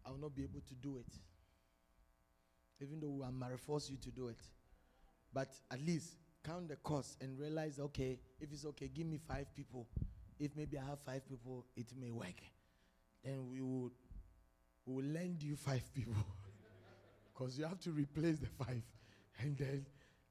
I 0.04 0.10
will 0.10 0.18
not 0.18 0.34
be 0.34 0.42
able 0.42 0.60
to 0.60 0.74
do 0.74 0.98
it. 0.98 1.06
Even 2.80 2.98
though 3.00 3.24
I 3.24 3.30
might 3.30 3.58
force 3.60 3.88
you 3.88 3.96
to 3.98 4.10
do 4.10 4.28
it. 4.28 4.40
But 5.32 5.48
at 5.70 5.80
least 5.80 6.16
count 6.44 6.68
the 6.68 6.76
cost 6.76 7.16
and 7.22 7.38
realize, 7.38 7.78
okay, 7.78 8.18
if 8.40 8.52
it's 8.52 8.66
okay, 8.66 8.90
give 8.92 9.06
me 9.06 9.18
five 9.28 9.46
people. 9.54 9.86
If 10.40 10.56
maybe 10.56 10.76
I 10.76 10.84
have 10.84 10.98
five 11.06 11.26
people, 11.28 11.64
it 11.76 11.86
may 11.98 12.10
work. 12.10 12.42
Then 13.24 13.48
we 13.48 13.60
will, 13.60 13.92
we 14.86 14.94
will 14.94 15.12
lend 15.12 15.40
you 15.42 15.56
five 15.56 15.82
people. 15.94 16.14
Because 17.32 17.58
you 17.58 17.64
have 17.64 17.80
to 17.80 17.90
replace 17.90 18.38
the 18.38 18.46
five. 18.46 18.80
And 19.40 19.58
then 19.58 19.84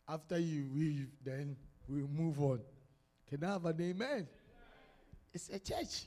after 0.08 0.40
you 0.40 0.70
leave, 0.74 1.10
then 1.22 1.58
we'll 1.90 2.08
move 2.08 2.40
on. 2.42 2.62
Can 3.34 3.44
I 3.44 3.54
have 3.54 3.66
an 3.66 3.82
amen? 3.82 4.28
It's 5.34 5.50
a 5.50 5.58
church. 5.58 6.06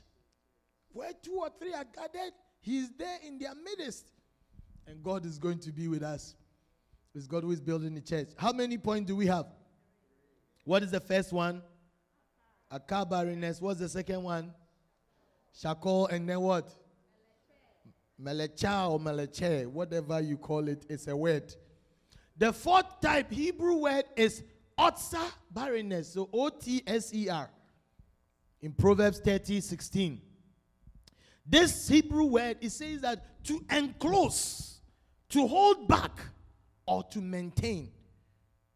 Where 0.93 1.11
two 1.21 1.33
or 1.33 1.49
three 1.59 1.73
are 1.73 1.83
gathered, 1.83 2.31
He's 2.61 2.89
there 2.97 3.17
in 3.21 3.37
their 3.37 3.51
midst. 3.53 4.13
And 4.87 5.03
God 5.03 5.25
is 5.25 5.37
going 5.37 5.59
to 5.59 5.73
be 5.73 5.89
with 5.89 6.03
us. 6.03 6.35
It's 7.13 7.27
God 7.27 7.43
who 7.43 7.51
is 7.51 7.59
building 7.59 7.95
the 7.95 7.99
church. 7.99 8.29
How 8.37 8.53
many 8.53 8.77
points 8.77 9.07
do 9.09 9.15
we 9.17 9.25
have? 9.25 9.45
What 10.63 10.83
is 10.83 10.91
the 10.91 11.01
first 11.01 11.33
one? 11.33 11.61
Aqar 12.71 13.09
barrenness. 13.09 13.59
What's 13.59 13.81
the 13.81 13.89
second 13.89 14.23
one? 14.23 14.53
Shakol 15.53 16.09
and 16.09 16.29
then 16.29 16.39
what? 16.39 16.73
Melecha 18.23 18.89
or 18.89 19.01
meleche, 19.01 19.67
whatever 19.67 20.21
you 20.21 20.37
call 20.37 20.69
it, 20.69 20.85
it's 20.87 21.07
a 21.09 21.17
word. 21.17 21.53
The 22.37 22.53
fourth 22.53 23.01
type 23.01 23.29
Hebrew 23.33 23.79
word 23.79 24.05
is 24.15 24.43
otsa 24.77 25.31
barrenness. 25.51 26.13
So 26.13 26.29
O 26.31 26.49
T 26.49 26.83
S 26.85 27.13
E 27.13 27.29
R. 27.29 27.49
In 28.61 28.71
Proverbs 28.73 29.19
30 29.19 29.61
16. 29.61 30.21
This 31.45 31.87
Hebrew 31.87 32.25
word, 32.25 32.57
it 32.59 32.71
says 32.71 33.01
that 33.01 33.43
to 33.45 33.63
enclose, 33.71 34.81
to 35.29 35.47
hold 35.47 35.87
back, 35.87 36.19
or 36.85 37.03
to 37.03 37.21
maintain. 37.21 37.91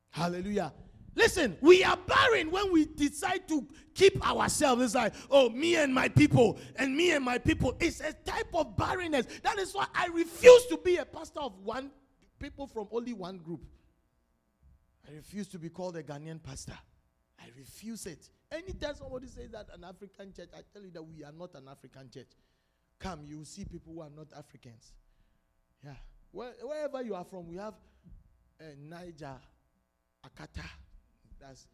Hallelujah. 0.09 0.73
Listen, 1.15 1.57
we 1.59 1.83
are 1.83 1.97
barren 1.97 2.51
when 2.51 2.71
we 2.71 2.85
decide 2.85 3.47
to 3.49 3.67
keep 3.93 4.25
ourselves. 4.25 4.81
It's 4.81 4.95
like, 4.95 5.13
oh, 5.29 5.49
me 5.49 5.75
and 5.75 5.93
my 5.93 6.07
people, 6.07 6.57
and 6.77 6.95
me 6.95 7.11
and 7.11 7.23
my 7.23 7.37
people. 7.37 7.75
It's 7.79 7.99
a 7.99 8.13
type 8.13 8.47
of 8.53 8.77
barrenness. 8.77 9.27
That 9.43 9.59
is 9.59 9.73
why 9.73 9.87
I 9.93 10.07
refuse 10.07 10.65
to 10.67 10.77
be 10.77 10.97
a 10.97 11.05
pastor 11.05 11.41
of 11.41 11.57
one 11.63 11.91
people 12.39 12.67
from 12.67 12.87
only 12.91 13.13
one 13.13 13.39
group. 13.39 13.61
I 15.11 15.15
refuse 15.15 15.47
to 15.49 15.59
be 15.59 15.69
called 15.69 15.97
a 15.97 16.03
Ghanaian 16.03 16.41
pastor. 16.41 16.77
I 17.39 17.45
refuse 17.57 18.05
it. 18.05 18.29
Anytime 18.51 18.95
somebody 18.95 19.27
says 19.27 19.51
that 19.51 19.67
an 19.73 19.83
African 19.83 20.31
church, 20.33 20.49
I 20.55 20.61
tell 20.73 20.83
you 20.83 20.91
that 20.91 21.03
we 21.03 21.23
are 21.23 21.33
not 21.37 21.53
an 21.55 21.67
African 21.69 22.09
church. 22.09 22.29
Come, 22.99 23.21
you 23.25 23.39
will 23.39 23.45
see 23.45 23.65
people 23.65 23.93
who 23.93 24.01
are 24.01 24.09
not 24.15 24.27
Africans. 24.37 24.93
Yeah. 25.83 25.95
Where, 26.31 26.53
wherever 26.61 27.01
you 27.01 27.15
are 27.15 27.25
from, 27.25 27.47
we 27.49 27.57
have 27.57 27.73
uh, 28.59 28.63
Niger, 28.79 29.35
Akata. 30.25 30.63
That's 31.39 31.67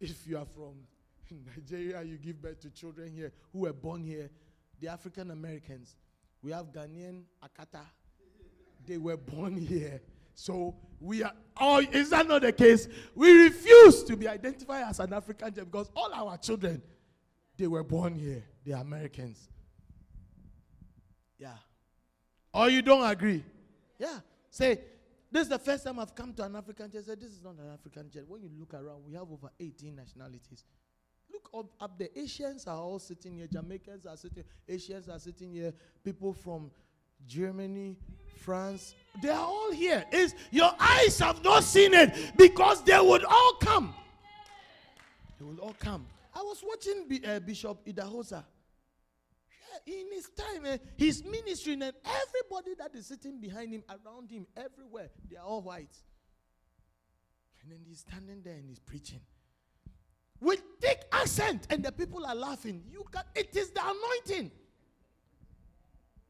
if 0.00 0.26
you 0.26 0.36
are 0.36 0.46
from 0.46 0.74
Nigeria, 1.56 2.02
you 2.02 2.18
give 2.18 2.42
birth 2.42 2.60
to 2.60 2.70
children 2.70 3.10
here 3.10 3.32
who 3.52 3.60
were 3.60 3.72
born 3.72 4.04
here. 4.04 4.28
The 4.80 4.88
African 4.88 5.30
Americans, 5.30 5.96
we 6.42 6.50
have 6.50 6.66
Ghanaian 6.66 7.22
Akata. 7.42 7.86
They 8.84 8.98
were 8.98 9.16
born 9.16 9.56
here. 9.68 10.02
So 10.34 10.74
we 11.00 11.22
are. 11.22 11.32
Oh, 11.60 11.78
is 11.78 12.10
that 12.10 12.26
not 12.26 12.42
the 12.42 12.52
case? 12.52 12.88
We 13.14 13.44
refuse 13.44 14.02
to 14.04 14.16
be 14.16 14.26
identified 14.26 14.84
as 14.88 15.00
an 15.00 15.12
African 15.12 15.54
church 15.54 15.64
because 15.64 15.90
all 15.94 16.12
our 16.12 16.38
children, 16.38 16.82
they 17.56 17.66
were 17.66 17.84
born 17.84 18.14
here. 18.14 18.42
They 18.64 18.72
are 18.72 18.80
Americans. 18.80 19.48
Yeah. 21.38 21.56
Or 22.54 22.70
you 22.70 22.82
don't 22.82 23.08
agree? 23.08 23.44
Yeah. 23.98 24.20
Say, 24.50 24.80
this 25.30 25.42
is 25.42 25.48
the 25.48 25.58
first 25.58 25.84
time 25.84 25.98
I've 25.98 26.14
come 26.14 26.32
to 26.34 26.44
an 26.44 26.56
African 26.56 26.90
church. 26.90 27.04
Say, 27.04 27.14
this 27.14 27.32
is 27.32 27.42
not 27.42 27.54
an 27.54 27.72
African 27.72 28.10
church. 28.10 28.24
When 28.28 28.42
you 28.42 28.50
look 28.58 28.74
around, 28.74 29.04
we 29.06 29.14
have 29.14 29.30
over 29.30 29.50
18 29.58 29.96
nationalities. 29.96 30.64
Look 31.32 31.50
up, 31.56 31.66
up 31.80 31.98
there. 31.98 32.08
Asians 32.14 32.66
are 32.66 32.76
all 32.76 32.98
sitting 32.98 33.38
here. 33.38 33.46
Jamaicans 33.46 34.04
are 34.06 34.16
sitting. 34.16 34.44
Asians 34.68 35.08
are 35.08 35.18
sitting 35.18 35.52
here. 35.54 35.72
People 36.04 36.32
from 36.32 36.70
Germany, 37.26 37.96
France, 38.36 38.94
they 39.22 39.28
are 39.28 39.44
all 39.44 39.72
here. 39.72 40.04
Is 40.12 40.34
your 40.50 40.72
eyes 40.78 41.18
have 41.18 41.42
not 41.44 41.64
seen 41.64 41.94
it 41.94 42.32
because 42.36 42.82
they 42.82 42.98
would 42.98 43.24
all 43.24 43.54
come. 43.60 43.94
They 45.38 45.44
will 45.44 45.58
all 45.58 45.76
come. 45.78 46.06
I 46.34 46.40
was 46.40 46.62
watching 46.66 47.06
B, 47.08 47.20
uh, 47.26 47.40
Bishop 47.40 47.84
Idahosa. 47.86 48.44
In 49.86 50.12
his 50.12 50.28
time, 50.28 50.64
uh, 50.64 50.76
his 50.96 51.24
ministry, 51.24 51.72
and 51.72 51.82
everybody 51.82 52.74
that 52.78 52.94
is 52.94 53.06
sitting 53.06 53.40
behind 53.40 53.72
him, 53.72 53.82
around 53.88 54.30
him, 54.30 54.46
everywhere, 54.56 55.10
they 55.28 55.36
are 55.36 55.44
all 55.44 55.62
white. 55.62 55.96
And 57.62 57.72
then 57.72 57.80
he's 57.86 58.00
standing 58.00 58.42
there 58.42 58.54
and 58.54 58.68
he's 58.68 58.78
preaching 58.78 59.20
with 60.42 60.62
thick 60.80 61.04
accent, 61.12 61.66
and 61.70 61.84
the 61.84 61.92
people 61.92 62.26
are 62.26 62.34
laughing. 62.34 62.82
You 62.90 63.04
can, 63.12 63.22
it 63.34 63.56
is 63.56 63.70
the 63.70 63.80
anointing. 63.80 64.50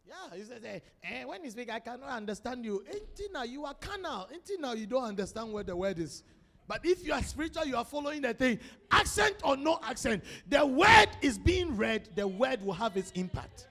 Yeah, 0.06 0.36
he 0.36 0.42
says, 0.44 0.62
eh, 0.64 0.80
eh, 1.04 1.24
when 1.24 1.44
he 1.44 1.50
speak, 1.50 1.70
I 1.70 1.78
cannot 1.78 2.10
understand 2.10 2.64
you. 2.64 2.84
Until 2.86 3.32
now, 3.32 3.42
you 3.44 3.64
are 3.64 3.74
carnal. 3.74 4.28
Until 4.32 4.60
now, 4.60 4.72
you 4.72 4.86
don't 4.86 5.04
understand 5.04 5.52
what 5.52 5.66
the 5.66 5.76
word 5.76 5.98
is. 5.98 6.22
But 6.66 6.80
if 6.84 7.04
you 7.04 7.12
are 7.12 7.22
spiritual, 7.22 7.66
you 7.66 7.76
are 7.76 7.84
following 7.84 8.22
the 8.22 8.34
thing. 8.34 8.58
Accent 8.90 9.36
or 9.44 9.56
no 9.56 9.78
accent, 9.82 10.24
the 10.48 10.64
word 10.64 11.08
is 11.20 11.38
being 11.38 11.76
read, 11.76 12.08
the 12.14 12.26
word 12.26 12.64
will 12.64 12.74
have 12.74 12.96
its 12.96 13.10
impact. 13.12 13.68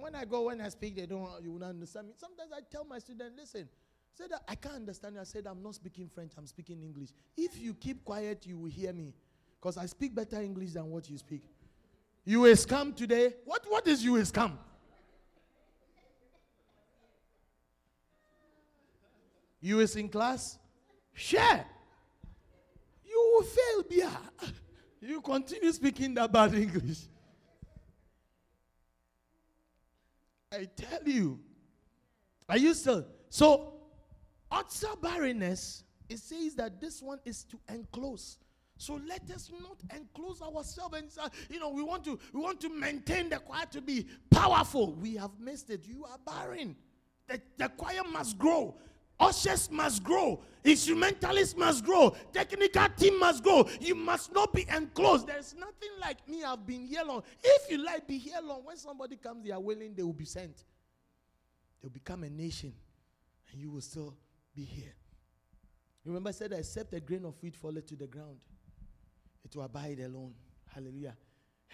When 0.00 0.14
I 0.16 0.24
go, 0.24 0.42
when 0.42 0.60
I 0.60 0.68
speak, 0.70 0.96
they 0.96 1.06
don't. 1.06 1.28
You 1.40 1.52
will 1.52 1.64
understand 1.64 2.08
me. 2.08 2.14
Sometimes 2.16 2.50
I 2.52 2.60
tell 2.68 2.84
my 2.84 2.98
students, 2.98 3.34
listen. 3.38 3.68
Say 4.12 4.24
that 4.28 4.42
I 4.48 4.56
can't 4.56 4.74
understand. 4.74 5.14
you." 5.14 5.20
I 5.20 5.24
said 5.24 5.46
I'm 5.46 5.62
not 5.62 5.76
speaking 5.76 6.08
French. 6.12 6.32
I'm 6.36 6.46
speaking 6.46 6.82
English. 6.82 7.10
If 7.36 7.60
you 7.60 7.72
keep 7.74 8.04
quiet, 8.04 8.44
you 8.44 8.58
will 8.58 8.70
hear 8.70 8.92
me, 8.92 9.14
because 9.60 9.76
I 9.76 9.86
speak 9.86 10.14
better 10.14 10.42
English 10.42 10.72
than 10.72 10.90
what 10.90 11.08
you 11.08 11.16
speak. 11.16 11.42
You 12.24 12.40
will 12.40 12.56
today. 12.94 13.34
What? 13.44 13.64
What 13.68 13.86
is 13.86 14.04
you 14.04 14.12
will 14.12 14.22
scam? 14.22 14.52
You 19.60 19.80
is 19.80 19.96
in 19.96 20.08
class? 20.08 20.58
Share. 21.14 21.64
You 23.04 23.32
will 23.34 23.46
fail, 23.46 23.82
Bia. 23.88 24.10
You 25.04 25.20
continue 25.20 25.72
speaking 25.72 26.14
that 26.14 26.30
bad 26.30 26.54
English. 26.54 27.00
I 30.52 30.68
tell 30.76 31.02
you. 31.04 31.40
Are 32.48 32.56
you 32.56 32.72
still? 32.72 33.06
So, 33.28 33.72
Otsa 34.48 35.00
barrenness, 35.00 35.82
it 36.08 36.20
says 36.20 36.54
that 36.54 36.80
this 36.80 37.02
one 37.02 37.18
is 37.24 37.42
to 37.44 37.58
enclose. 37.68 38.38
So 38.82 39.00
let 39.06 39.30
us 39.30 39.48
not 39.60 39.76
enclose 39.96 40.42
ourselves 40.42 40.96
and 40.98 41.08
say, 41.08 41.22
you 41.48 41.60
know, 41.60 41.70
we 41.70 41.84
want 41.84 42.02
to 42.02 42.18
we 42.32 42.40
want 42.40 42.60
to 42.62 42.68
maintain 42.68 43.28
the 43.28 43.38
choir 43.38 43.64
to 43.70 43.80
be 43.80 44.08
powerful. 44.28 44.94
We 44.94 45.14
have 45.14 45.30
missed 45.38 45.70
it. 45.70 45.86
You 45.86 46.04
are 46.04 46.18
barren. 46.26 46.74
The, 47.28 47.40
the 47.58 47.68
choir 47.68 48.02
must 48.10 48.36
grow. 48.38 48.74
Ushers 49.20 49.70
must 49.70 50.02
grow. 50.02 50.42
Instrumentalists 50.64 51.56
must 51.56 51.84
grow. 51.84 52.16
Technical 52.32 52.88
team 52.96 53.20
must 53.20 53.44
grow. 53.44 53.68
You 53.80 53.94
must 53.94 54.34
not 54.34 54.52
be 54.52 54.66
enclosed. 54.68 55.28
There's 55.28 55.54
nothing 55.54 55.90
like 56.00 56.26
me. 56.28 56.42
I've 56.42 56.66
been 56.66 56.84
here 56.84 57.04
long. 57.06 57.22
If 57.40 57.70
you 57.70 57.84
like, 57.84 58.08
be 58.08 58.18
here 58.18 58.40
long. 58.42 58.64
When 58.64 58.76
somebody 58.76 59.14
comes, 59.14 59.44
they 59.44 59.52
are 59.52 59.60
willing, 59.60 59.94
they 59.94 60.02
will 60.02 60.12
be 60.12 60.24
sent. 60.24 60.64
They'll 61.80 61.90
become 61.90 62.24
a 62.24 62.30
nation, 62.30 62.72
and 63.52 63.60
you 63.60 63.70
will 63.70 63.80
still 63.80 64.16
be 64.56 64.64
here. 64.64 64.94
Remember, 66.04 66.30
I 66.30 66.32
said, 66.32 66.52
except 66.52 66.92
a 66.94 67.00
grain 67.00 67.24
of 67.24 67.40
wheat 67.40 67.54
falleth 67.54 67.86
to 67.86 67.94
the 67.94 68.08
ground, 68.08 68.38
it 69.44 69.54
will 69.56 69.64
abide 69.64 70.00
alone. 70.00 70.34
Hallelujah. 70.74 71.16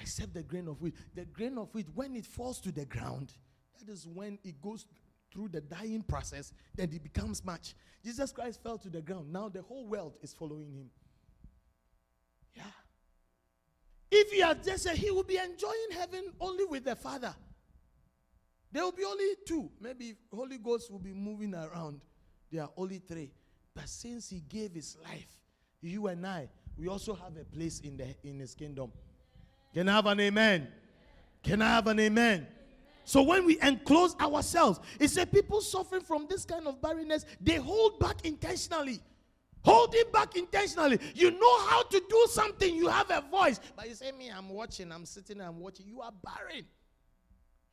Except 0.01 0.35
the 0.35 0.43
grain 0.43 0.69
of 0.69 0.81
wheat. 0.81 0.95
The 1.15 1.25
grain 1.25 1.59
of 1.59 1.75
wheat, 1.75 1.87
when 1.95 2.17
it 2.17 2.27
falls 2.27 2.61
to 2.61 2.73
the 2.73 2.85
ground, 2.85 3.33
that 3.79 3.93
is 3.93 4.07
when 4.07 4.39
it 4.45 4.61
goes 4.61 4.87
through 5.33 5.49
the 5.49 5.61
dying 5.61 6.03
process, 6.03 6.53
then 6.75 6.91
it 6.93 7.03
becomes 7.03 7.45
much. 7.45 7.75
Jesus 8.05 8.33
Christ 8.33 8.63
fell 8.63 8.79
to 8.79 8.89
the 8.89 9.03
ground. 9.03 9.33
Now 9.33 9.49
the 9.49 9.63
whole 9.63 9.87
world 9.87 10.15
is 10.23 10.33
following 10.33 10.73
him. 10.73 10.91
Yeah. 12.55 12.63
If 14.11 14.31
he 14.33 14.41
had 14.41 14.63
just 14.65 14.85
said 14.85 14.97
he 14.97 15.11
will 15.11 15.25
be 15.25 15.37
enjoying 15.37 15.91
heaven 15.93 16.33
only 16.41 16.65
with 16.65 16.85
the 16.85 16.97
Father, 16.97 17.35
there 18.73 18.83
will 18.83 18.93
be 18.93 19.05
only 19.05 19.35
two. 19.47 19.71
Maybe 19.81 20.15
Holy 20.33 20.59
Ghost 20.59 20.91
will 20.91 20.99
be 20.99 21.13
moving 21.13 21.55
around. 21.55 22.01
There 22.51 22.63
are 22.63 22.71
only 22.77 22.99
three. 22.99 23.33
But 23.75 23.89
since 23.89 24.31
he 24.31 24.41
gave 24.41 24.73
his 24.75 24.97
life, 25.05 25.31
you 25.81 26.07
and 26.09 26.27
I, 26.27 26.49
we 26.79 26.89
also 26.89 27.15
have 27.15 27.37
a 27.37 27.45
place 27.45 27.81
in 27.81 27.97
the 27.97 28.15
in 28.23 28.39
his 28.39 28.55
kingdom. 28.55 28.93
Can 29.75 29.89
I 29.89 29.93
have 29.93 30.07
an 30.07 30.21
amen? 30.21 30.69
Can 31.43 31.63
I 31.63 31.69
have 31.69 31.87
an 31.87 32.01
amen? 32.01 32.47
So 33.05 33.23
when 33.23 33.47
we 33.47 33.59
enclose 33.63 34.15
ourselves, 34.21 34.81
it's 35.01 35.17
a 35.17 35.27
people 35.27 35.61
suffering 35.61 36.03
from 36.03 36.27
this 36.29 36.45
kind 36.45 36.67
of 36.67 36.81
barrenness, 36.81 37.25
they 37.41 37.57
hold 37.57 37.99
back 37.99 38.25
intentionally. 38.25 39.01
Holding 39.65 40.05
back 40.13 40.37
intentionally. 40.37 40.99
You 41.15 41.31
know 41.33 41.67
how 41.67 41.83
to 41.83 42.03
do 42.09 42.27
something, 42.31 42.75
you 42.75 42.89
have 42.89 43.11
a 43.11 43.23
voice. 43.31 43.61
But 43.77 43.89
you 43.89 43.95
say, 43.95 44.13
Me, 44.13 44.31
I'm 44.31 44.51
watching, 44.51 44.93
I'm 44.93 45.05
sitting, 45.05 45.41
I'm 45.41 45.59
watching. 45.59 45.87
You 45.89 46.01
are 46.01 46.13
barren. 46.23 46.65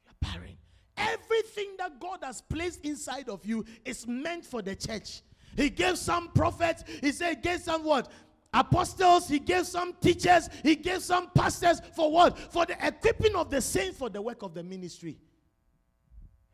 You 0.06 0.10
are 0.10 0.34
barren. 0.34 0.58
Everything 0.98 1.76
that 1.78 2.00
God 2.00 2.20
has 2.24 2.42
placed 2.42 2.86
inside 2.86 3.30
of 3.30 3.46
you 3.46 3.66
is 3.84 4.08
meant 4.08 4.46
for 4.46 4.62
the 4.62 4.76
church. 4.76 5.22
He 5.56 5.70
gave 5.70 5.98
some 5.98 6.30
prophets, 6.30 6.84
he 7.02 7.12
said, 7.12 7.42
gave 7.42 7.62
some 7.62 7.84
what? 7.84 8.12
Apostles, 8.56 9.28
he 9.28 9.38
gave 9.38 9.68
some 9.68 9.94
teachers, 10.00 10.50
he 10.64 10.78
gave 10.78 11.02
some 11.02 11.30
pastors 11.32 11.82
for 11.94 12.10
what? 12.10 12.40
For 12.40 12.66
the 12.66 12.78
equipping 12.88 13.36
of 13.36 13.50
the 13.50 13.60
saints 13.60 13.98
for 13.98 14.10
the 14.10 14.22
work 14.22 14.44
of 14.44 14.54
the 14.54 14.64
ministry. 14.64 15.20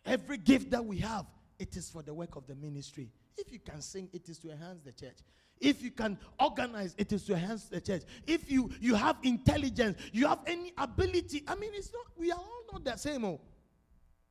Every 0.04 0.38
gift 0.38 0.72
that 0.72 0.84
we 0.84 0.98
have, 0.98 1.28
it 1.60 1.78
is 1.78 1.92
for 1.92 2.02
the 2.02 2.12
work 2.12 2.36
of 2.36 2.48
the 2.48 2.56
ministry. 2.56 3.12
If 3.38 3.52
you 3.52 3.60
can 3.60 3.82
sing, 3.82 4.10
it 4.14 4.28
is 4.30 4.40
to 4.40 4.50
enhance 4.50 4.82
the 4.84 4.92
church. 4.92 5.18
If 5.60 5.84
you 5.84 5.92
can 5.92 6.18
organize, 6.40 6.96
it 6.98 7.14
is 7.14 7.24
to 7.26 7.34
enhance 7.34 7.66
the 7.66 7.80
church. 7.80 8.02
If 8.26 8.52
you 8.52 8.72
you 8.80 8.96
have 8.96 9.18
intelligence, 9.22 9.96
you 10.12 10.26
have 10.26 10.40
any 10.48 10.74
ability. 10.76 11.44
I 11.48 11.54
mean, 11.54 11.70
it's 11.76 11.94
not. 11.94 12.08
We 12.18 12.32
are 12.32 12.40
all 12.40 12.64
not 12.74 12.84
the 12.84 12.98
same. 12.98 13.24
Oh, 13.26 13.40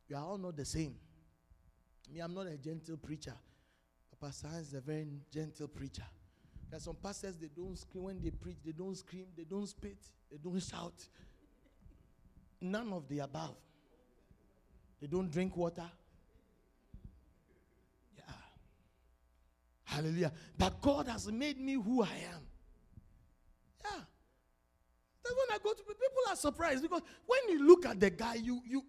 we 0.09 0.17
are 0.17 0.25
all 0.25 0.39
not 0.39 0.57
the 0.57 0.65
same. 0.65 0.97
Me, 2.13 2.19
I'm 2.19 2.35
not 2.35 2.49
a 2.49 2.57
gentle 2.57 2.97
preacher. 2.97 3.35
Papa 4.19 4.33
Science 4.33 4.69
is 4.69 4.75
a 4.75 4.81
very 4.81 5.07
gentle 5.33 5.69
preacher. 5.69 6.03
There 6.71 6.77
are 6.77 6.81
some 6.81 6.97
pastors 7.03 7.37
they 7.37 7.49
don't 7.49 7.77
scream 7.77 8.05
when 8.05 8.23
they 8.23 8.31
preach. 8.31 8.59
They 8.65 8.71
don't 8.71 8.97
scream. 8.97 9.27
They 9.37 9.43
don't 9.43 9.67
spit. 9.67 9.99
They 10.31 10.39
don't 10.39 10.61
shout. 10.63 10.95
None 12.61 12.93
of 12.93 13.09
the 13.09 13.19
above. 13.21 13.57
They 15.01 15.09
don't 15.09 15.31
drink 15.31 15.57
water. 15.57 15.91
Yeah. 18.17 18.23
Hallelujah. 19.85 20.33
But 20.57 20.81
God 20.81 21.09
has 21.09 21.27
made 21.33 21.59
me 21.59 21.75
who 21.75 22.03
I 22.05 22.07
am. 22.35 22.43
Yeah. 23.85 24.01
That's 25.25 25.35
when 25.35 25.57
I 25.57 25.59
go 25.63 25.73
to 25.73 25.83
people 25.83 26.23
are 26.29 26.37
surprised 26.37 26.83
because 26.83 27.03
when 27.27 27.41
you 27.49 27.67
look 27.67 27.85
at 27.87 27.99
the 27.99 28.11
guy, 28.11 28.35
you 28.35 28.61
you 28.65 28.85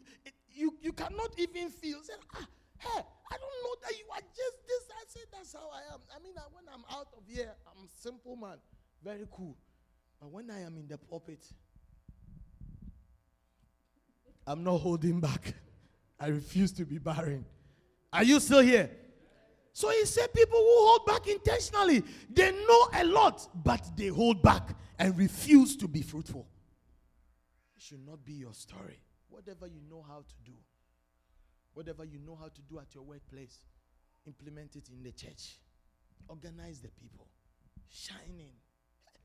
you 0.54 0.76
you 0.82 0.92
cannot 0.92 1.34
even 1.38 1.70
feel. 1.70 2.04
Say, 2.04 2.14
ah, 2.36 2.48
hey, 2.82 3.02
I 3.32 3.38
don't 3.38 3.58
know 3.64 3.76
that 3.84 3.92
you 3.98 4.06
are 4.12 4.22
just 4.22 4.58
this. 4.68 4.84
I 4.92 5.04
said 5.08 5.24
that's 5.32 5.54
how 5.54 5.70
I 5.74 5.94
am. 5.94 6.02
I 6.16 6.22
mean, 6.24 6.34
I, 6.38 6.42
when 6.52 6.66
I'm 6.74 6.84
out 6.92 7.08
of 7.18 7.24
here, 7.28 7.52
I'm 7.68 7.88
simple 7.88 8.36
man, 8.36 8.58
very 9.04 9.26
cool. 9.32 9.58
But 10.20 10.32
when 10.32 10.50
I 10.52 10.62
am 10.62 10.78
in 10.78 10.88
the 10.88 10.98
pulpit, 10.98 11.44
I'm 14.46 14.64
not 14.64 14.78
holding 14.78 15.20
back. 15.20 15.54
I 16.20 16.28
refuse 16.28 16.72
to 16.74 16.86
be 16.86 16.98
barren. 16.98 17.46
Are 18.14 18.24
you 18.24 18.40
still 18.40 18.60
here? 18.60 18.90
So 19.74 19.90
he 19.90 20.06
said 20.06 20.34
people 20.34 20.58
who 20.58 20.66
hold 20.68 21.06
back 21.06 21.28
intentionally, 21.28 22.04
they 22.30 22.52
know 22.52 22.88
a 22.94 23.04
lot, 23.06 23.48
but 23.64 23.90
they 23.96 24.08
hold 24.08 24.42
back 24.42 24.76
and 25.00 25.18
refuse 25.18 25.76
to 25.78 25.88
be 25.88 26.02
fruitful. 26.02 26.46
It 27.78 27.82
should 27.82 28.06
not 28.06 28.24
be 28.26 28.34
your 28.34 28.54
story. 28.54 29.00
Whatever 29.30 29.68
you 29.68 29.80
know 29.90 30.04
how 30.08 30.20
to 30.20 30.36
do, 30.44 30.52
whatever 31.74 32.06
you 32.06 32.20
know 32.20 32.36
how 32.36 32.48
to 32.48 32.62
do 32.70 32.80
at 32.80 32.94
your 32.94 33.04
workplace, 33.04 33.60
implement 34.26 34.76
it 34.76 34.90
in 34.90 35.04
the 35.04 35.12
church. 35.12 35.58
Organize 36.28 36.80
the 36.80 36.90
people. 36.90 37.28
Shine 37.90 38.40
in. 38.40 38.54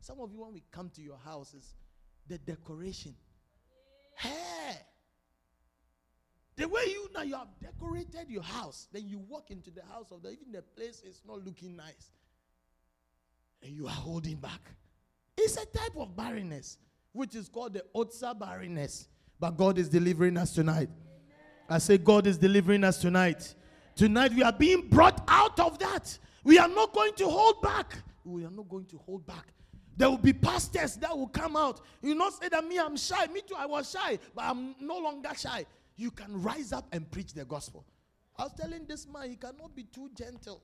Some 0.00 0.20
of 0.20 0.32
you, 0.32 0.40
when 0.40 0.52
we 0.52 0.62
come 0.70 0.90
to 0.90 1.02
your 1.02 1.18
houses, 1.24 1.74
the 2.28 2.38
decoration. 2.38 3.14
Hey! 4.14 4.76
The 6.56 6.66
way 6.66 6.82
you 6.86 7.08
now 7.14 7.22
you 7.22 7.34
have 7.34 7.48
decorated 7.60 8.30
your 8.30 8.42
house, 8.42 8.88
then 8.90 9.06
you 9.08 9.18
walk 9.18 9.50
into 9.50 9.70
the 9.70 9.82
house 9.92 10.10
of 10.10 10.22
the 10.22 10.30
even 10.30 10.52
the 10.52 10.62
place 10.62 11.02
is 11.02 11.20
not 11.26 11.44
looking 11.44 11.76
nice. 11.76 12.12
And 13.62 13.72
you 13.72 13.86
are 13.86 13.90
holding 13.90 14.36
back. 14.36 14.60
It's 15.36 15.56
a 15.56 15.66
type 15.66 15.96
of 15.96 16.16
barrenness, 16.16 16.78
which 17.12 17.34
is 17.34 17.48
called 17.48 17.74
the 17.74 17.84
Otsa 17.94 18.38
barrenness. 18.38 19.08
But 19.38 19.58
God 19.58 19.76
is 19.76 19.90
delivering 19.90 20.38
us 20.38 20.54
tonight. 20.54 20.88
I 21.68 21.78
say, 21.78 21.98
God 21.98 22.26
is 22.26 22.38
delivering 22.38 22.84
us 22.84 22.98
tonight. 22.98 23.54
Tonight 23.94 24.32
we 24.32 24.42
are 24.42 24.52
being 24.52 24.88
brought 24.88 25.22
out 25.26 25.58
of 25.58 25.78
that. 25.78 26.18
We 26.44 26.58
are 26.58 26.68
not 26.68 26.92
going 26.92 27.14
to 27.14 27.28
hold 27.28 27.62
back. 27.62 27.96
We 28.24 28.44
are 28.44 28.50
not 28.50 28.68
going 28.68 28.86
to 28.86 28.98
hold 28.98 29.26
back. 29.26 29.48
There 29.96 30.10
will 30.10 30.18
be 30.18 30.32
pastors 30.32 30.96
that 30.96 31.16
will 31.16 31.28
come 31.28 31.56
out. 31.56 31.80
You 32.02 32.14
not 32.14 32.34
say 32.34 32.48
that 32.50 32.64
me, 32.66 32.78
I'm 32.78 32.96
shy. 32.96 33.26
Me 33.28 33.40
too, 33.40 33.54
I 33.56 33.66
was 33.66 33.90
shy, 33.90 34.18
but 34.34 34.44
I'm 34.44 34.74
no 34.80 34.98
longer 34.98 35.30
shy. 35.36 35.64
You 35.96 36.10
can 36.10 36.42
rise 36.42 36.72
up 36.72 36.86
and 36.92 37.10
preach 37.10 37.32
the 37.32 37.44
gospel. 37.44 37.86
I 38.38 38.44
was 38.44 38.52
telling 38.52 38.84
this 38.86 39.06
man, 39.08 39.30
he 39.30 39.36
cannot 39.36 39.74
be 39.74 39.84
too 39.84 40.10
gentle. 40.14 40.62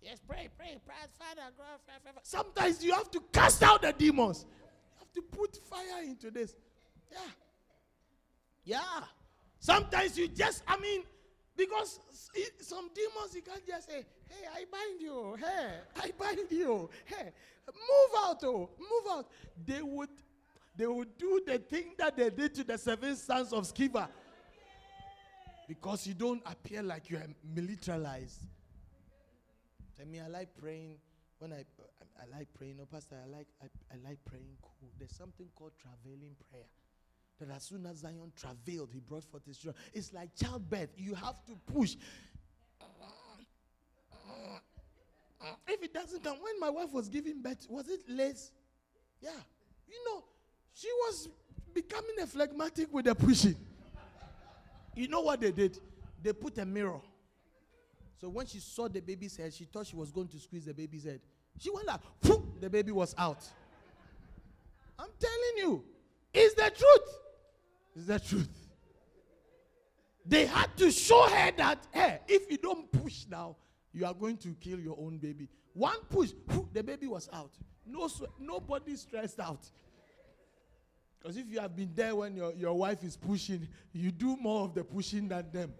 Yes, 0.00 0.18
pray, 0.26 0.48
pray, 0.56 0.78
pray, 0.86 0.94
Father, 1.18 1.52
God. 1.58 2.14
Sometimes 2.22 2.82
you 2.82 2.94
have 2.94 3.10
to 3.10 3.20
cast 3.32 3.62
out 3.62 3.82
the 3.82 3.92
demons. 3.92 4.46
You 4.48 4.98
have 5.00 5.12
to 5.12 5.22
put 5.22 5.56
fire 5.68 6.02
into 6.02 6.30
this. 6.30 6.56
Yeah. 7.12 7.18
Yeah. 8.64 9.04
Sometimes 9.60 10.18
you 10.18 10.26
just, 10.28 10.62
I 10.66 10.78
mean, 10.78 11.02
because 11.54 12.00
some 12.60 12.88
demons 12.94 13.34
you 13.34 13.42
can't 13.42 13.64
just 13.66 13.88
say, 13.88 14.06
hey, 14.26 14.46
I 14.52 14.64
bind 14.72 15.00
you. 15.00 15.36
Hey, 15.38 15.76
I 16.02 16.10
bind 16.18 16.50
you. 16.50 16.88
Hey, 17.04 17.30
move 17.68 18.24
out, 18.24 18.42
oh, 18.44 18.70
move 18.78 19.12
out. 19.12 19.26
They 19.64 19.82
would 19.82 20.08
they 20.76 20.86
would 20.86 21.18
do 21.18 21.42
the 21.46 21.58
thing 21.58 21.92
that 21.98 22.16
they 22.16 22.30
did 22.30 22.54
to 22.54 22.64
the 22.64 22.78
seven 22.78 23.14
sons 23.14 23.52
of 23.52 23.64
Sceva. 23.64 24.08
Because 25.68 26.06
you 26.06 26.14
don't 26.14 26.42
appear 26.46 26.82
like 26.82 27.10
you 27.10 27.18
are 27.18 27.26
militarized. 27.54 28.40
Tell 29.96 30.06
me, 30.06 30.20
I 30.20 30.28
like 30.28 30.56
praying. 30.56 30.96
When 31.38 31.52
I, 31.52 31.56
I, 31.56 32.22
I 32.22 32.38
like 32.38 32.48
praying, 32.54 32.78
no, 32.78 32.86
Pastor, 32.86 33.16
I 33.22 33.28
like, 33.28 33.46
I, 33.62 33.66
I 33.92 34.08
like 34.08 34.18
praying 34.24 34.56
cool. 34.62 34.90
There's 34.98 35.14
something 35.14 35.48
called 35.54 35.72
traveling 35.80 36.34
prayer. 36.50 36.64
As 37.48 37.62
soon 37.62 37.86
as 37.86 37.98
Zion 37.98 38.32
travailed, 38.36 38.90
he 38.92 39.00
brought 39.00 39.24
forth 39.24 39.46
his 39.46 39.56
children. 39.56 39.82
It's 39.94 40.12
like 40.12 40.34
childbirth. 40.36 40.90
You 40.96 41.14
have 41.14 41.44
to 41.46 41.52
push. 41.72 41.96
If 45.66 45.82
it 45.82 45.94
doesn't 45.94 46.22
come, 46.22 46.36
when 46.40 46.60
my 46.60 46.68
wife 46.68 46.92
was 46.92 47.08
giving 47.08 47.40
birth, 47.40 47.66
was 47.70 47.88
it 47.88 48.00
late? 48.08 48.38
Yeah. 49.20 49.30
You 49.88 49.96
know, 50.04 50.24
she 50.74 50.88
was 51.06 51.28
becoming 51.72 52.16
a 52.22 52.26
phlegmatic 52.26 52.92
with 52.92 53.06
the 53.06 53.14
pushing. 53.14 53.56
You 54.94 55.08
know 55.08 55.22
what 55.22 55.40
they 55.40 55.52
did? 55.52 55.78
They 56.22 56.32
put 56.32 56.58
a 56.58 56.66
mirror. 56.66 57.00
So 58.20 58.28
when 58.28 58.44
she 58.46 58.58
saw 58.58 58.88
the 58.88 59.00
baby's 59.00 59.36
head, 59.36 59.54
she 59.54 59.64
thought 59.64 59.86
she 59.86 59.96
was 59.96 60.10
going 60.10 60.28
to 60.28 60.38
squeeze 60.38 60.66
the 60.66 60.74
baby's 60.74 61.04
head. 61.04 61.20
She 61.58 61.70
went 61.70 61.86
like, 61.86 62.00
"Phew," 62.22 62.52
the 62.60 62.68
baby 62.68 62.92
was 62.92 63.14
out. 63.16 63.42
I'm 64.98 65.08
telling 65.18 65.56
you, 65.56 65.84
it's 66.34 66.54
the 66.54 66.70
truth. 66.70 67.18
It's 67.94 68.06
the 68.06 68.20
truth. 68.20 68.48
They 70.24 70.46
had 70.46 70.76
to 70.76 70.90
show 70.90 71.28
her 71.28 71.50
that, 71.56 71.86
hey, 71.92 72.20
if 72.28 72.50
you 72.50 72.58
don't 72.58 72.90
push 72.92 73.26
now, 73.28 73.56
you 73.92 74.06
are 74.06 74.14
going 74.14 74.36
to 74.38 74.54
kill 74.60 74.78
your 74.78 74.96
own 74.98 75.18
baby. 75.18 75.48
One 75.72 75.96
push, 76.08 76.32
the 76.72 76.82
baby 76.82 77.06
was 77.06 77.28
out. 77.32 77.50
No, 77.86 78.08
nobody 78.38 78.96
stressed 78.96 79.40
out. 79.40 79.66
Because 81.18 81.36
if 81.36 81.48
you 81.48 81.60
have 81.60 81.76
been 81.76 81.90
there 81.94 82.14
when 82.14 82.34
your, 82.36 82.52
your 82.54 82.74
wife 82.74 83.02
is 83.02 83.16
pushing, 83.16 83.66
you 83.92 84.10
do 84.10 84.36
more 84.36 84.64
of 84.64 84.74
the 84.74 84.84
pushing 84.84 85.28
than 85.28 85.50
them. 85.52 85.72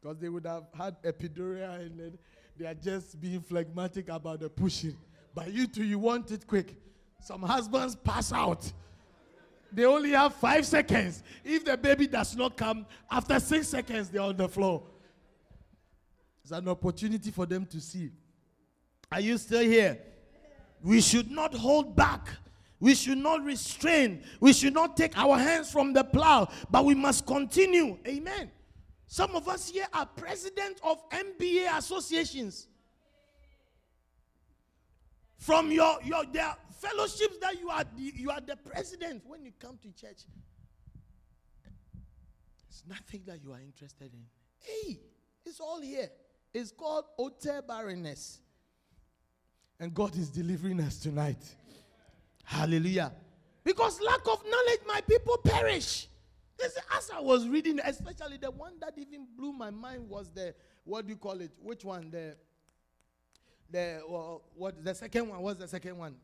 Because 0.00 0.18
they 0.18 0.28
would 0.28 0.46
have 0.46 0.64
had 0.76 1.02
epidural 1.02 1.80
and 1.80 1.98
then 1.98 2.18
they 2.56 2.66
are 2.66 2.74
just 2.74 3.20
being 3.20 3.40
phlegmatic 3.40 4.08
about 4.08 4.40
the 4.40 4.48
pushing. 4.48 4.96
But 5.34 5.52
you 5.52 5.66
too, 5.66 5.82
you 5.82 5.98
want 5.98 6.30
it 6.30 6.46
quick. 6.46 6.76
Some 7.20 7.42
husbands 7.42 7.96
pass 7.96 8.32
out. 8.32 8.70
They 9.74 9.84
only 9.84 10.10
have 10.10 10.34
five 10.34 10.64
seconds. 10.64 11.22
If 11.42 11.64
the 11.64 11.76
baby 11.76 12.06
does 12.06 12.36
not 12.36 12.56
come, 12.56 12.86
after 13.10 13.40
six 13.40 13.68
seconds, 13.68 14.08
they're 14.08 14.22
on 14.22 14.36
the 14.36 14.48
floor. 14.48 14.84
It's 16.42 16.52
an 16.52 16.68
opportunity 16.68 17.30
for 17.30 17.44
them 17.44 17.66
to 17.66 17.80
see. 17.80 18.12
Are 19.10 19.20
you 19.20 19.36
still 19.36 19.62
here? 19.62 19.98
We 20.82 21.00
should 21.00 21.30
not 21.30 21.54
hold 21.54 21.96
back. 21.96 22.28
We 22.78 22.94
should 22.94 23.18
not 23.18 23.42
restrain. 23.42 24.22
We 24.40 24.52
should 24.52 24.74
not 24.74 24.96
take 24.96 25.16
our 25.18 25.38
hands 25.38 25.72
from 25.72 25.92
the 25.92 26.04
plow, 26.04 26.48
but 26.70 26.84
we 26.84 26.94
must 26.94 27.26
continue. 27.26 27.98
Amen. 28.06 28.50
Some 29.06 29.34
of 29.34 29.48
us 29.48 29.70
here 29.70 29.86
are 29.92 30.06
president 30.06 30.80
of 30.84 31.08
MBA 31.10 31.76
associations. 31.76 32.68
From 35.38 35.72
your, 35.72 35.98
your 36.04 36.24
their 36.26 36.54
fellowships 36.78 37.38
that 37.40 37.58
you 37.58 37.68
are 37.68 37.84
the, 37.84 38.12
you 38.14 38.30
are 38.30 38.40
the 38.40 38.56
president 38.56 39.22
when 39.26 39.44
you 39.44 39.52
come 39.58 39.78
to 39.82 39.88
church. 39.92 40.22
It's 42.68 42.82
nothing 42.88 43.22
that 43.26 43.42
you 43.42 43.52
are 43.52 43.60
interested 43.60 44.12
in. 44.12 44.24
Hey, 44.58 44.98
it's 45.44 45.60
all 45.60 45.80
here. 45.80 46.10
It's 46.52 46.70
called 46.70 47.04
Otsa 47.18 47.66
barrenness. 47.66 48.40
And 49.78 49.92
God 49.92 50.16
is 50.16 50.28
delivering 50.28 50.80
us 50.80 50.98
tonight. 50.98 51.42
Hallelujah. 52.44 53.12
Because 53.64 54.00
lack 54.00 54.20
of 54.20 54.42
knowledge, 54.44 54.80
my 54.86 55.00
people 55.00 55.36
perish. 55.38 56.08
This, 56.58 56.78
as 56.96 57.10
I 57.10 57.20
was 57.20 57.48
reading, 57.48 57.80
especially 57.84 58.36
the 58.36 58.50
one 58.50 58.74
that 58.80 58.94
even 58.96 59.26
blew 59.36 59.52
my 59.52 59.70
mind 59.70 60.08
was 60.08 60.30
the 60.30 60.54
what 60.84 61.06
do 61.06 61.12
you 61.12 61.16
call 61.16 61.40
it? 61.40 61.50
Which 61.60 61.84
one? 61.84 62.10
The 62.10 62.36
the 63.70 64.02
uh, 64.04 64.38
what? 64.54 64.84
The 64.84 64.94
second 64.94 65.28
one. 65.28 65.40
What's 65.40 65.58
the 65.58 65.66
second 65.66 65.96
one? 65.96 66.14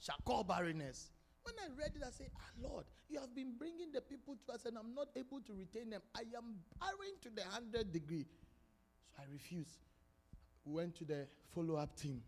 Shakol 0.00 0.46
barrenness. 0.46 1.10
When 1.42 1.54
I 1.58 1.68
read 1.78 1.92
it, 1.96 2.02
I 2.06 2.10
said, 2.10 2.30
ah, 2.36 2.68
Lord, 2.68 2.84
you 3.08 3.18
have 3.18 3.34
been 3.34 3.54
bringing 3.58 3.92
the 3.92 4.00
people 4.00 4.36
to 4.46 4.52
us, 4.52 4.66
and 4.66 4.76
I'm 4.76 4.94
not 4.94 5.08
able 5.16 5.40
to 5.40 5.52
retain 5.54 5.90
them. 5.90 6.02
I 6.14 6.20
am 6.36 6.56
barren 6.78 7.16
to 7.22 7.30
the 7.30 7.42
hundred 7.48 7.92
degree. 7.92 8.26
So 9.16 9.22
I 9.22 9.32
refuse. 9.32 9.78
We 10.64 10.74
went 10.74 10.94
to 10.96 11.04
the 11.04 11.26
follow 11.54 11.76
up 11.76 11.96
team. 11.96 12.22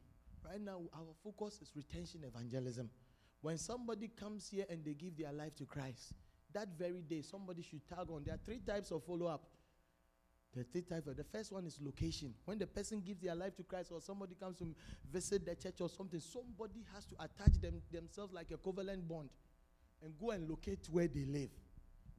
Right 0.44 0.60
now, 0.60 0.80
our 0.94 1.14
focus 1.22 1.60
is 1.62 1.70
retention 1.76 2.24
evangelism. 2.24 2.90
When 3.42 3.58
somebody 3.58 4.08
comes 4.08 4.48
here 4.48 4.64
and 4.70 4.84
they 4.84 4.94
give 4.94 5.16
their 5.16 5.32
life 5.32 5.54
to 5.56 5.64
Christ, 5.64 6.14
that 6.52 6.68
very 6.78 7.02
day, 7.02 7.22
somebody 7.22 7.62
should 7.62 7.86
tag 7.88 8.10
on. 8.10 8.24
There 8.24 8.34
are 8.34 8.40
three 8.44 8.60
types 8.60 8.90
of 8.90 9.04
follow 9.04 9.26
up. 9.26 9.44
Are 10.58 10.62
three 10.64 10.82
types. 10.82 11.06
Of, 11.06 11.16
the 11.16 11.24
first 11.24 11.50
one 11.50 11.64
is 11.64 11.78
location. 11.80 12.34
When 12.44 12.58
the 12.58 12.66
person 12.66 13.00
gives 13.00 13.22
their 13.22 13.34
life 13.34 13.56
to 13.56 13.62
Christ 13.62 13.90
or 13.90 14.00
somebody 14.02 14.34
comes 14.38 14.58
to 14.58 14.66
visit 15.10 15.46
the 15.46 15.54
church 15.54 15.80
or 15.80 15.88
something, 15.88 16.20
somebody 16.20 16.84
has 16.94 17.06
to 17.06 17.14
attach 17.20 17.58
them, 17.60 17.80
themselves 17.90 18.34
like 18.34 18.50
a 18.50 18.58
covenant 18.58 19.08
bond 19.08 19.30
and 20.02 20.12
go 20.20 20.30
and 20.30 20.48
locate 20.48 20.86
where 20.90 21.08
they 21.08 21.24
live. 21.24 21.48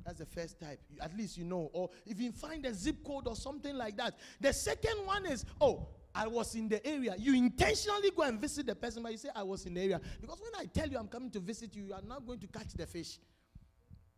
That's 0.03 0.19
the 0.19 0.25
first 0.25 0.59
type. 0.59 0.79
At 0.99 1.15
least 1.15 1.37
you 1.37 1.43
know. 1.43 1.69
Or 1.73 1.91
you 2.05 2.31
find 2.31 2.65
a 2.65 2.73
zip 2.73 3.03
code 3.05 3.27
or 3.27 3.35
something 3.35 3.75
like 3.75 3.97
that. 3.97 4.15
The 4.41 4.51
second 4.51 5.05
one 5.05 5.27
is, 5.27 5.45
oh, 5.61 5.87
I 6.15 6.27
was 6.27 6.55
in 6.55 6.67
the 6.67 6.85
area. 6.85 7.15
You 7.17 7.35
intentionally 7.35 8.11
go 8.15 8.23
and 8.23 8.39
visit 8.39 8.65
the 8.65 8.75
person, 8.75 9.03
but 9.03 9.11
you 9.11 9.17
say, 9.17 9.29
I 9.35 9.43
was 9.43 9.65
in 9.65 9.75
the 9.75 9.81
area. 9.81 10.01
Because 10.19 10.39
when 10.41 10.59
I 10.59 10.65
tell 10.65 10.87
you 10.87 10.97
I'm 10.97 11.07
coming 11.07 11.29
to 11.31 11.39
visit 11.39 11.75
you, 11.75 11.83
you 11.83 11.93
are 11.93 12.01
not 12.01 12.25
going 12.25 12.39
to 12.39 12.47
catch 12.47 12.73
the 12.73 12.85
fish. 12.87 13.19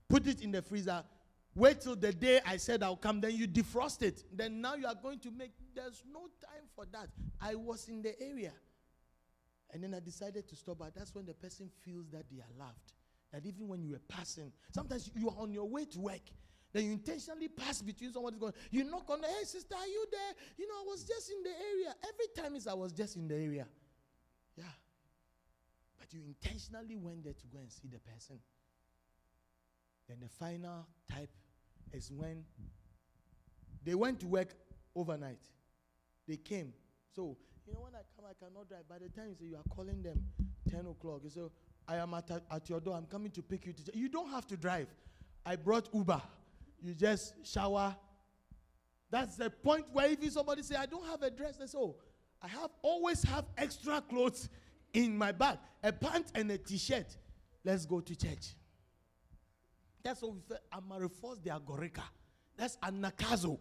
Put 0.08 0.28
it 0.28 0.42
in 0.42 0.52
the 0.52 0.62
freezer. 0.62 1.04
Wait 1.56 1.80
till 1.80 1.96
the 1.96 2.12
day 2.12 2.42
I 2.46 2.58
said 2.58 2.84
I'll 2.84 2.98
come. 2.98 3.22
Then 3.22 3.32
you 3.32 3.48
defrost 3.48 4.02
it. 4.02 4.24
Then 4.32 4.60
now 4.60 4.76
you 4.76 4.86
are 4.88 4.96
going 4.96 5.20
to 5.20 5.32
make. 5.32 5.52
There's 5.74 6.04
no 6.12 6.22
time 6.42 6.68
for 6.76 6.86
that. 6.92 7.08
I 7.42 7.56
was 7.56 7.88
in 7.88 8.02
the 8.02 8.20
area. 8.22 8.52
And 9.72 9.82
then 9.82 9.94
I 9.94 10.02
decided 10.02 10.48
to 10.50 10.56
stop. 10.56 10.80
But 10.80 10.94
that's 10.96 11.16
when 11.16 11.26
the 11.26 11.34
person 11.34 11.70
feels 11.84 12.10
that 12.12 12.26
they 12.30 12.40
are 12.40 12.60
loved. 12.60 12.94
That 13.32 13.46
even 13.46 13.68
when 13.70 13.82
you 13.82 13.92
were 13.92 14.02
passing, 14.08 14.52
sometimes 14.74 15.10
you 15.16 15.30
are 15.30 15.36
on 15.38 15.54
your 15.54 15.68
way 15.68 15.86
to 15.86 16.00
work. 16.00 16.22
Then 16.74 16.86
you 16.86 16.92
intentionally 16.92 17.48
pass 17.48 17.82
between 17.82 18.12
somebody's 18.12 18.38
going. 18.38 18.54
You 18.70 18.84
knock 18.84 19.10
on 19.10 19.22
the 19.22 19.28
hey 19.28 19.46
sister, 19.46 19.76
are 19.76 19.88
you 19.88 20.06
there? 20.12 20.34
You 20.58 20.68
know, 20.68 20.76
I 20.82 20.84
was 20.86 21.06
just 21.06 21.32
in 21.32 21.42
the 21.42 21.50
area. 21.50 21.96
Every 22.04 22.28
time 22.36 22.56
is 22.58 22.68
I 22.68 22.74
was 22.74 22.92
just 22.92 23.16
in 23.16 23.30
the 23.30 23.36
area. 23.36 23.66
Yeah. 24.58 24.64
But 25.98 26.14
you 26.14 26.20
intentionally 26.28 26.98
went 26.98 27.24
there 27.24 27.34
to 27.34 27.48
go 27.48 27.60
and 27.60 27.72
see 27.72 27.88
the 27.88 28.00
person. 28.00 28.40
Then 30.10 30.18
the 30.22 30.28
final 30.28 30.86
type 31.10 31.32
is 31.94 32.12
when 32.12 32.44
they 33.84 33.96
went 33.96 34.20
to 34.22 34.28
work 34.28 34.54
overnight. 34.96 35.40
They 36.28 36.38
came. 36.38 36.74
So, 37.16 37.38
you 37.68 37.74
know, 37.74 37.82
when 37.82 37.94
I 37.94 38.02
come, 38.16 38.26
I 38.30 38.34
cannot 38.46 38.68
drive. 38.68 38.88
By 38.90 38.98
the 38.98 39.10
time 39.10 39.30
you 39.30 39.36
say 39.36 39.46
you 39.46 39.56
are 39.56 39.76
calling 39.76 40.02
them 40.02 40.20
10 40.70 40.82
o'clock, 40.88 41.22
you 41.24 41.30
say, 41.30 41.42
I 41.88 41.98
am 41.98 42.14
at, 42.14 42.30
at 42.52 42.70
your 42.70 42.80
door. 42.80 42.96
I'm 42.96 43.06
coming 43.06 43.32
to 43.32 43.42
pick 43.42 43.66
you. 43.66 43.74
To 43.74 43.98
you 43.98 44.10
don't 44.10 44.30
have 44.30 44.48
to 44.48 44.58
drive. 44.58 44.88
I 45.46 45.56
brought 45.56 45.90
Uber. 45.94 46.22
You 46.82 46.94
just 46.94 47.34
shower. 47.46 47.96
That's 49.12 49.36
the 49.38 49.50
point 49.50 49.86
where 49.94 50.10
even 50.10 50.32
somebody 50.32 50.64
say, 50.64 50.76
I 50.76 50.88
don't 50.88 51.06
have 51.06 51.22
a 51.22 51.30
dress. 51.30 51.58
They 51.58 51.68
say, 51.68 51.78
oh, 51.78 51.96
I 52.42 52.48
have 52.48 52.72
always 52.82 53.24
have 53.24 53.46
extra 53.58 54.02
clothes 54.02 54.50
in 54.94 55.18
my 55.18 55.32
bag. 55.32 55.60
A 55.84 55.92
pant 55.92 56.32
and 56.34 56.52
a 56.52 56.58
t-shirt. 56.58 57.18
Let's 57.64 57.86
go 57.86 58.02
to 58.02 58.16
church. 58.16 58.56
That's 60.06 60.22
what 60.22 60.34
we 60.36 60.40
felt. 60.48 60.62
Amarifos 60.72 61.42
de 61.42 61.50
Agorica. 61.50 62.04
That's 62.56 62.78
Anagkazo. 62.78 63.58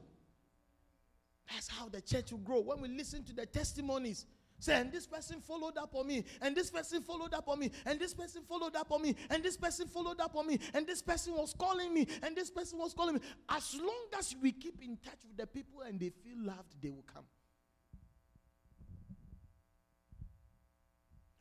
That's 1.50 1.68
how 1.68 1.88
the 1.88 2.02
church 2.02 2.32
will 2.32 2.38
grow. 2.40 2.60
When 2.60 2.82
we 2.82 2.88
listen 2.88 3.24
to 3.24 3.32
the 3.32 3.46
testimonies, 3.46 4.26
say, 4.58 4.74
and 4.74 4.92
this 4.92 5.06
person 5.06 5.40
followed 5.40 5.78
up 5.78 5.94
on 5.94 6.06
me, 6.06 6.22
and 6.42 6.54
this 6.54 6.70
person 6.70 7.02
followed 7.02 7.32
up 7.32 7.48
on 7.48 7.58
me, 7.60 7.70
and 7.86 7.98
this 7.98 8.12
person 8.12 8.42
followed 8.46 8.76
up 8.76 8.92
on 8.92 9.00
me, 9.00 9.14
and 9.30 9.42
this 9.42 9.56
person 9.56 9.88
followed 9.88 10.20
up 10.20 10.36
on 10.36 10.46
me, 10.46 10.58
and 10.74 10.86
this 10.86 11.00
person 11.00 11.34
was 11.34 11.54
calling 11.58 11.94
me, 11.94 12.06
and 12.22 12.36
this 12.36 12.50
person 12.50 12.78
was 12.78 12.92
calling 12.92 13.14
me. 13.14 13.20
As 13.48 13.74
long 13.80 14.06
as 14.18 14.36
we 14.42 14.52
keep 14.52 14.82
in 14.82 14.98
touch 14.98 15.20
with 15.26 15.38
the 15.38 15.46
people 15.46 15.80
and 15.80 15.98
they 15.98 16.10
feel 16.10 16.36
loved, 16.44 16.74
they 16.82 16.90
will 16.90 17.06
come. 17.10 17.24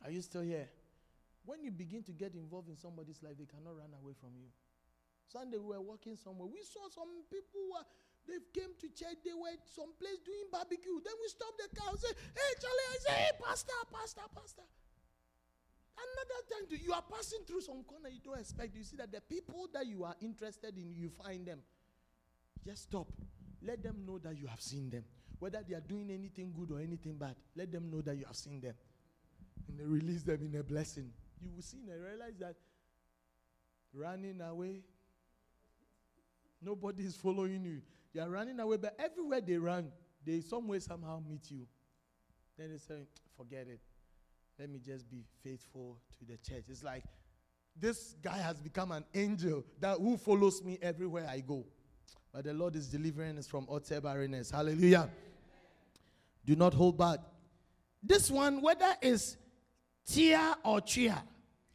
Are 0.02 0.10
you 0.10 0.22
still 0.22 0.42
here? 0.42 0.70
When 1.44 1.62
you 1.62 1.70
begin 1.70 2.02
to 2.04 2.12
get 2.12 2.32
involved 2.32 2.70
in 2.70 2.76
somebody's 2.76 3.22
life, 3.22 3.34
they 3.38 3.44
cannot 3.44 3.76
run 3.76 3.90
away 4.02 4.14
from 4.18 4.30
you. 4.34 4.48
Sunday 5.26 5.58
we 5.58 5.74
were 5.74 5.80
walking 5.80 6.16
somewhere. 6.16 6.48
We 6.48 6.62
saw 6.62 6.88
some 6.92 7.24
people 7.30 7.60
were, 7.72 7.86
they 8.28 8.40
came 8.52 8.72
to 8.80 8.86
church, 8.92 9.20
they 9.24 9.34
were 9.34 9.54
someplace 9.64 10.20
doing 10.24 10.48
barbecue. 10.52 11.00
Then 11.02 11.16
we 11.20 11.28
stopped 11.28 11.58
the 11.58 11.68
car 11.74 11.90
and 11.90 12.00
said, 12.00 12.16
Hey 12.34 12.52
Charlie, 12.60 12.88
I 12.90 12.96
say, 13.00 13.14
Hey 13.28 13.34
Pastor, 13.40 13.80
Pastor, 13.90 14.26
Pastor. 14.34 14.66
Another 15.94 16.40
time 16.50 16.66
to, 16.70 16.76
you 16.82 16.92
are 16.92 17.04
passing 17.06 17.40
through 17.46 17.60
some 17.60 17.82
corner 17.84 18.08
you 18.08 18.20
don't 18.22 18.38
expect. 18.38 18.74
You 18.74 18.82
see 18.82 18.96
that 18.96 19.12
the 19.12 19.20
people 19.20 19.68
that 19.72 19.86
you 19.86 20.04
are 20.04 20.14
interested 20.20 20.76
in, 20.76 20.94
you 20.94 21.08
find 21.08 21.46
them. 21.46 21.60
Just 22.66 22.84
stop. 22.84 23.06
Let 23.62 23.82
them 23.82 24.04
know 24.06 24.18
that 24.18 24.36
you 24.36 24.46
have 24.46 24.60
seen 24.60 24.90
them. 24.90 25.04
Whether 25.38 25.62
they 25.66 25.74
are 25.74 25.80
doing 25.80 26.10
anything 26.10 26.52
good 26.56 26.70
or 26.74 26.80
anything 26.80 27.16
bad, 27.16 27.36
let 27.56 27.70
them 27.70 27.90
know 27.90 28.00
that 28.02 28.16
you 28.16 28.24
have 28.26 28.36
seen 28.36 28.60
them. 28.60 28.74
And 29.68 29.78
then 29.78 29.88
release 29.88 30.22
them 30.22 30.40
in 30.42 30.58
a 30.58 30.62
blessing. 30.62 31.10
You 31.40 31.50
will 31.54 31.62
see 31.62 31.88
and 31.90 32.02
realize 32.02 32.36
that 32.40 32.56
running 33.92 34.40
away, 34.40 34.82
nobody 36.64 37.04
is 37.04 37.16
following 37.16 37.64
you. 37.64 37.80
They 38.14 38.20
are 38.20 38.30
running 38.30 38.58
away, 38.60 38.76
but 38.76 38.96
everywhere 38.98 39.40
they 39.40 39.56
run, 39.56 39.90
they 40.24 40.40
some 40.40 40.68
way 40.68 40.78
somehow 40.78 41.20
meet 41.28 41.50
you. 41.50 41.66
Then 42.56 42.70
they 42.70 42.78
say, 42.78 43.06
forget 43.36 43.66
it. 43.68 43.80
Let 44.58 44.70
me 44.70 44.78
just 44.78 45.10
be 45.10 45.24
faithful 45.42 45.98
to 46.18 46.24
the 46.24 46.36
church. 46.38 46.64
It's 46.68 46.84
like 46.84 47.02
this 47.78 48.14
guy 48.22 48.38
has 48.38 48.60
become 48.60 48.92
an 48.92 49.04
angel 49.14 49.64
that 49.80 49.98
who 49.98 50.16
follows 50.16 50.62
me 50.62 50.78
everywhere 50.80 51.26
I 51.28 51.40
go. 51.40 51.64
But 52.32 52.44
the 52.44 52.54
Lord 52.54 52.76
is 52.76 52.88
delivering 52.88 53.38
us 53.38 53.46
from 53.46 53.66
Otsa 53.66 54.02
barrenness. 54.02 54.50
Hallelujah. 54.50 55.10
Do 56.46 56.54
not 56.54 56.74
hold 56.74 56.98
back. 56.98 57.18
This 58.02 58.30
one, 58.30 58.60
whether 58.60 58.94
it's 59.00 59.36
Tia 60.06 60.56
or 60.64 60.80
Chia, 60.80 61.22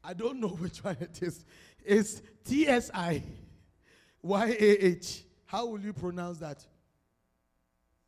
I 0.04 0.14
don't 0.14 0.40
know 0.40 0.48
which 0.60 0.84
one 0.84 0.98
it 1.02 1.22
is. 1.22 1.44
It's 1.84 2.22
T 2.46 2.68
S 2.68 2.92
I 2.94 3.24
Y 4.22 4.56
A 4.60 4.86
H. 4.86 5.24
How 5.46 5.66
will 5.66 5.80
you 5.80 5.94
pronounce 5.94 6.38
that? 6.40 6.66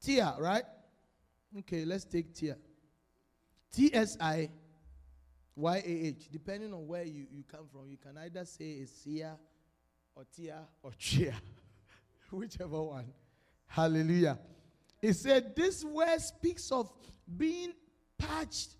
Tia, 0.02 0.36
right? 0.40 0.64
Okay, 1.60 1.86
let's 1.86 2.06
take 2.06 2.34
Tia. 2.34 2.58
T 3.74 3.94
S 3.94 4.18
I 4.20 4.50
Y 5.56 5.78
A 5.78 6.08
H. 6.08 6.28
Depending 6.32 6.74
on 6.74 6.88
where 6.88 7.04
you, 7.04 7.26
you 7.32 7.44
come 7.50 7.68
from, 7.72 7.90
you 7.90 7.98
can 7.98 8.18
either 8.18 8.46
say 8.46 8.66
it's 8.66 8.92
Tia 9.04 9.38
or 10.16 10.26
Tia 10.36 10.60
or 10.84 10.92
Chia. 10.98 11.36
Whichever 12.32 12.82
one. 12.82 13.06
Hallelujah. 13.68 14.40
It 15.02 15.14
said 15.14 15.56
this 15.56 15.84
word 15.84 16.20
speaks 16.20 16.72
of 16.72 16.92
being 17.38 17.74
parched 18.18 18.76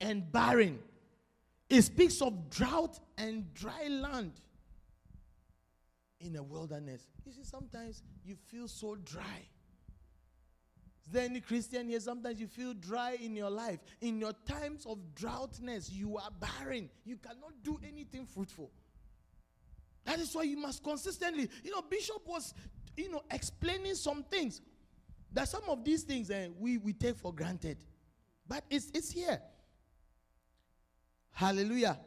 and 0.00 0.30
barren. 0.30 0.78
It 1.68 1.82
speaks 1.82 2.20
of 2.20 2.50
drought 2.50 2.98
and 3.16 3.52
dry 3.54 3.88
land 3.88 4.32
in 6.20 6.36
a 6.36 6.42
wilderness. 6.42 7.06
You 7.24 7.32
see, 7.32 7.44
sometimes 7.44 8.02
you 8.24 8.34
feel 8.34 8.68
so 8.68 8.96
dry. 8.96 9.48
Is 11.04 11.12
there 11.12 11.24
any 11.24 11.40
Christian 11.40 11.88
here? 11.88 12.00
Sometimes 12.00 12.38
you 12.38 12.46
feel 12.46 12.74
dry 12.74 13.16
in 13.22 13.34
your 13.34 13.48
life. 13.48 13.78
In 14.00 14.20
your 14.20 14.32
times 14.46 14.84
of 14.84 14.98
droughtness, 15.14 15.90
you 15.90 16.18
are 16.18 16.30
barren. 16.38 16.90
You 17.04 17.16
cannot 17.16 17.52
do 17.62 17.78
anything 17.86 18.26
fruitful. 18.26 18.70
That 20.04 20.18
is 20.18 20.34
why 20.34 20.42
you 20.42 20.58
must 20.58 20.82
consistently, 20.82 21.48
you 21.62 21.70
know, 21.70 21.82
Bishop 21.82 22.26
was, 22.26 22.52
you 22.96 23.10
know, 23.10 23.22
explaining 23.30 23.94
some 23.94 24.22
things. 24.24 24.60
That 25.32 25.48
some 25.48 25.62
of 25.68 25.84
these 25.84 26.02
things 26.02 26.30
eh, 26.30 26.48
we, 26.58 26.78
we 26.78 26.92
take 26.92 27.16
for 27.16 27.32
granted. 27.32 27.78
But 28.46 28.64
it's, 28.70 28.90
it's 28.94 29.10
here. 29.10 29.40
Hallelujah. 31.30 31.98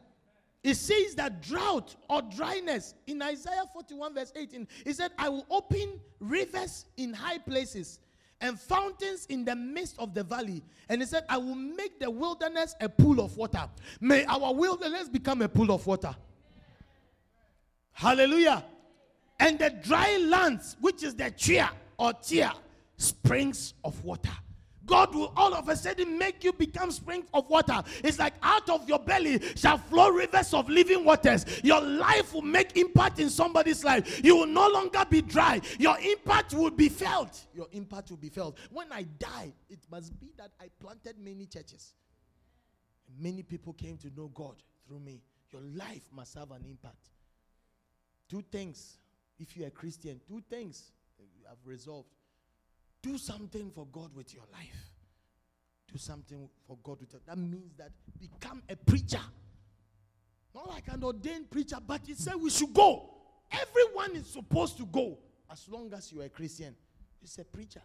It 0.62 0.74
says 0.76 1.16
that 1.16 1.42
drought 1.42 1.96
or 2.08 2.22
dryness 2.22 2.94
in 3.06 3.20
Isaiah 3.20 3.64
41, 3.72 4.14
verse 4.14 4.32
18, 4.34 4.68
he 4.84 4.92
said, 4.92 5.10
I 5.18 5.28
will 5.28 5.46
open 5.50 6.00
rivers 6.20 6.86
in 6.96 7.12
high 7.12 7.38
places 7.38 7.98
and 8.40 8.58
fountains 8.58 9.26
in 9.26 9.44
the 9.44 9.56
midst 9.56 9.98
of 9.98 10.14
the 10.14 10.22
valley. 10.22 10.62
And 10.88 11.00
he 11.00 11.06
said, 11.06 11.24
I 11.28 11.38
will 11.38 11.56
make 11.56 11.98
the 11.98 12.10
wilderness 12.10 12.76
a 12.80 12.88
pool 12.88 13.20
of 13.20 13.36
water. 13.36 13.68
May 14.00 14.24
our 14.24 14.54
wilderness 14.54 15.08
become 15.08 15.42
a 15.42 15.48
pool 15.48 15.72
of 15.72 15.84
water. 15.86 16.14
Hallelujah. 17.92 18.64
And 19.40 19.58
the 19.58 19.70
dry 19.70 20.16
lands, 20.18 20.76
which 20.80 21.02
is 21.02 21.14
the 21.14 21.30
chia 21.32 21.70
or 21.98 22.12
tia, 22.12 22.52
springs 22.96 23.74
of 23.84 24.04
water. 24.04 24.30
God 24.86 25.14
will 25.14 25.32
all 25.36 25.54
of 25.54 25.68
a 25.68 25.76
sudden 25.76 26.18
make 26.18 26.42
you 26.42 26.52
become 26.52 26.90
springs 26.90 27.26
of 27.32 27.48
water. 27.48 27.82
It's 28.02 28.18
like 28.18 28.34
out 28.42 28.68
of 28.68 28.88
your 28.88 28.98
belly 28.98 29.40
shall 29.54 29.78
flow 29.78 30.10
rivers 30.10 30.52
of 30.54 30.68
living 30.68 31.04
waters. 31.04 31.46
Your 31.62 31.80
life 31.80 32.34
will 32.34 32.42
make 32.42 32.76
impact 32.76 33.18
in 33.18 33.30
somebody's 33.30 33.84
life. 33.84 34.24
You 34.24 34.36
will 34.36 34.46
no 34.46 34.68
longer 34.68 35.04
be 35.08 35.22
dry. 35.22 35.60
Your 35.78 35.98
impact 36.00 36.54
will 36.54 36.70
be 36.70 36.88
felt. 36.88 37.46
Your 37.54 37.68
impact 37.72 38.10
will 38.10 38.16
be 38.16 38.28
felt. 38.28 38.58
When 38.70 38.90
I 38.92 39.04
die, 39.18 39.52
it 39.70 39.80
must 39.90 40.18
be 40.18 40.32
that 40.38 40.50
I 40.60 40.66
planted 40.80 41.16
many 41.18 41.46
churches. 41.46 41.94
Many 43.20 43.42
people 43.42 43.72
came 43.72 43.98
to 43.98 44.10
know 44.16 44.28
God 44.28 44.56
through 44.86 45.00
me. 45.00 45.22
Your 45.52 45.62
life 45.74 46.02
must 46.12 46.34
have 46.34 46.50
an 46.50 46.64
impact. 46.68 47.10
Two 48.28 48.42
things, 48.50 48.96
if 49.38 49.56
you're 49.56 49.68
a 49.68 49.70
Christian, 49.70 50.20
two 50.26 50.42
things 50.48 50.92
you 51.18 51.46
have 51.46 51.58
resolved. 51.64 52.08
Do 53.02 53.18
something 53.18 53.70
for 53.74 53.86
God 53.86 54.14
with 54.14 54.32
your 54.32 54.44
life. 54.52 54.90
Do 55.90 55.98
something 55.98 56.48
for 56.66 56.78
God 56.82 57.00
with 57.00 57.12
your 57.12 57.20
That 57.26 57.36
means 57.36 57.74
that 57.76 57.90
become 58.18 58.62
a 58.68 58.76
preacher. 58.76 59.20
Not 60.54 60.68
like 60.68 60.84
an 60.88 61.02
ordained 61.02 61.50
preacher, 61.50 61.76
but 61.84 62.02
he 62.06 62.14
said 62.14 62.34
we 62.36 62.50
should 62.50 62.72
go. 62.72 63.10
Everyone 63.50 64.16
is 64.16 64.26
supposed 64.26 64.76
to 64.78 64.86
go 64.86 65.18
as 65.50 65.68
long 65.68 65.92
as 65.92 66.12
you 66.12 66.20
are 66.20 66.24
a 66.24 66.28
Christian. 66.28 66.74
He's 67.20 67.36
a 67.38 67.44
preacher. 67.44 67.82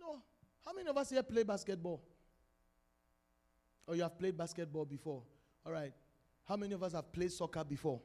No. 0.00 0.22
How 0.64 0.72
many 0.72 0.88
of 0.88 0.96
us 0.96 1.10
here 1.10 1.22
play 1.22 1.44
basketball? 1.44 2.02
Or 3.86 3.94
you 3.94 4.02
have 4.02 4.18
played 4.18 4.36
basketball 4.36 4.84
before? 4.84 5.22
All 5.64 5.72
right. 5.72 5.92
How 6.46 6.56
many 6.56 6.74
of 6.74 6.82
us 6.82 6.92
have 6.92 7.10
played 7.12 7.32
soccer 7.32 7.64
before? 7.64 8.00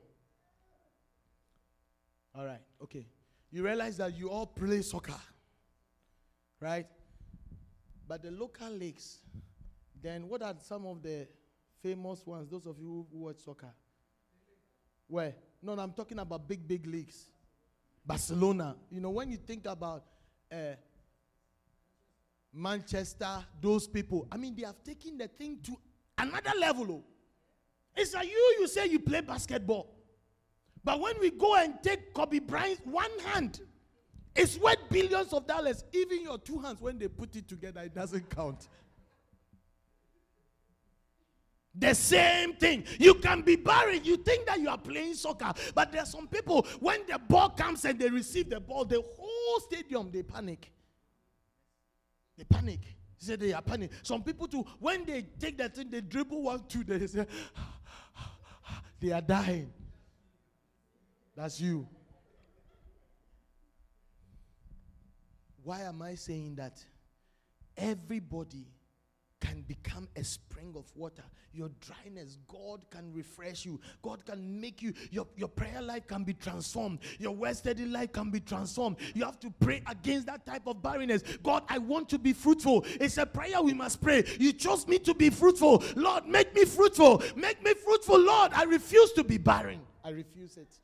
All 2.35 2.45
right. 2.45 2.61
Okay. 2.81 3.05
You 3.51 3.63
realize 3.63 3.97
that 3.97 4.15
you 4.15 4.29
all 4.29 4.45
play 4.45 4.81
soccer 4.81 5.19
right? 6.63 6.87
But 8.07 8.23
the 8.23 8.31
local 8.31 8.69
leagues, 8.69 9.19
then 10.01 10.29
what 10.29 10.41
are 10.41 10.55
some 10.61 10.85
of 10.85 11.03
the 11.03 11.27
famous 11.81 12.25
ones? 12.25 12.49
Those 12.49 12.65
of 12.65 12.79
you 12.79 13.05
who 13.11 13.19
watch 13.19 13.39
soccer. 13.43 13.73
Where? 15.07 15.35
No, 15.61 15.73
I'm 15.73 15.91
talking 15.91 16.19
about 16.19 16.47
big, 16.47 16.65
big 16.65 16.87
leagues. 16.87 17.27
Barcelona. 18.05 18.77
You 18.89 19.01
know, 19.01 19.09
when 19.09 19.29
you 19.29 19.37
think 19.37 19.65
about 19.65 20.05
uh, 20.51 20.75
Manchester, 22.53 23.45
those 23.61 23.87
people, 23.87 24.27
I 24.31 24.37
mean, 24.37 24.55
they 24.55 24.63
have 24.63 24.81
taken 24.83 25.17
the 25.17 25.27
thing 25.27 25.59
to 25.63 25.75
another 26.17 26.51
level. 26.57 26.87
Oh. 26.91 27.03
It's 27.95 28.13
like 28.13 28.27
you, 28.29 28.55
you 28.59 28.67
say 28.67 28.87
you 28.87 28.99
play 28.99 29.21
basketball. 29.21 29.93
But 30.83 30.99
when 30.99 31.19
we 31.19 31.29
go 31.31 31.55
and 31.55 31.75
take 31.81 32.13
Kobe 32.13 32.39
Bryant's 32.39 32.81
one 32.85 33.11
hand, 33.25 33.61
it's 34.35 34.57
worth 34.57 34.82
billions 34.93 35.33
of 35.33 35.47
dollars. 35.47 35.83
Even 35.91 36.23
your 36.23 36.37
two 36.37 36.59
hands, 36.59 36.79
when 36.79 36.97
they 36.97 37.07
put 37.07 37.35
it 37.35 37.47
together, 37.47 37.81
it 37.81 37.93
doesn't 37.93 38.29
count. 38.29 38.67
The 41.75 41.95
same 41.95 42.53
thing. 42.53 42.83
You 42.99 43.15
can 43.15 43.41
be 43.41 43.55
buried. 43.55 44.05
You 44.05 44.17
think 44.17 44.45
that 44.45 44.59
you 44.59 44.69
are 44.69 44.77
playing 44.77 45.15
soccer, 45.15 45.51
but 45.73 45.91
there 45.91 46.03
are 46.03 46.05
some 46.05 46.27
people 46.27 46.67
when 46.79 47.01
the 47.07 47.17
ball 47.17 47.49
comes 47.49 47.83
and 47.85 47.97
they 47.99 48.09
receive 48.09 48.49
the 48.49 48.59
ball, 48.59 48.85
the 48.85 49.01
whole 49.01 49.59
stadium 49.61 50.11
they 50.11 50.21
panic. 50.21 50.71
They 52.37 52.43
panic. 52.43 52.81
They 53.19 53.25
say 53.25 53.35
they 53.37 53.53
are 53.53 53.61
panic. 53.61 53.89
Some 54.03 54.21
people 54.21 54.47
too, 54.47 54.63
when 54.79 55.03
they 55.05 55.23
take 55.39 55.57
that 55.57 55.75
thing, 55.75 55.89
they 55.89 56.01
dribble 56.01 56.43
one, 56.43 56.63
two, 56.67 56.83
they 56.83 57.07
say 57.07 57.25
they 58.99 59.11
are 59.11 59.21
dying. 59.21 59.73
That's 61.35 61.59
you. 61.59 61.87
Why 65.63 65.81
am 65.81 66.01
I 66.01 66.15
saying 66.15 66.55
that? 66.55 66.83
Everybody 67.77 68.67
can 69.43 69.61
become 69.61 70.07
a 70.15 70.23
spring 70.23 70.73
of 70.77 70.85
water. 70.95 71.23
Your 71.53 71.69
dryness, 71.81 72.37
God 72.47 72.85
can 72.89 73.11
refresh 73.13 73.65
you. 73.65 73.79
God 74.01 74.25
can 74.25 74.61
make 74.61 74.81
you, 74.81 74.93
your, 75.11 75.27
your 75.35 75.49
prayer 75.49 75.81
life 75.81 76.07
can 76.07 76.23
be 76.23 76.33
transformed. 76.33 76.99
Your 77.19 77.33
word 77.33 77.55
study 77.57 77.85
life 77.85 78.13
can 78.13 78.31
be 78.31 78.39
transformed. 78.39 78.97
You 79.13 79.25
have 79.25 79.39
to 79.41 79.51
pray 79.59 79.83
against 79.89 80.27
that 80.27 80.45
type 80.45 80.65
of 80.65 80.81
barrenness. 80.81 81.23
God, 81.43 81.63
I 81.67 81.77
want 81.77 82.07
to 82.09 82.19
be 82.19 82.31
fruitful. 82.31 82.85
It's 83.01 83.17
a 83.17 83.25
prayer 83.25 83.61
we 83.61 83.73
must 83.73 84.01
pray. 84.01 84.23
You 84.39 84.53
chose 84.53 84.87
me 84.87 84.97
to 84.99 85.13
be 85.13 85.29
fruitful. 85.29 85.83
Lord, 85.95 86.25
make 86.25 86.55
me 86.55 86.63
fruitful. 86.63 87.21
Make 87.35 87.63
me 87.63 87.73
fruitful. 87.73 88.19
Lord, 88.19 88.53
I 88.53 88.63
refuse 88.63 89.11
to 89.13 89.23
be 89.23 89.37
barren. 89.37 89.81
I 90.05 90.09
refuse 90.09 90.57
it. 90.57 90.79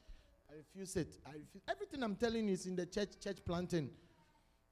I 0.52 0.56
refuse 0.56 0.96
it. 0.98 1.18
I 1.26 1.32
refuse. 1.32 1.64
Everything 1.70 2.04
I'm 2.04 2.16
telling 2.16 2.48
you 2.48 2.54
is 2.54 2.66
in 2.66 2.76
the 2.76 2.86
church, 2.86 3.12
church 3.24 3.38
planting. 3.46 3.90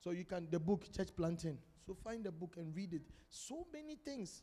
So 0.08 0.12
you 0.12 0.24
can, 0.24 0.48
the 0.50 0.58
book, 0.58 0.86
Church 0.96 1.10
Planting. 1.14 1.58
So 1.86 1.94
find 1.94 2.24
the 2.24 2.32
book 2.32 2.56
and 2.58 2.74
read 2.74 2.94
it. 2.94 3.02
So 3.30 3.68
many 3.74 3.96
things. 3.96 4.42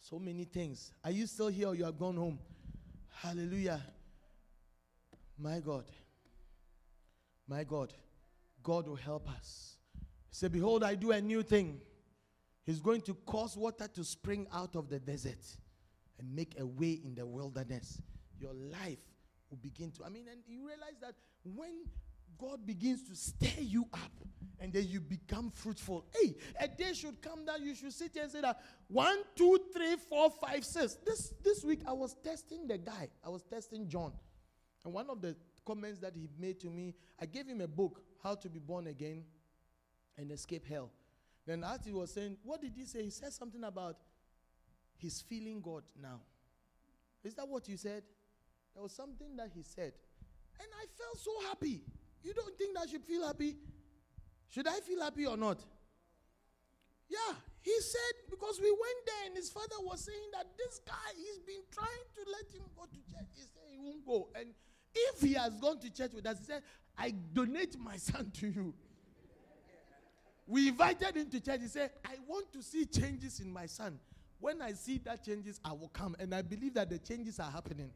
So 0.00 0.18
many 0.18 0.42
things. 0.42 0.92
Are 1.04 1.12
you 1.12 1.28
still 1.28 1.46
here 1.46 1.68
or 1.68 1.76
you 1.76 1.84
have 1.84 1.96
gone 1.96 2.16
home? 2.16 2.40
Hallelujah. 3.22 3.80
My 5.38 5.60
God. 5.60 5.84
My 7.46 7.62
God. 7.62 7.92
God 8.60 8.88
will 8.88 8.96
help 8.96 9.30
us. 9.30 9.76
Say, 10.32 10.48
Behold, 10.48 10.82
I 10.82 10.96
do 10.96 11.12
a 11.12 11.20
new 11.20 11.44
thing. 11.44 11.80
He's 12.66 12.80
going 12.80 13.02
to 13.02 13.14
cause 13.26 13.56
water 13.56 13.86
to 13.86 14.02
spring 14.02 14.48
out 14.52 14.74
of 14.74 14.88
the 14.88 14.98
desert 14.98 15.46
and 16.18 16.34
make 16.34 16.58
a 16.58 16.66
way 16.66 16.98
in 17.04 17.14
the 17.14 17.24
wilderness. 17.24 18.02
Your 18.40 18.52
life 18.52 18.98
will 19.48 19.58
begin 19.58 19.92
to. 19.92 20.04
I 20.04 20.08
mean, 20.08 20.24
and 20.28 20.40
you 20.48 20.66
realize 20.66 20.98
that 21.02 21.14
when 21.44 21.84
God 22.38 22.66
begins 22.66 23.02
to 23.08 23.16
stir 23.16 23.60
you 23.60 23.86
up 23.92 24.12
and 24.60 24.72
then 24.72 24.86
you 24.88 25.00
become 25.00 25.50
fruitful. 25.50 26.06
Hey, 26.14 26.34
a 26.60 26.68
day 26.68 26.92
should 26.94 27.20
come 27.20 27.44
that 27.46 27.60
you 27.60 27.74
should 27.74 27.92
sit 27.92 28.12
here 28.14 28.22
and 28.22 28.32
say 28.32 28.40
that 28.40 28.60
one, 28.88 29.18
two, 29.36 29.58
three, 29.74 29.96
four, 29.96 30.30
five, 30.30 30.64
six. 30.64 30.96
This 31.04 31.34
this 31.42 31.64
week 31.64 31.80
I 31.86 31.92
was 31.92 32.14
testing 32.24 32.66
the 32.66 32.78
guy. 32.78 33.08
I 33.24 33.28
was 33.28 33.42
testing 33.42 33.88
John. 33.88 34.12
And 34.84 34.92
one 34.92 35.08
of 35.10 35.20
the 35.20 35.36
comments 35.64 35.98
that 36.00 36.14
he 36.14 36.28
made 36.38 36.60
to 36.60 36.68
me, 36.68 36.94
I 37.20 37.26
gave 37.26 37.46
him 37.46 37.60
a 37.60 37.68
book, 37.68 38.02
How 38.22 38.34
to 38.34 38.48
Be 38.48 38.58
Born 38.58 38.86
Again 38.86 39.24
and 40.16 40.30
Escape 40.30 40.66
Hell. 40.66 40.90
Then 41.46 41.64
as 41.64 41.84
he 41.84 41.92
was 41.92 42.12
saying, 42.12 42.36
what 42.42 42.60
did 42.60 42.72
he 42.76 42.84
say? 42.84 43.02
He 43.02 43.10
said 43.10 43.32
something 43.32 43.64
about 43.64 43.96
he's 44.96 45.20
feeling 45.22 45.60
God 45.60 45.82
now. 46.00 46.20
Is 47.22 47.34
that 47.34 47.48
what 47.48 47.68
you 47.68 47.76
said? 47.76 48.02
There 48.74 48.82
was 48.82 48.92
something 48.92 49.36
that 49.36 49.50
he 49.54 49.62
said. 49.62 49.92
And 50.58 50.68
I 50.80 50.86
felt 50.98 51.18
so 51.18 51.32
happy. 51.48 51.82
You 52.24 52.32
don't 52.32 52.56
think 52.56 52.74
that 52.76 52.88
should 52.88 53.04
feel 53.04 53.26
happy? 53.26 53.56
Should 54.48 54.66
I 54.66 54.80
feel 54.80 55.02
happy 55.02 55.26
or 55.26 55.36
not? 55.36 55.60
Yeah, 57.08 57.34
he 57.60 57.78
said 57.80 58.30
because 58.30 58.58
we 58.60 58.70
went 58.70 59.06
there 59.06 59.26
and 59.26 59.36
his 59.36 59.50
father 59.50 59.76
was 59.80 60.00
saying 60.00 60.30
that 60.32 60.46
this 60.56 60.80
guy 60.86 60.94
he's 61.16 61.38
been 61.40 61.62
trying 61.70 61.88
to 62.14 62.30
let 62.32 62.50
him 62.52 62.62
go 62.74 62.84
to 62.84 63.12
church. 63.12 63.28
He 63.34 63.42
said 63.42 63.62
he 63.70 63.78
won't 63.78 64.06
go. 64.06 64.28
And 64.34 64.46
if 64.94 65.20
he 65.20 65.34
has 65.34 65.54
gone 65.58 65.78
to 65.80 65.90
church 65.92 66.12
with 66.14 66.26
us, 66.26 66.38
he 66.38 66.44
said, 66.44 66.62
I 66.96 67.12
donate 67.32 67.78
my 67.78 67.96
son 67.98 68.32
to 68.40 68.46
you. 68.48 68.74
We 70.46 70.68
invited 70.68 71.16
him 71.16 71.30
to 71.30 71.40
church. 71.40 71.60
He 71.60 71.68
said, 71.68 71.90
I 72.04 72.16
want 72.26 72.52
to 72.52 72.62
see 72.62 72.84
changes 72.86 73.40
in 73.40 73.52
my 73.52 73.66
son. 73.66 73.98
When 74.40 74.60
I 74.60 74.72
see 74.72 74.98
that 75.04 75.24
changes, 75.24 75.58
I 75.64 75.72
will 75.72 75.88
come. 75.88 76.16
And 76.18 76.34
I 76.34 76.42
believe 76.42 76.74
that 76.74 76.90
the 76.90 76.98
changes 76.98 77.40
are 77.40 77.50
happening. 77.50 77.90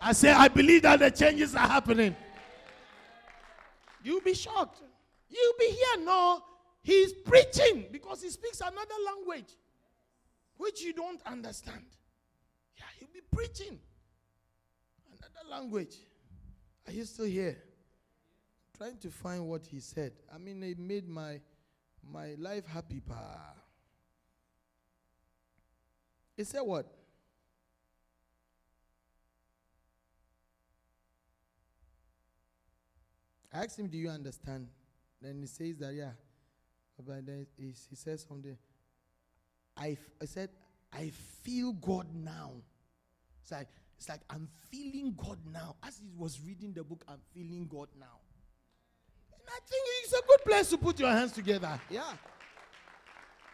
I 0.00 0.12
say, 0.12 0.30
I 0.30 0.48
believe 0.48 0.82
that 0.82 1.00
the 1.00 1.10
changes 1.10 1.54
are 1.54 1.68
happening. 1.68 2.16
You'll 4.02 4.20
be 4.20 4.34
shocked. 4.34 4.80
You'll 5.28 5.58
be 5.58 5.66
here. 5.66 6.04
No, 6.04 6.42
he's 6.82 7.12
preaching 7.12 7.86
because 7.92 8.22
he 8.22 8.30
speaks 8.30 8.60
another 8.60 8.94
language 9.06 9.52
which 10.56 10.82
you 10.82 10.92
don't 10.92 11.20
understand. 11.26 11.84
Yeah, 12.76 12.84
he'll 12.98 13.08
be 13.12 13.20
preaching 13.34 13.78
another 15.08 15.48
language. 15.50 15.96
Are 16.86 16.92
you 16.92 17.04
still 17.04 17.26
here? 17.26 17.56
Trying 18.76 18.98
to 18.98 19.10
find 19.10 19.46
what 19.46 19.66
he 19.66 19.80
said. 19.80 20.12
I 20.34 20.38
mean, 20.38 20.62
it 20.62 20.78
made 20.78 21.08
my 21.08 21.40
my 22.02 22.34
life 22.38 22.66
happy, 22.66 23.00
pa. 23.00 23.54
He 26.36 26.44
said 26.44 26.62
what? 26.62 26.86
I 33.52 33.64
asked 33.64 33.78
him, 33.78 33.88
Do 33.88 33.98
you 33.98 34.08
understand? 34.08 34.68
Then 35.20 35.40
he 35.40 35.46
says 35.46 35.76
that, 35.78 35.94
yeah. 35.94 36.12
But 36.96 37.26
then 37.26 37.46
he, 37.56 37.74
he 37.88 37.96
says 37.96 38.26
something. 38.28 38.56
I, 39.76 39.96
I 40.20 40.24
said, 40.24 40.50
I 40.92 41.10
feel 41.42 41.72
God 41.72 42.06
now. 42.14 42.52
It's 43.42 43.52
like, 43.52 43.68
it's 43.98 44.08
like 44.08 44.20
I'm 44.30 44.48
feeling 44.70 45.14
God 45.16 45.38
now. 45.52 45.76
As 45.82 45.98
he 45.98 46.08
was 46.16 46.40
reading 46.44 46.72
the 46.72 46.84
book, 46.84 47.04
I'm 47.08 47.20
feeling 47.32 47.66
God 47.66 47.88
now. 47.98 48.18
And 49.32 49.42
I 49.48 49.58
think 49.68 49.82
it's 50.04 50.12
a 50.12 50.26
good 50.26 50.40
place 50.44 50.70
to 50.70 50.78
put 50.78 50.98
your 50.98 51.10
hands 51.10 51.32
together. 51.32 51.80
Yeah. 51.90 52.12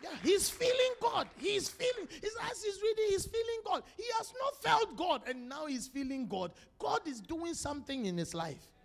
Yeah, 0.02 0.10
he's 0.22 0.50
feeling 0.50 0.92
God. 1.00 1.26
He's 1.38 1.68
feeling, 1.68 2.06
he's, 2.10 2.36
as 2.50 2.62
he's 2.62 2.78
reading, 2.82 3.04
he's 3.08 3.26
feeling 3.26 3.60
God. 3.64 3.82
He 3.96 4.04
has 4.18 4.32
not 4.40 4.62
felt 4.62 4.96
God, 4.96 5.22
and 5.26 5.48
now 5.48 5.66
he's 5.66 5.88
feeling 5.88 6.26
God. 6.26 6.52
God 6.78 7.00
is 7.06 7.20
doing 7.20 7.54
something 7.54 8.04
in 8.04 8.18
his 8.18 8.34
life. 8.34 8.75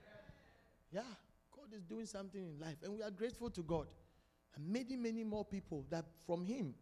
Yeah, 0.92 1.02
God 1.56 1.68
is 1.74 1.84
doing 1.84 2.06
something 2.06 2.42
in 2.42 2.60
life, 2.60 2.78
and 2.84 2.94
we 2.94 3.02
are 3.02 3.12
grateful 3.12 3.50
to 3.52 3.62
God. 3.62 3.88
And 4.56 4.68
many, 4.68 4.96
many 4.96 5.24
more 5.24 5.46
people 5.46 5.86
that 5.90 6.06
from 6.26 6.46
Him, 6.46 6.74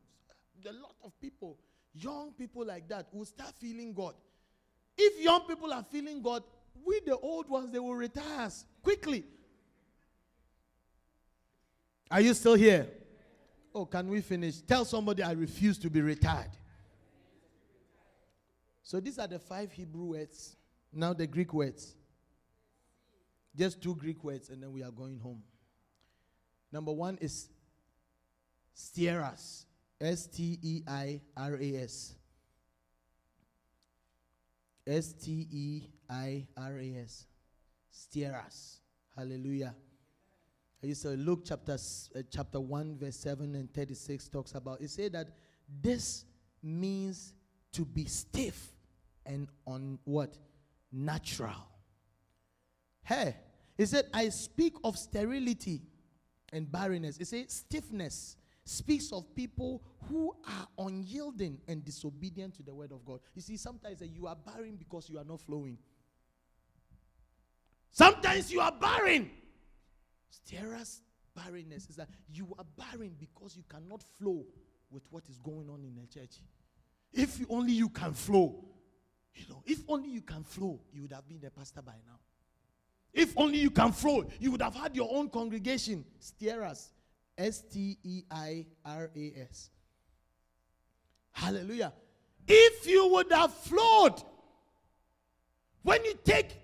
a 0.68 0.74
lot 0.74 0.96
of 1.04 1.20
people, 1.22 1.58
young 1.94 2.34
people 2.38 2.66
like 2.66 2.88
that, 2.90 3.08
will 3.14 3.26
start 3.26 3.54
feeling 3.60 3.94
God. 3.94 4.16
If 4.98 5.24
young 5.24 5.42
people 5.42 5.72
are 5.72 5.84
feeling 5.84 6.22
God, 6.22 6.44
we, 6.86 7.00
the 7.06 7.18
old 7.18 7.50
ones, 7.50 7.72
they 7.72 7.80
will 7.80 7.96
retire 7.96 8.42
us 8.42 8.66
quickly. 8.82 9.24
Are 12.10 12.22
you 12.22 12.34
still 12.34 12.56
here? 12.56 12.88
Oh, 13.74 13.86
can 13.86 14.10
we 14.10 14.22
finish? 14.22 14.62
Tell 14.62 14.84
somebody 14.84 15.22
I 15.22 15.34
refuse 15.34 15.78
to 15.80 15.90
be 15.90 16.02
retired. 16.02 16.50
So 18.82 19.00
these 19.00 19.20
are 19.20 19.28
the 19.28 19.38
five 19.38 19.72
Hebrew 19.72 20.06
words. 20.06 20.56
Now 20.92 21.14
the 21.14 21.28
Greek 21.28 21.54
words. 21.54 21.96
Just 23.56 23.82
two 23.82 23.96
Greek 23.96 24.24
words, 24.24 24.50
and 24.50 24.62
then 24.62 24.72
we 24.72 24.84
are 24.84 24.92
going 24.92 25.20
home. 25.20 25.44
Number 26.72 26.92
one 26.92 27.18
is 27.20 27.50
steiras. 28.76 29.66
S 30.00 30.28
T 30.28 30.58
E 30.62 30.84
I 30.88 31.20
R 31.36 31.58
A 31.60 31.76
S. 31.84 32.16
S 34.88 35.14
T 35.14 35.48
E 35.52 35.84
I 36.10 36.48
R 36.56 36.80
A 36.80 36.96
S. 37.04 37.26
Steiras. 37.92 38.78
Hallelujah. 39.16 39.76
Used 40.82 41.02
to 41.02 41.10
Luke 41.10 41.42
chapter, 41.44 41.74
uh, 41.74 42.22
chapter 42.32 42.60
1, 42.62 42.98
verse 42.98 43.18
7 43.18 43.54
and 43.56 43.74
36 43.74 44.30
talks 44.30 44.56
about 44.56 44.80
it. 44.80 44.90
said 44.90 45.12
that 45.12 45.28
this 45.82 46.24
means 46.64 47.34
to 47.74 47.84
be 47.84 48.06
stiff 48.06 48.72
and 49.26 49.50
on 49.68 50.00
what? 50.06 50.38
Natural. 50.92 51.68
Hey, 53.10 53.36
he 53.76 53.88
said, 53.88 54.06
I 54.14 54.30
speak 54.30 54.76
of 54.84 54.96
sterility 54.96 55.82
and 56.54 56.72
barrenness. 56.72 57.18
He 57.18 57.24
said, 57.26 57.50
stiffness 57.50 58.38
speaks 58.64 59.12
of 59.12 59.36
people 59.36 59.82
who 60.08 60.32
are 60.48 60.68
unyielding 60.86 61.58
and 61.68 61.84
disobedient 61.84 62.54
to 62.58 62.62
the 62.62 62.72
word 62.72 62.92
of 62.92 63.04
God. 63.04 63.20
You 63.34 63.42
see, 63.42 63.58
sometimes 63.58 64.04
uh, 64.04 64.06
you 64.06 64.28
are 64.28 64.36
barren 64.36 64.76
because 64.76 65.10
you 65.10 65.18
are 65.18 65.24
not 65.24 65.42
flowing. 65.42 65.80
Sometimes 67.90 68.52
you 68.52 68.60
are 68.60 68.72
barren. 68.72 69.32
Steiras 70.32 71.00
barrenness 71.36 71.90
is 71.90 71.96
that 71.96 72.10
you 72.32 72.54
are 72.60 72.66
barren 72.78 73.16
because 73.18 73.58
you 73.58 73.64
cannot 73.68 74.04
flow 74.20 74.46
with 74.92 75.02
what 75.10 75.24
is 75.30 75.40
going 75.40 75.68
on 75.68 75.84
in 75.84 75.96
the 75.96 76.06
church. 76.06 76.44
If 77.12 77.40
you- 77.40 77.48
only 77.50 77.74
you 77.74 77.90
can 77.90 78.14
flow, 78.14 78.64
you 79.34 79.48
know, 79.50 79.64
if 79.66 79.84
only 79.88 80.10
you 80.10 80.22
can 80.22 80.44
flow, 80.44 80.80
you 80.94 81.02
would 81.02 81.14
have 81.14 81.28
been 81.28 81.44
a 81.44 81.50
pastor 81.50 81.82
by 81.82 81.96
now. 82.06 82.20
If 83.14 83.34
only 83.38 83.58
you 83.58 83.72
can 83.72 83.92
flow, 83.92 84.26
you 84.40 84.52
would 84.52 84.62
have 84.62 84.76
had 84.76 84.96
your 84.96 85.10
own 85.12 85.30
congregation. 85.30 86.06
Steiras. 86.22 86.90
S 87.40 87.62
T 87.62 87.98
E 88.04 88.24
I 88.30 88.66
R 88.86 89.10
A 89.16 89.34
S. 89.50 89.70
Hallelujah. 91.32 91.94
If 92.46 92.86
you 92.86 93.08
would 93.08 93.32
have 93.32 93.54
flowed, 93.54 94.22
when 95.84 96.04
you 96.04 96.16
take 96.24 96.58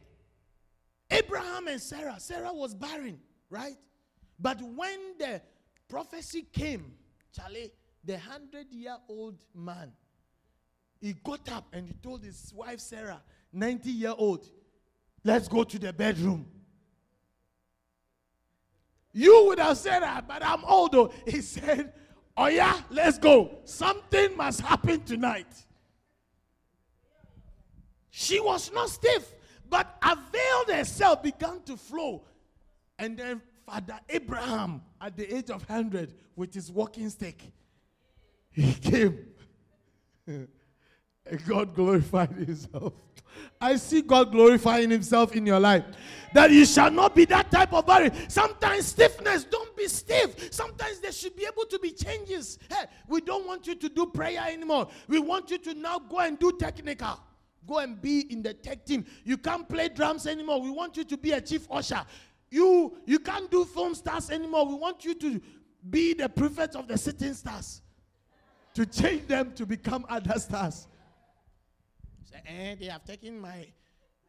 Abraham 1.09 1.67
and 1.67 1.81
Sarah, 1.81 2.15
Sarah 2.19 2.53
was 2.53 2.73
barren, 2.73 3.19
right? 3.49 3.77
But 4.37 4.61
when 4.61 4.99
the 5.17 5.41
prophecy 5.87 6.45
came, 6.51 6.93
Charlie, 7.33 7.71
the 8.03 8.19
hundred 8.19 8.71
year 8.71 8.97
old 9.07 9.45
man, 9.53 9.93
he 10.99 11.13
got 11.13 11.49
up 11.51 11.67
and 11.71 11.87
he 11.87 11.93
told 11.93 12.23
his 12.23 12.51
wife 12.53 12.79
Sarah, 12.79 13.21
90 13.53 13.91
year 13.91 14.13
old, 14.17 14.49
let's 15.25 15.49
go 15.49 15.65
to 15.65 15.77
the 15.77 15.91
bedroom. 15.91 16.45
You 19.11 19.45
would 19.47 19.59
have 19.59 19.77
said 19.77 20.01
that, 20.01 20.27
but 20.27 20.45
I'm 20.45 20.63
old 20.63 20.93
though. 20.93 21.11
He 21.27 21.41
said, 21.41 21.91
Oh 22.37 22.47
yeah, 22.47 22.79
let's 22.89 23.17
go. 23.17 23.59
Something 23.65 24.37
must 24.37 24.61
happen 24.61 25.01
tonight. 25.01 25.47
She 28.09 28.39
was 28.39 28.71
not 28.71 28.89
stiff, 28.89 29.33
but 29.69 29.97
availed 30.01 30.77
herself, 30.77 31.23
began 31.23 31.61
to 31.63 31.75
flow. 31.75 32.23
And 32.99 33.17
then 33.17 33.41
Father 33.65 33.99
Abraham, 34.09 34.81
at 35.01 35.17
the 35.17 35.35
age 35.35 35.49
of 35.49 35.67
100, 35.67 36.13
with 36.35 36.53
his 36.53 36.71
walking 36.71 37.09
stick, 37.09 37.41
he 38.51 38.73
came. 38.73 39.25
God 41.47 41.73
glorified 41.73 42.31
himself. 42.31 42.93
I 43.59 43.75
see 43.75 44.01
God 44.01 44.31
glorifying 44.31 44.89
himself 44.89 45.35
in 45.35 45.45
your 45.45 45.59
life. 45.59 45.83
That 46.33 46.51
you 46.51 46.65
shall 46.65 46.91
not 46.91 47.15
be 47.15 47.25
that 47.25 47.51
type 47.51 47.73
of 47.73 47.85
body. 47.85 48.11
Sometimes 48.27 48.87
stiffness, 48.87 49.43
don't 49.45 49.75
be 49.75 49.87
stiff. 49.87 50.53
Sometimes 50.53 50.99
there 50.99 51.11
should 51.11 51.35
be 51.35 51.45
able 51.45 51.65
to 51.65 51.79
be 51.79 51.91
changes. 51.91 52.59
Hey, 52.69 52.85
we 53.07 53.21
don't 53.21 53.47
want 53.47 53.67
you 53.67 53.75
to 53.75 53.89
do 53.89 54.05
prayer 54.07 54.43
anymore. 54.47 54.87
We 55.07 55.19
want 55.19 55.51
you 55.51 55.57
to 55.59 55.73
now 55.73 55.99
go 55.99 56.19
and 56.19 56.37
do 56.37 56.51
technical. 56.53 57.19
Go 57.67 57.79
and 57.79 57.99
be 58.01 58.31
in 58.31 58.43
the 58.43 58.53
tech 58.53 58.85
team. 58.85 59.05
You 59.23 59.37
can't 59.37 59.67
play 59.67 59.89
drums 59.89 60.27
anymore. 60.27 60.61
We 60.61 60.69
want 60.69 60.97
you 60.97 61.03
to 61.03 61.17
be 61.17 61.31
a 61.31 61.41
chief 61.41 61.67
usher. 61.71 62.05
You 62.51 62.97
you 63.05 63.19
can't 63.19 63.49
do 63.49 63.65
film 63.65 63.95
stars 63.95 64.29
anymore. 64.29 64.67
We 64.67 64.75
want 64.75 65.03
you 65.03 65.15
to 65.15 65.41
be 65.89 66.13
the 66.13 66.29
prefect 66.29 66.75
of 66.75 66.87
the 66.87 66.97
sitting 66.97 67.33
stars. 67.33 67.81
To 68.75 68.85
change 68.85 69.27
them 69.27 69.53
to 69.53 69.65
become 69.65 70.05
other 70.09 70.37
stars. 70.39 70.87
Say, 72.35 72.41
eh, 72.47 72.75
they 72.79 72.85
have 72.87 73.05
taken 73.05 73.39
my 73.39 73.67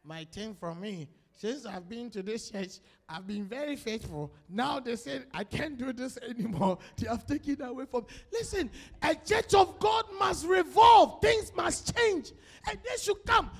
my 0.03 0.25
thing 0.31 0.55
from 0.59 0.79
me. 0.79 1.09
Since 1.31 1.65
I've 1.65 1.87
been 1.87 2.09
to 2.11 2.23
this 2.23 2.49
church, 2.49 2.79
I've 3.07 3.27
been 3.27 3.45
very 3.45 3.75
faithful. 3.75 4.33
Now 4.49 4.79
they 4.79 4.95
say 4.95 5.21
I 5.33 5.43
can't 5.43 5.77
do 5.77 5.93
this 5.93 6.17
anymore. 6.17 6.79
They 6.97 7.07
have 7.07 7.25
taken 7.27 7.53
it 7.53 7.61
away 7.61 7.85
from. 7.85 8.05
Listen, 8.31 8.71
a 9.01 9.13
church 9.13 9.53
of 9.53 9.77
God 9.79 10.05
must 10.17 10.47
revolve. 10.47 11.21
Things 11.21 11.51
must 11.55 11.95
change, 11.95 12.31
and 12.69 12.79
they 12.83 12.97
should 13.01 13.23
come. 13.25 13.51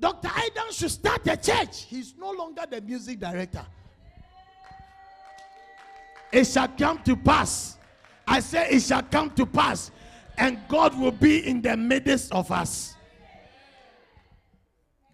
Dr. 0.00 0.28
Aidan 0.28 0.70
should 0.72 0.92
start 0.92 1.26
a 1.26 1.36
church. 1.36 1.82
He's 1.82 2.14
no 2.16 2.30
longer 2.30 2.62
the 2.70 2.80
music 2.80 3.18
director. 3.18 3.66
It 6.30 6.46
shall 6.46 6.68
come 6.68 7.02
to 7.02 7.16
pass. 7.16 7.78
I 8.26 8.40
say 8.40 8.68
it 8.70 8.80
shall 8.80 9.02
come 9.02 9.30
to 9.30 9.44
pass, 9.44 9.90
and 10.36 10.58
God 10.68 10.98
will 10.98 11.12
be 11.12 11.46
in 11.46 11.60
the 11.62 11.76
midst 11.76 12.30
of 12.32 12.52
us. 12.52 12.94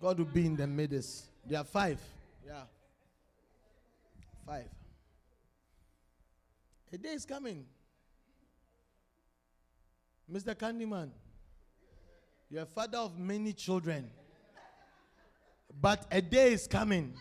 God 0.04 0.18
will 0.18 0.26
be 0.26 0.44
in 0.44 0.54
the 0.54 0.66
midst. 0.66 1.30
There 1.46 1.58
are 1.58 1.64
five. 1.64 1.98
Yeah. 2.46 2.64
Five. 4.46 4.68
A 6.92 6.98
day 6.98 7.08
is 7.08 7.24
coming. 7.24 7.64
Mr. 10.30 10.54
Candyman, 10.54 11.08
you're 12.50 12.64
a 12.64 12.66
father 12.66 12.98
of 12.98 13.18
many 13.18 13.54
children. 13.54 14.10
But 15.80 16.04
a 16.10 16.20
day 16.20 16.52
is 16.52 16.66
coming 16.66 17.14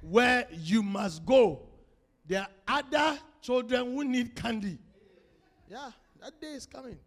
where 0.00 0.46
you 0.52 0.84
must 0.84 1.26
go. 1.26 1.62
There 2.24 2.42
are 2.42 2.48
other 2.68 3.18
children 3.42 3.96
who 3.96 4.04
need 4.04 4.36
candy. 4.36 4.78
Yeah, 5.68 5.90
that 6.20 6.40
day 6.40 6.52
is 6.52 6.66
coming. 6.66 7.00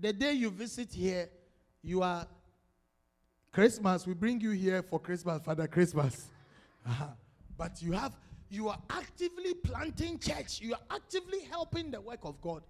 The 0.00 0.14
day 0.14 0.32
you 0.32 0.48
visit 0.48 0.90
here, 0.90 1.28
you 1.82 2.02
are 2.02 2.26
Christmas. 3.52 4.06
We 4.06 4.14
bring 4.14 4.40
you 4.40 4.50
here 4.50 4.82
for 4.82 4.98
Christmas, 4.98 5.42
Father 5.42 5.66
Christmas. 5.66 6.28
Uh-huh. 6.86 7.06
But 7.58 7.82
you 7.82 7.92
have 7.92 8.16
you 8.48 8.68
are 8.68 8.78
actively 8.90 9.54
planting 9.54 10.18
church. 10.18 10.60
You 10.60 10.74
are 10.74 10.80
actively 10.90 11.40
helping 11.42 11.90
the 11.90 12.00
work 12.00 12.20
of 12.24 12.40
God. 12.40 12.62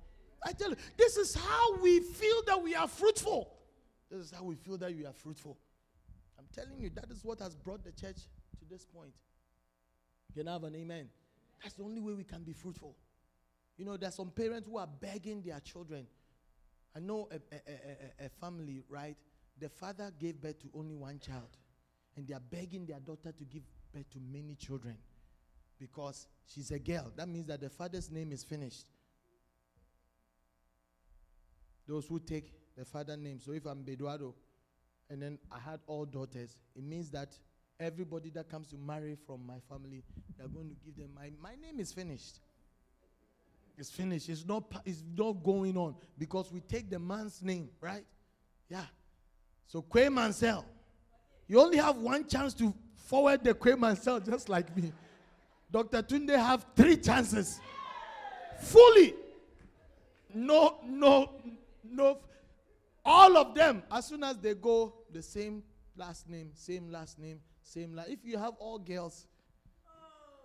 I 0.45 0.53
tell 0.53 0.71
you, 0.71 0.77
this 0.97 1.17
is 1.17 1.35
how 1.35 1.79
we 1.79 2.01
feel 2.01 2.43
that 2.47 2.63
we 2.63 2.75
are 2.75 2.89
fruitful. 2.89 3.53
This 4.11 4.21
is 4.27 4.31
how 4.31 4.45
we 4.45 4.57
feel 4.57 4.77
that 4.79 4.95
we 4.95 5.07
are 5.07 5.13
fruitful. 5.13 5.57
I'm 6.39 6.47
telling 6.55 6.81
you, 6.81 6.91
that 6.97 7.11
is 7.11 7.25
what 7.25 7.41
has 7.41 7.55
brought 7.55 7.85
the 7.85 7.93
church 7.93 8.17
to 8.17 8.65
this 8.69 8.85
point. 8.85 9.13
Can 10.35 10.47
have 10.47 10.65
an 10.65 10.77
amen? 10.77 11.09
That's 11.63 11.75
the 11.75 11.83
only 11.83 12.01
way 12.01 12.13
we 12.13 12.25
can 12.25 12.43
be 12.43 12.53
fruitful. 12.53 12.95
You 13.77 13.85
know, 13.85 13.97
there's 13.97 14.15
some 14.15 14.31
parents 14.31 14.69
who 14.69 14.79
are 14.79 14.89
begging 15.01 15.43
their 15.43 15.61
children. 15.61 16.07
I 16.95 17.01
know 17.01 17.29
a, 17.31 17.37
a, 17.55 18.25
a, 18.25 18.27
a, 18.27 18.29
family, 18.29 18.83
right? 18.89 19.17
The 19.61 19.69
father 19.69 20.11
gave 20.19 20.41
birth 20.41 20.59
to 20.63 20.71
only 20.75 20.95
one 20.97 21.19
child, 21.19 21.57
and 22.17 22.27
they 22.27 22.35
are 22.35 22.41
begging 22.51 22.87
their 22.87 23.01
daughter 23.01 23.31
to 23.31 23.45
give 23.45 23.63
birth 23.93 24.11
to 24.13 24.19
many 24.33 24.55
children 24.55 24.97
because 25.79 26.27
she's 26.47 26.71
a 26.71 26.79
girl. 26.79 27.13
That 27.17 27.29
means 27.29 27.47
that 27.47 27.61
the 27.61 27.69
father's 27.69 28.11
name 28.11 28.33
is 28.33 28.43
finished. 28.43 28.87
Those 31.87 32.07
who 32.07 32.21
take 32.21 32.53
the 32.77 32.85
father 32.85 33.17
name. 33.17 33.41
So 33.41 33.53
if 33.53 33.67
I'm 33.67 33.85
Beduado 33.85 34.33
and 35.11 35.21
then 35.21 35.39
I 35.51 35.59
had 35.59 35.81
all 35.87 36.05
daughters, 36.05 36.57
it 36.77 36.85
means 36.85 37.11
that 37.11 37.37
everybody 37.79 38.31
that 38.31 38.49
comes 38.49 38.69
to 38.69 38.77
marry 38.77 39.17
from 39.27 39.47
my 39.47 39.59
family, 39.69 40.05
they're 40.39 40.49
going 40.49 40.69
to 40.69 40.77
give 40.85 40.97
them 40.97 41.11
my 41.15 41.31
my 41.43 41.57
name 41.61 41.81
is 41.81 41.93
finished. 41.93 42.41
It's 43.77 43.91
finished. 43.91 44.29
It's 44.29 44.47
not 44.47 44.65
it's 44.85 45.03
not 45.17 45.43
going 45.43 45.77
on 45.77 45.97
because 46.19 46.53
we 46.53 46.61
take 46.61 46.91
the 46.91 46.99
man's 46.99 47.43
name, 47.43 47.71
right? 47.81 48.05
Yeah. 48.69 48.85
So 49.71 49.83
Quay 49.83 50.09
Mansell, 50.09 50.65
you 51.47 51.61
only 51.61 51.77
have 51.77 51.97
one 51.97 52.27
chance 52.27 52.55
to 52.55 52.75
forward 53.07 53.45
the 53.45 53.77
Mansell, 53.79 54.19
just 54.19 54.49
like 54.49 54.77
me. 54.77 54.93
Dr. 55.71 56.03
Tunde 56.03 56.37
have 56.37 56.67
three 56.75 56.97
chances. 56.97 57.61
Fully. 58.63 59.15
No, 60.35 60.79
no, 60.85 61.31
no. 61.89 62.19
All 63.05 63.37
of 63.37 63.55
them, 63.55 63.85
as 63.93 64.07
soon 64.07 64.25
as 64.25 64.39
they 64.39 64.55
go, 64.55 64.93
the 65.13 65.23
same 65.23 65.63
last 65.97 66.29
name, 66.29 66.51
same 66.53 66.91
last 66.91 67.21
name, 67.21 67.39
same 67.63 67.95
last. 67.95 68.09
If 68.09 68.25
you 68.25 68.39
have 68.39 68.55
all 68.59 68.77
girls, 68.77 69.25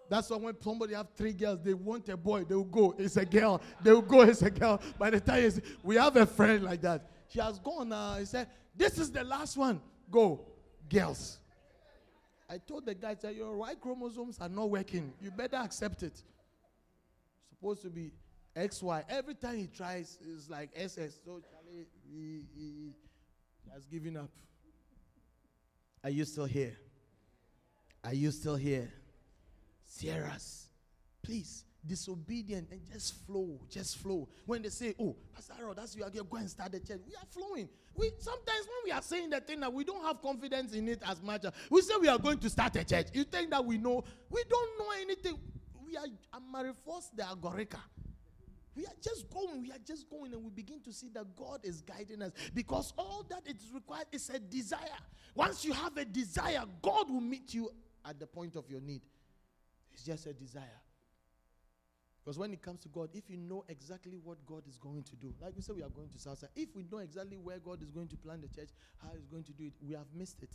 that's 0.08 0.30
why 0.30 0.38
when 0.38 0.62
somebody 0.62 0.94
have 0.94 1.08
three 1.18 1.34
girls, 1.34 1.64
they 1.64 1.74
want 1.74 2.08
a 2.10 2.18
boy, 2.18 2.44
they 2.44 2.54
will 2.54 2.64
go, 2.64 2.94
it's 2.96 3.18
a 3.18 3.26
girl. 3.26 3.60
They 3.82 3.92
will 3.92 4.04
go, 4.04 4.22
it's 4.22 4.44
a 4.44 4.52
girl. 4.52 4.80
By 5.00 5.10
the 5.10 5.20
time 5.20 5.52
we 5.82 5.96
have 5.96 6.16
a 6.16 6.28
friend 6.28 6.64
like 6.64 6.82
that. 6.82 7.10
She 7.28 7.40
has 7.40 7.58
gone 7.58 7.90
now. 7.90 8.12
Uh, 8.12 8.18
he 8.20 8.26
said, 8.26 8.48
This 8.76 9.00
is 9.00 9.12
the 9.12 9.24
last 9.24 9.58
one. 9.58 9.82
Go, 10.12 10.42
girls. 10.90 11.40
I 12.50 12.58
told 12.58 12.86
the 12.86 12.94
guy 12.94 13.16
that 13.16 13.36
your 13.36 13.56
Y 13.58 13.76
chromosomes 13.76 14.38
are 14.40 14.50
not 14.50 14.70
working. 14.70 15.14
You 15.22 15.32
better 15.32 15.58
accept 15.58 16.04
it. 16.04 16.22
supposed 17.50 17.82
to 17.82 17.90
be 17.90 18.12
XY. 18.56 19.04
Every 19.10 19.36
time 19.36 19.58
he 19.58 19.68
tries, 19.68 20.18
it's 20.22 20.50
like 20.50 20.70
SS. 20.76 21.20
So 21.26 21.42
Charlie, 21.42 21.86
he, 22.08 22.44
he 22.56 22.94
has 23.74 23.86
given 23.86 24.18
up. 24.18 24.30
Are 26.04 26.10
you 26.10 26.24
still 26.26 26.46
here? 26.46 26.78
Are 28.04 28.14
you 28.14 28.30
still 28.30 28.56
here? 28.56 28.92
Sierras, 29.84 30.68
please, 31.24 31.64
disobedient 31.88 32.70
and 32.72 32.82
just 32.92 33.26
flow, 33.26 33.60
just 33.70 33.98
flow. 33.98 34.28
When 34.46 34.62
they 34.62 34.70
say, 34.70 34.96
"Oh, 35.00 35.16
Pastor 35.34 35.54
Harold, 35.58 35.78
that's 35.78 35.96
you 35.96 36.04
are 36.04 36.10
go 36.10 36.38
and 36.38 36.50
start 36.50 36.72
the 36.72 36.80
church," 36.80 37.02
we 37.08 37.16
are 37.16 37.26
flowing. 37.30 37.70
We 37.96 38.12
sometimes 38.20 38.68
when 38.68 38.86
we 38.86 38.92
are 38.92 39.02
saying 39.02 39.30
the 39.30 39.42
thing 39.42 39.60
that 39.62 39.72
we 39.72 39.84
don't 39.84 40.04
have 40.04 40.22
confidence 40.22 40.74
in 40.74 40.88
it 40.90 41.02
as 41.06 41.22
much. 41.22 41.46
We 41.70 41.82
say 41.82 41.94
we 42.00 42.08
are 42.08 42.18
going 42.18 42.40
to 42.40 42.50
start 42.50 42.76
a 42.76 42.84
church. 42.84 43.08
You 43.14 43.24
think 43.24 43.52
that 43.52 43.64
we 43.64 43.78
know? 43.78 44.04
We 44.30 44.44
don't 44.50 44.80
know 44.80 44.92
anything. 45.02 45.40
We 45.86 45.98
are 45.98 46.06
Amarifos 46.34 47.12
the 47.16 47.24
Agorica. 47.24 47.80
We 48.76 48.86
are 48.86 48.96
just 49.02 49.30
going, 49.30 49.62
we 49.62 49.72
are 49.72 49.80
just 49.86 50.10
going, 50.10 50.34
and 50.34 50.44
we 50.44 50.50
begin 50.50 50.82
to 50.82 50.92
see 50.92 51.08
that 51.14 51.34
God 51.36 51.62
is 51.64 51.82
guiding 51.82 52.22
us 52.22 52.32
because 52.54 52.94
all 52.98 53.26
that 53.30 53.48
is 53.48 53.72
required 53.74 54.08
is 54.12 54.30
a 54.30 54.38
desire. 54.38 54.80
Once 55.34 55.64
you 55.64 55.72
have 55.72 55.96
a 55.96 56.04
desire, 56.04 56.64
God 56.82 57.10
will 57.10 57.22
meet 57.22 57.54
you 57.54 57.70
at 58.04 58.20
the 58.20 58.28
point 58.28 58.58
of 58.58 58.70
your 58.70 58.82
need. 58.82 59.02
It's 59.94 60.04
just 60.04 60.26
a 60.28 60.34
desire. 60.34 60.82
Because 62.26 62.40
when 62.40 62.52
it 62.54 62.62
comes 62.64 62.80
to 62.82 62.88
God, 62.88 63.10
if 63.14 63.30
you 63.30 63.38
know 63.38 63.64
exactly 63.70 64.18
what 64.24 64.44
God 64.48 64.64
is 64.68 64.80
going 64.80 65.04
to 65.04 65.16
do, 65.16 65.32
like 65.40 65.54
we 65.56 65.62
say 65.62 65.74
we 65.74 65.84
are 65.84 65.90
going 65.90 66.10
to 66.10 66.18
Southside. 66.18 66.50
If 66.56 66.76
we 66.76 66.84
know 66.92 66.98
exactly 66.98 67.38
where 67.38 67.60
God 67.60 67.84
is 67.84 67.92
going 67.92 68.08
to 68.08 68.16
plant 68.16 68.42
the 68.42 68.48
church, 68.48 68.70
how 68.98 69.10
He's 69.14 69.28
going 69.28 69.44
to 69.44 69.54
do 69.54 69.66
it, 69.66 69.74
we 69.80 69.94
have 69.94 70.08
missed 70.16 70.42
it. 70.42 70.50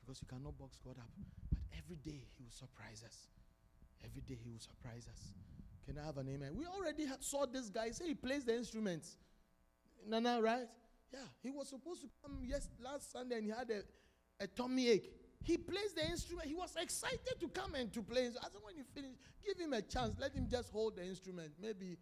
Because 0.00 0.22
you 0.22 0.26
cannot 0.26 0.56
box 0.56 0.80
God 0.82 0.96
up. 0.98 1.10
But 1.50 1.60
every 1.76 1.96
day 1.96 2.24
He 2.38 2.44
will 2.44 2.50
surprise 2.50 3.04
us. 3.04 3.28
Every 4.02 4.22
day 4.22 4.38
He 4.42 4.48
will 4.50 4.58
surprise 4.58 5.06
us. 5.12 5.34
Can 5.84 5.98
I 5.98 6.06
have 6.06 6.16
an 6.16 6.28
amen? 6.28 6.56
We 6.56 6.64
already 6.64 7.06
saw 7.20 7.44
this 7.44 7.68
guy 7.68 7.90
say 7.90 8.08
he 8.08 8.14
plays 8.14 8.44
the 8.44 8.56
instruments. 8.56 9.18
Nana, 10.08 10.40
right? 10.40 10.66
Yeah, 11.12 11.20
he 11.42 11.50
was 11.50 11.68
supposed 11.68 12.00
to 12.02 12.08
come 12.22 12.40
yes 12.42 12.68
last 12.82 13.12
Sunday 13.12 13.36
and 13.36 13.44
he 13.44 13.50
had 13.50 13.70
a, 13.70 14.42
a 14.42 14.46
tummy 14.48 14.88
ache. 14.88 15.12
He 15.46 15.56
plays 15.56 15.92
the 15.94 16.04
instrument. 16.04 16.48
He 16.48 16.56
was 16.56 16.74
excited 16.74 17.38
to 17.38 17.46
come 17.46 17.76
and 17.76 17.92
to 17.92 18.02
play. 18.02 18.28
So 18.32 18.40
I 18.40 18.48
said, 18.48 18.60
when 18.64 18.76
you 18.76 18.82
finish, 18.92 19.12
give 19.46 19.56
him 19.56 19.74
a 19.74 19.80
chance. 19.80 20.16
Let 20.18 20.34
him 20.34 20.48
just 20.50 20.72
hold 20.72 20.96
the 20.96 21.04
instrument. 21.04 21.52
Maybe 21.62 21.96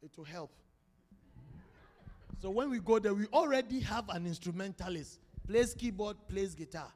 it 0.00 0.16
will 0.16 0.24
help. 0.24 0.52
so 2.40 2.50
when 2.50 2.70
we 2.70 2.78
go 2.78 3.00
there, 3.00 3.12
we 3.12 3.26
already 3.32 3.80
have 3.80 4.08
an 4.10 4.26
instrumentalist. 4.26 5.18
Plays 5.48 5.74
keyboard, 5.74 6.16
plays 6.28 6.54
guitar. 6.54 6.86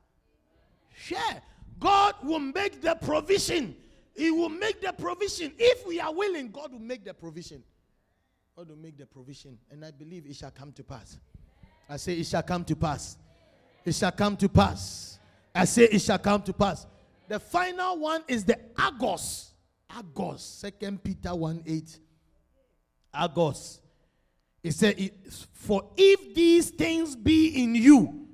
Share. 0.97 1.43
God 1.81 2.15
will 2.23 2.39
make 2.39 2.81
the 2.81 2.95
provision. 2.95 3.75
He 4.15 4.31
will 4.31 4.51
make 4.51 4.81
the 4.81 4.93
provision. 4.93 5.53
If 5.59 5.85
we 5.85 5.99
are 5.99 6.15
willing, 6.15 6.53
God 6.53 6.71
will 6.71 6.79
make 6.79 7.05
the 7.05 7.13
provision. 7.13 7.65
God 8.57 8.69
will 8.69 8.77
make 8.77 8.97
the 8.97 9.07
provision. 9.07 9.59
And 9.69 9.85
I 9.85 9.91
believe 9.91 10.27
it 10.27 10.37
shall 10.37 10.53
come 10.53 10.71
to 10.75 10.85
pass. 10.85 11.19
I 11.89 11.97
say 11.97 12.15
it 12.15 12.27
shall 12.29 12.45
come 12.45 12.65
to 12.67 12.77
pass. 12.77 13.17
It 13.85 13.97
shall 13.97 14.13
come 14.13 14.37
to 14.37 14.49
pass. 14.49 15.19
I 15.55 15.65
say 15.65 15.85
it 15.85 16.01
shall 16.01 16.19
come 16.19 16.43
to 16.43 16.53
pass. 16.53 16.87
The 17.29 17.39
final 17.39 17.99
one 17.99 18.23
is 18.29 18.45
the 18.45 18.59
Argos. 18.79 19.53
Argos. 19.95 20.43
Second 20.43 21.03
Peter 21.03 21.35
1 21.35 21.63
8. 21.67 21.99
Argos. 23.15 23.81
It 24.63 24.73
said, 24.73 25.11
For 25.53 25.91
if 25.97 26.35
these 26.35 26.71
things 26.71 27.17
be 27.17 27.63
in 27.63 27.75
you 27.75 28.27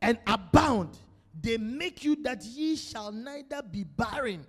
and 0.00 0.18
abound, 0.26 0.98
they 1.40 1.56
make 1.58 2.04
you 2.04 2.16
that 2.22 2.44
ye 2.44 2.76
shall 2.76 3.12
neither 3.12 3.62
be 3.62 3.84
barren 3.84 4.46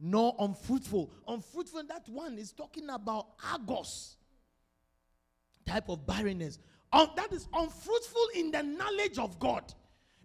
nor 0.00 0.34
unfruitful. 0.38 1.10
Unfruitful, 1.28 1.84
that 1.88 2.08
one 2.08 2.38
is 2.38 2.52
talking 2.52 2.88
about 2.90 3.28
Argos 3.52 4.16
type 5.66 5.88
of 5.88 6.06
barrenness. 6.06 6.58
Um, 6.92 7.08
that 7.16 7.32
is 7.32 7.48
unfruitful 7.52 8.28
in 8.34 8.50
the 8.52 8.62
knowledge 8.62 9.18
of 9.18 9.38
God. 9.38 9.74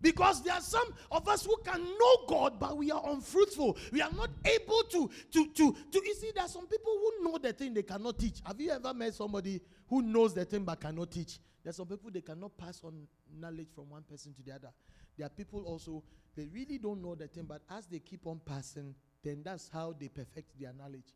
Because 0.02 0.41
there 0.43 0.54
are 0.54 0.62
some 0.62 0.88
of 1.12 1.28
us 1.28 1.45
who 1.45 1.56
can 1.64 1.82
know 1.82 2.26
God, 2.28 2.60
but 2.60 2.76
we 2.76 2.91
are 2.91 3.02
unfruitful. 3.06 3.78
We 3.91 4.02
are 4.02 4.12
not 4.12 4.32
able 4.45 4.82
to, 4.89 5.10
to, 5.32 5.47
to, 5.47 5.76
to. 5.91 6.02
You 6.04 6.16
see, 6.16 6.32
there 6.34 6.43
are 6.43 6.49
some 6.49 6.68
people 6.68 6.91
who 6.91 7.24
know 7.24 7.38
the 7.38 7.54
thing 7.54 7.74
they 7.74 7.84
cannot 7.84 8.18
teach. 8.18 8.41
Have 8.45 8.60
you 8.60 8.72
ever 8.72 8.93
met 8.93 9.14
somebody 9.14 9.62
who 9.88 10.02
knows 10.02 10.34
the 10.34 10.45
thing 10.45 10.64
but 10.64 10.80
cannot 10.80 11.12
teach? 11.12 11.39
There 11.64 11.70
are 11.70 11.74
some 11.74 11.86
people 11.86 12.10
they 12.12 12.22
cannot 12.22 12.58
pass 12.58 12.82
on 12.84 13.08
knowledge 13.39 13.68
from 13.76 13.89
one 13.91 14.02
person 14.04 14.34
to 14.34 14.41
the 14.41 14.54
other. 14.56 14.70
There 15.18 15.28
are 15.28 15.30
people 15.30 15.64
also, 15.66 16.04
they 16.36 16.47
really 16.47 16.80
don't 16.80 17.02
know 17.02 17.14
the 17.14 17.28
thing, 17.28 17.45
but 17.47 17.62
as 17.70 17.86
they 17.86 17.99
keep 17.99 18.26
on 18.26 18.41
passing, 18.43 18.95
then 19.24 19.41
that's 19.43 19.70
how 19.72 19.93
they 19.99 20.08
perfect 20.08 20.60
their 20.60 20.74
knowledge. 20.74 21.14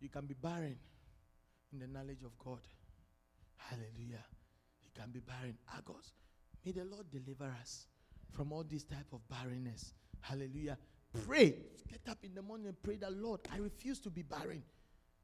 You 0.00 0.10
can 0.10 0.26
be 0.26 0.34
barren 0.34 0.76
in 1.72 1.78
the 1.78 1.86
knowledge 1.86 2.22
of 2.24 2.36
God. 2.38 2.58
Hallelujah. 3.56 4.24
You 4.82 4.90
can 4.94 5.10
be 5.10 5.20
barren. 5.20 5.56
Argos. 5.74 6.12
May 6.64 6.72
the 6.72 6.84
Lord 6.84 7.06
deliver 7.10 7.52
us 7.60 7.86
from 8.32 8.52
all 8.52 8.64
this 8.64 8.84
type 8.84 9.12
of 9.12 9.20
barrenness. 9.28 9.94
Hallelujah. 10.20 10.78
Pray. 11.26 11.56
Get 11.88 12.00
up 12.08 12.18
in 12.22 12.34
the 12.34 12.42
morning 12.42 12.68
and 12.68 12.82
pray 12.82 12.96
that, 12.96 13.12
Lord, 13.12 13.40
I 13.52 13.58
refuse 13.58 13.98
to 14.00 14.10
be 14.10 14.22
barren. 14.22 14.62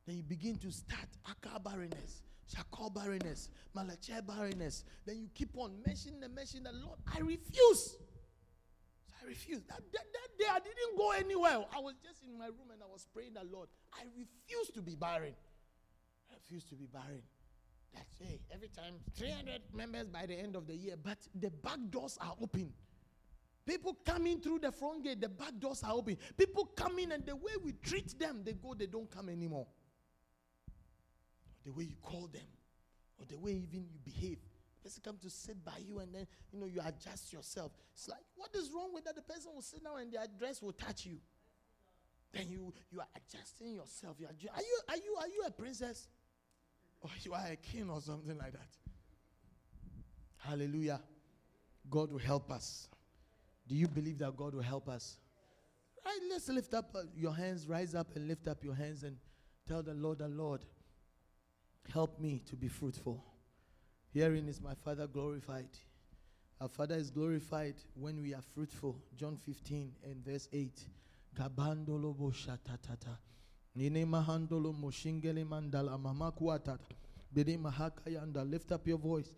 Then 0.06 0.16
you 0.16 0.22
begin 0.22 0.56
to 0.58 0.70
start 0.72 1.08
Aqar 1.26 1.62
barrenness. 1.62 2.22
Shakal 2.48 2.92
barrenness, 2.94 3.50
Malachi 3.74 4.14
barrenness. 4.26 4.84
Then 5.04 5.18
you 5.18 5.28
keep 5.34 5.50
on 5.56 5.72
mentioning 5.86 6.22
and 6.24 6.34
mentioning 6.34 6.64
the 6.64 6.72
Lord. 6.72 6.98
I 7.14 7.20
refuse. 7.20 7.96
So 9.06 9.14
I 9.22 9.26
refuse. 9.26 9.60
That, 9.68 9.80
that, 9.92 10.06
that 10.12 10.38
day 10.38 10.46
I 10.50 10.58
didn't 10.58 10.96
go 10.96 11.10
anywhere. 11.10 11.64
I 11.74 11.80
was 11.80 11.94
just 12.02 12.22
in 12.22 12.38
my 12.38 12.46
room 12.46 12.72
and 12.72 12.82
I 12.82 12.86
was 12.90 13.06
praying 13.12 13.34
the 13.34 13.44
Lord. 13.52 13.68
I 13.92 14.04
refuse 14.16 14.70
to 14.74 14.80
be 14.80 14.94
barren. 14.94 15.34
I 16.30 16.34
refuse 16.34 16.64
to 16.64 16.74
be 16.74 16.86
barren. 16.86 17.22
That's 17.94 18.18
hey, 18.20 18.40
every 18.52 18.68
time 18.68 18.94
300 19.16 19.62
members 19.74 20.08
by 20.08 20.26
the 20.26 20.34
end 20.34 20.56
of 20.56 20.66
the 20.66 20.74
year, 20.76 20.94
but 21.02 21.18
the 21.34 21.50
back 21.50 21.78
doors 21.90 22.18
are 22.20 22.34
open. 22.40 22.72
People 23.66 23.98
coming 24.04 24.40
through 24.40 24.60
the 24.60 24.72
front 24.72 25.04
gate, 25.04 25.20
the 25.20 25.28
back 25.28 25.52
doors 25.58 25.82
are 25.82 25.92
open. 25.92 26.16
People 26.36 26.64
come 26.74 26.98
in 26.98 27.12
and 27.12 27.26
the 27.26 27.36
way 27.36 27.52
we 27.62 27.72
treat 27.72 28.18
them, 28.18 28.40
they 28.42 28.54
go, 28.54 28.72
they 28.74 28.86
don't 28.86 29.10
come 29.10 29.28
anymore. 29.28 29.66
The 31.64 31.72
way 31.72 31.84
you 31.84 31.96
call 32.02 32.28
them, 32.28 32.46
or 33.18 33.26
the 33.26 33.36
way 33.36 33.52
even 33.52 33.86
you 33.90 33.98
behave. 34.02 34.38
The 34.78 34.88
person 34.88 35.02
come 35.04 35.18
to 35.20 35.28
sit 35.28 35.62
by 35.64 35.78
you 35.86 35.98
and 35.98 36.14
then 36.14 36.26
you 36.50 36.58
know 36.58 36.66
you 36.66 36.80
adjust 36.82 37.30
yourself. 37.30 37.72
It's 37.92 38.08
like, 38.08 38.22
what 38.36 38.50
is 38.54 38.70
wrong 38.74 38.94
with 38.94 39.04
that? 39.04 39.16
The 39.16 39.22
person 39.22 39.50
will 39.54 39.60
sit 39.60 39.84
down 39.84 40.00
and 40.00 40.10
their 40.10 40.24
dress 40.38 40.62
will 40.62 40.72
touch 40.72 41.04
you. 41.04 41.18
Then 42.32 42.48
you 42.48 42.72
you 42.90 43.00
are 43.00 43.08
adjusting 43.16 43.74
yourself. 43.74 44.16
You 44.18 44.26
are, 44.26 44.54
are 44.54 44.62
you 44.62 44.78
are 44.88 44.96
you 44.96 45.16
are 45.18 45.28
you 45.28 45.42
a 45.46 45.50
princess? 45.50 46.08
Or 47.00 47.10
you 47.22 47.32
are 47.32 47.46
a 47.50 47.56
king 47.56 47.88
or 47.90 48.00
something 48.00 48.36
like 48.36 48.52
that. 48.52 48.68
Hallelujah. 50.38 51.00
God 51.90 52.10
will 52.10 52.18
help 52.18 52.50
us. 52.50 52.88
Do 53.66 53.74
you 53.74 53.86
believe 53.86 54.18
that 54.18 54.36
God 54.36 54.54
will 54.54 54.62
help 54.62 54.88
us? 54.88 55.18
Right, 56.04 56.18
let's 56.30 56.48
lift 56.48 56.74
up 56.74 56.90
uh, 56.94 57.02
your 57.14 57.34
hands, 57.34 57.68
rise 57.68 57.94
up 57.94 58.08
and 58.16 58.26
lift 58.26 58.48
up 58.48 58.64
your 58.64 58.74
hands 58.74 59.02
and 59.02 59.16
tell 59.66 59.82
the 59.82 59.94
Lord, 59.94 60.18
the 60.18 60.28
Lord, 60.28 60.64
help 61.92 62.18
me 62.18 62.40
to 62.46 62.56
be 62.56 62.68
fruitful. 62.68 63.22
Herein 64.14 64.48
is 64.48 64.60
my 64.60 64.74
Father 64.74 65.06
glorified. 65.06 65.68
Our 66.60 66.68
Father 66.68 66.94
is 66.96 67.10
glorified 67.10 67.74
when 67.94 68.22
we 68.22 68.34
are 68.34 68.42
fruitful. 68.54 68.98
John 69.16 69.36
15 69.36 69.92
and 70.04 70.24
verse 70.24 70.48
8. 70.52 70.80
Lift 78.44 78.72
up 78.72 78.86
your 78.86 78.98
voice. 78.98 79.30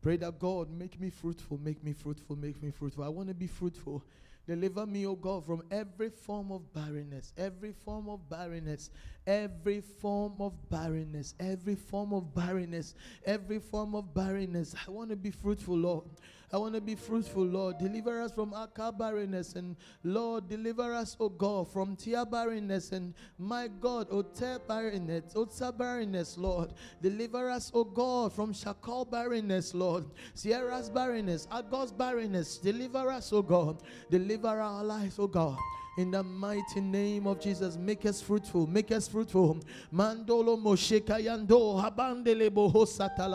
Pray 0.00 0.16
that 0.16 0.38
God 0.38 0.70
make 0.70 1.00
me 1.00 1.10
fruitful, 1.10 1.58
make 1.58 1.82
me 1.82 1.92
fruitful, 1.92 2.36
make 2.36 2.62
me 2.62 2.70
fruitful. 2.70 3.02
I 3.02 3.08
want 3.08 3.28
to 3.28 3.34
be 3.34 3.48
fruitful. 3.48 4.04
Deliver 4.46 4.86
me, 4.86 5.04
O 5.06 5.14
God, 5.14 5.44
from 5.44 5.62
every 5.70 6.08
form 6.08 6.52
of 6.52 6.72
barrenness, 6.72 7.32
every 7.36 7.72
form 7.72 8.08
of 8.08 8.26
barrenness, 8.30 8.90
every 9.26 9.82
form 9.82 10.36
of 10.40 10.52
barrenness, 10.70 11.34
every 11.38 11.74
form 11.74 12.14
of 12.14 12.32
barrenness, 12.34 12.94
every 13.26 13.58
form 13.58 13.94
of 13.94 14.14
barrenness. 14.14 14.74
I 14.86 14.90
want 14.90 15.10
to 15.10 15.16
be 15.16 15.30
fruitful, 15.30 15.76
Lord. 15.76 16.04
I 16.50 16.56
want 16.56 16.74
to 16.74 16.80
be 16.80 16.94
fruitful, 16.94 17.44
Lord. 17.44 17.78
Deliver 17.78 18.22
us 18.22 18.32
from 18.32 18.54
our 18.54 18.92
barrenness, 18.92 19.54
and 19.54 19.76
Lord, 20.02 20.48
deliver 20.48 20.94
us, 20.94 21.16
O 21.20 21.28
God, 21.28 21.70
from 21.70 21.94
tear 21.94 22.24
barrenness, 22.24 22.92
and 22.92 23.12
my 23.38 23.68
God, 23.68 24.06
O 24.10 24.22
tear 24.22 24.58
barrenness, 24.58 25.34
O 25.36 25.44
tear 25.44 25.72
barrenness, 25.72 26.38
Lord. 26.38 26.72
Deliver 27.02 27.50
us, 27.50 27.70
O 27.74 27.84
God, 27.84 28.32
from 28.32 28.54
shakal 28.54 29.10
barrenness, 29.10 29.74
Lord. 29.74 30.06
Sierra's 30.34 30.88
barrenness, 30.88 31.46
Argos 31.50 31.92
barrenness. 31.92 32.56
Deliver 32.56 33.10
us, 33.10 33.30
O 33.32 33.42
God. 33.42 33.82
Deliver 34.10 34.60
our 34.60 34.82
lives, 34.82 35.18
O 35.18 35.26
God. 35.26 35.58
In 35.98 36.12
the 36.12 36.22
mighty 36.22 36.80
name 36.80 37.26
of 37.26 37.40
Jesus, 37.40 37.76
make 37.76 38.06
us 38.06 38.22
fruitful, 38.22 38.68
make 38.68 38.92
us 38.92 39.08
fruitful. 39.08 39.58
Mandolo 39.92 40.56
mosheka 40.56 41.18
yando 41.18 41.74
habandele 41.74 42.48
boho 42.50 42.86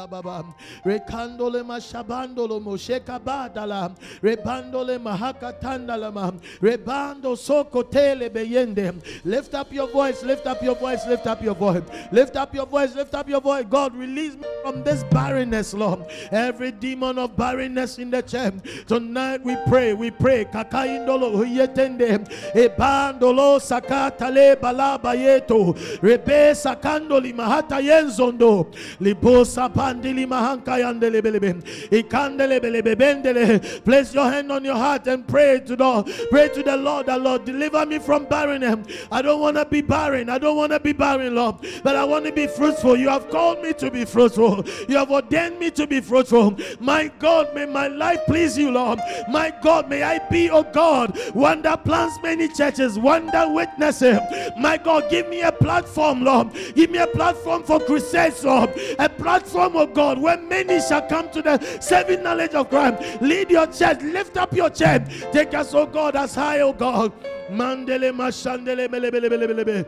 baba. 0.09 0.45
Rekandole 0.85 1.61
mashabandolo 1.61 2.63
mosheka 2.63 3.19
badala. 3.19 3.93
Rebandole 4.21 4.97
mahaka 4.97 5.59
tandalama. 5.59 6.39
Rebando 6.61 7.35
sokotele 7.35 8.29
beyende. 8.29 8.95
Lift 9.25 9.53
up 9.55 9.73
your 9.73 9.89
voice, 9.89 10.23
lift 10.23 10.47
up 10.47 10.63
your 10.63 10.75
voice, 10.75 11.05
lift 11.05 11.27
up 11.27 11.43
your 11.43 11.55
voice. 11.55 11.83
Lift 12.13 12.37
up 12.37 12.55
your 12.55 12.65
voice, 12.65 12.95
lift 12.95 13.13
up 13.13 13.27
your 13.27 13.41
voice. 13.41 13.65
God, 13.69 13.93
release 13.93 14.35
me 14.35 14.47
from 14.61 14.85
this 14.85 15.03
barrenness, 15.11 15.73
Lord. 15.73 16.05
Every 16.31 16.71
demon 16.71 17.17
of 17.17 17.35
barrenness 17.35 17.99
in 17.99 18.09
the 18.09 18.21
church. 18.21 18.53
Tonight 18.87 19.43
we 19.43 19.57
pray, 19.67 19.93
we 19.93 20.11
pray. 20.11 20.45
Kakaindolo 20.45 21.35
huyetende. 21.35 22.52
Ebandolo 22.53 23.59
sakatale 23.59 24.55
balaba 24.55 25.15
yeto. 25.15 25.73
Rebe 26.01 26.53
sakandoli 26.53 27.33
mahata 27.33 27.81
yenzondo. 27.81 28.73
Libosa 28.99 29.69
pandili 29.73 30.25
mahanka 30.25 30.79
yandele 30.79 31.21
belebe. 31.21 31.61
Ikandele 31.89 32.59
belebe 32.59 32.95
bendele. 32.95 33.83
Place 33.83 34.13
your 34.13 34.29
hand 34.29 34.51
on 34.51 34.63
your 34.63 34.75
heart 34.75 35.07
and 35.07 35.27
pray 35.27 35.59
to 35.59 35.75
the 35.75 36.27
pray 36.29 36.49
to 36.49 36.63
the 36.63 36.77
Lord. 36.77 37.07
The 37.07 37.17
Lord 37.17 37.45
deliver 37.45 37.85
me 37.85 37.99
from 37.99 38.25
barrenness. 38.25 39.07
I 39.11 39.21
don't 39.21 39.39
want 39.39 39.57
to 39.57 39.65
be 39.65 39.81
barren. 39.81 40.29
I 40.29 40.37
don't 40.37 40.55
want 40.57 40.71
to 40.71 40.79
be 40.79 40.93
barren, 40.93 41.35
Lord. 41.35 41.55
But 41.83 41.95
I 41.95 42.03
want 42.03 42.25
to 42.25 42.31
be 42.31 42.47
fruitful. 42.47 42.97
You 42.97 43.09
have 43.09 43.29
called 43.29 43.61
me 43.61 43.73
to 43.73 43.91
be 43.91 44.05
fruitful. 44.05 44.65
You 44.87 44.97
have 44.97 45.11
ordained 45.11 45.59
me 45.59 45.71
to 45.71 45.87
be 45.87 46.01
fruitful. 46.01 46.57
My 46.79 47.11
God, 47.19 47.53
may 47.53 47.65
my 47.65 47.87
life 47.87 48.21
please 48.27 48.57
you, 48.57 48.71
Lord. 48.71 48.99
My 49.29 49.53
God, 49.61 49.89
may 49.89 50.03
I 50.03 50.19
be, 50.29 50.49
oh 50.49 50.63
God, 50.63 51.17
one 51.33 51.61
that 51.63 51.83
plants 51.85 52.17
many 52.23 52.42
churches, 52.47 52.97
one 52.97 53.27
that 53.27 53.51
witnesses. 53.51 54.19
My 54.57 54.77
God, 54.77 55.09
give 55.09 55.29
me 55.29 55.41
a 55.41 55.51
platform, 55.51 56.23
Lord. 56.23 56.53
Give 56.75 56.89
me 56.89 56.99
a 56.99 57.07
platform 57.07 57.63
for 57.63 57.79
crusades, 57.79 58.43
Lord. 58.43 58.69
A 58.99 59.09
platform, 59.09 59.75
of 59.75 59.93
God, 59.93 60.19
where 60.19 60.37
many 60.37 60.81
shall 60.81 61.01
come 61.07 61.29
to 61.31 61.41
the 61.41 61.59
saving 61.79 62.23
knowledge 62.23 62.53
of 62.53 62.69
Christ. 62.69 63.21
Lead 63.21 63.49
your 63.51 63.67
church, 63.67 64.01
lift 64.01 64.37
up 64.37 64.53
your 64.53 64.69
church. 64.69 65.03
Take 65.31 65.53
us, 65.53 65.73
oh 65.73 65.85
God, 65.85 66.15
as 66.15 66.35
high, 66.35 66.59
oh 66.61 66.73
God. 66.73 67.11
Mandele 67.49 68.11
mashandele 68.11 68.89
bele 68.89 69.11
bele 69.11 69.29
bele 69.29 69.47
bele 69.47 69.63
bele. 69.63 69.85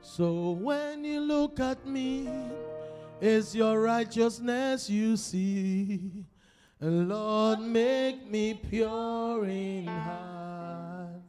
So 0.00 0.52
when 0.52 1.04
you 1.04 1.20
look 1.20 1.60
at 1.60 1.86
me, 1.86 2.28
it's 3.20 3.54
your 3.54 3.80
righteousness 3.80 4.88
you 4.88 5.16
see. 5.16 6.24
Lord, 6.80 7.58
make 7.58 8.30
me 8.30 8.54
pure 8.54 9.44
in 9.46 9.86
heart. 9.86 11.22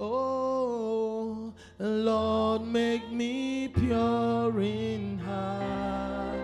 Oh, 0.00 1.54
Lord, 1.78 2.62
make 2.66 3.08
me 3.12 3.68
pure 3.68 4.60
in 4.60 5.18
heart. 5.20 6.40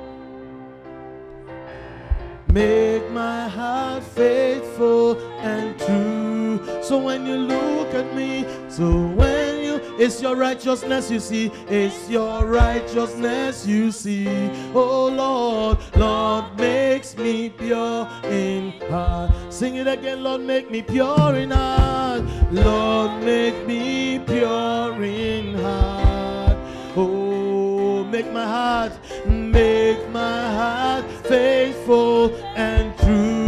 Make 2.53 3.11
my 3.11 3.49
heart 3.49 4.05
faithful 4.05 5.19
and 5.41 5.77
true. 5.81 6.83
So 6.85 6.99
when 6.99 7.27
you 7.27 7.37
look 7.37 7.93
at 7.95 8.15
me, 8.15 8.47
so 8.69 9.09
when 9.09 9.60
it's 10.01 10.23
your 10.23 10.35
righteousness 10.35 11.11
you 11.11 11.21
see, 11.21 11.53
it's 11.69 12.09
your 12.09 12.47
righteousness 12.47 13.67
you 13.67 13.93
see. 13.93 14.27
Oh 14.75 15.09
Lord, 15.09 15.79
Lord 15.95 16.59
makes 16.59 17.15
me 17.19 17.51
pure 17.51 18.09
in 18.25 18.73
heart. 18.89 19.31
Sing 19.53 19.77
it 19.77 19.87
again, 19.87 20.23
Lord, 20.23 20.41
make 20.41 20.71
me 20.71 20.81
pure 20.81 21.37
in 21.37 21.51
heart. 21.51 22.23
Lord, 22.51 23.23
make 23.23 23.67
me 23.67 24.19
pure 24.21 25.05
in 25.05 25.55
heart. 25.59 26.57
Oh, 26.97 28.03
make 28.05 28.33
my 28.33 28.45
heart, 28.45 28.93
make 29.27 30.09
my 30.09 30.55
heart 30.55 31.05
faithful 31.27 32.35
and 32.57 32.97
true. 33.01 33.40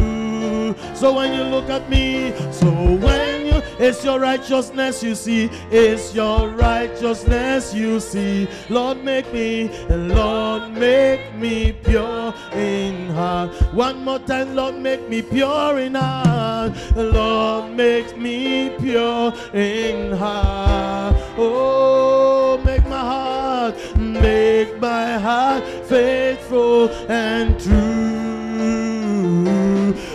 So 1.03 1.13
when 1.13 1.35
you 1.35 1.43
look 1.43 1.69
at 1.69 1.91
me, 1.91 2.31
so 2.53 2.71
when 2.71 3.47
you, 3.47 3.61
it's 3.81 4.05
your 4.05 4.21
righteousness 4.21 5.03
you 5.03 5.17
see, 5.17 5.51
it's 5.69 6.15
your 6.15 6.51
righteousness 6.51 7.75
you 7.75 7.99
see. 7.99 8.47
Lord, 8.69 9.03
make 9.03 9.33
me, 9.33 9.69
Lord, 9.89 10.71
make 10.71 11.35
me 11.35 11.73
pure 11.73 12.33
in 12.53 13.11
heart. 13.11 13.51
One 13.75 14.05
more 14.05 14.21
time, 14.21 14.55
Lord, 14.55 14.77
make 14.77 15.09
me 15.09 15.23
pure 15.23 15.81
in 15.81 15.97
heart. 15.97 16.73
Lord, 16.95 17.73
make 17.73 18.17
me 18.17 18.71
pure 18.79 19.35
in 19.53 20.13
heart. 20.17 21.17
Oh, 21.37 22.63
make 22.65 22.87
my 22.87 23.01
heart, 23.01 23.75
make 23.97 24.79
my 24.81 25.19
heart 25.19 25.65
faithful 25.89 26.91
and 27.11 27.59
true. 27.61 28.23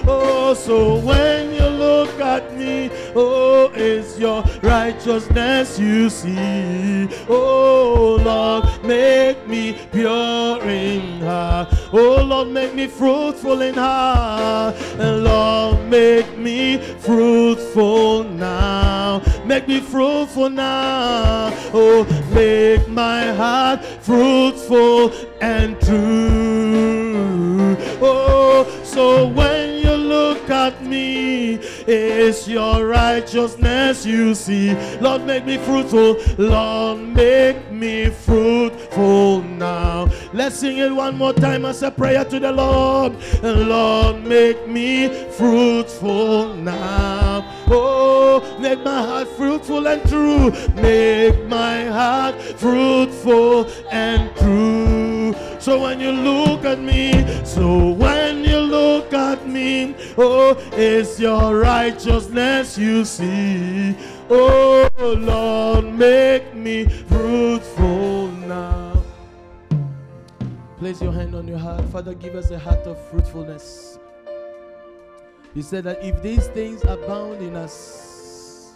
Oh, 0.08 0.54
so 0.54 0.98
when 1.00 1.54
you 1.54 1.68
look 1.68 2.20
at 2.20 2.56
me, 2.58 2.90
oh, 3.16 3.72
it's 3.74 4.18
your 4.18 4.44
righteousness 4.62 5.80
you 5.80 6.10
see. 6.10 7.08
Oh, 7.30 8.20
Lord, 8.24 8.64
make 8.84 9.48
me 9.48 9.74
pure 9.92 10.62
in 10.64 11.22
heart. 11.22 11.70
Oh, 11.94 12.24
Lord, 12.24 12.50
make 12.50 12.74
me 12.74 12.88
fruitful 12.88 13.62
in 13.62 13.76
heart. 13.76 14.76
And 15.00 15.24
Lord, 15.24 15.90
make 15.90 16.38
me 16.38 16.78
fruitful 16.78 18.24
now. 18.24 18.88
now. 19.18 19.22
Make 19.46 19.68
me 19.68 19.80
fruitful 19.80 20.50
now. 20.50 21.50
Oh, 21.74 22.06
make 22.34 22.88
my 22.88 23.34
heart 23.34 23.84
fruitful 24.02 25.12
and 25.42 25.80
true. 25.82 27.76
Oh, 28.02 28.77
so 28.98 29.28
when 29.28 29.78
you 29.86 29.92
look 29.92 30.50
at 30.50 30.84
me, 30.84 31.60
it's 31.86 32.48
your 32.48 32.88
righteousness 32.88 34.04
you 34.08 34.34
see. 34.34 34.74
Lord, 34.98 35.24
make 35.24 35.46
me 35.46 35.60
fruitful. 35.60 36.18
Lord, 36.40 37.02
make 37.02 37.72
me 37.72 38.10
fruitful 38.10 39.44
now. 39.44 40.10
Let's 40.34 40.56
sing 40.56 40.78
it 40.78 40.92
one 40.92 41.16
more 41.16 41.32
time 41.32 41.64
as 41.66 41.84
a 41.84 41.92
prayer 41.92 42.26
to 42.26 42.40
the 42.40 42.52
Lord. 42.52 43.14
Lord, 43.44 44.26
make 44.26 44.68
me 44.68 45.10
fruitful 45.34 46.56
now. 46.56 47.46
Oh, 47.68 48.58
make 48.60 48.84
my 48.84 49.00
heart 49.04 49.28
fruitful 49.28 49.88
and 49.88 50.02
true. 50.10 50.50
Make 50.74 51.46
my 51.46 51.86
heart 51.86 52.42
fruitful 52.42 53.70
and 53.92 54.36
true. 54.38 55.17
So 55.60 55.82
when 55.82 56.00
you 56.00 56.12
look 56.12 56.66
at 56.66 56.80
me, 56.80 57.12
so 57.46 57.92
when 57.92 58.44
you 58.44 58.60
look 58.60 59.14
at 59.14 59.48
me, 59.48 59.96
oh, 60.18 60.56
it's 60.74 61.20
your 61.20 61.60
righteousness 61.60 62.78
you 62.78 63.06
see. 63.06 63.96
Oh 64.30 64.90
Lord, 65.00 65.94
make 65.94 66.54
me 66.54 66.86
fruitful 66.86 68.28
now. 68.32 69.02
Place 70.78 71.02
your 71.02 71.12
hand 71.12 71.34
on 71.34 71.48
your 71.48 71.58
heart. 71.58 71.84
Father, 71.86 72.14
give 72.14 72.36
us 72.36 72.52
a 72.52 72.60
heart 72.60 72.86
of 72.86 73.00
fruitfulness. 73.10 73.98
He 75.54 75.62
said 75.62 75.86
that 75.86 76.04
if 76.04 76.22
these 76.22 76.48
things 76.48 76.84
abound 76.84 77.42
in 77.42 77.56
us, 77.56 78.74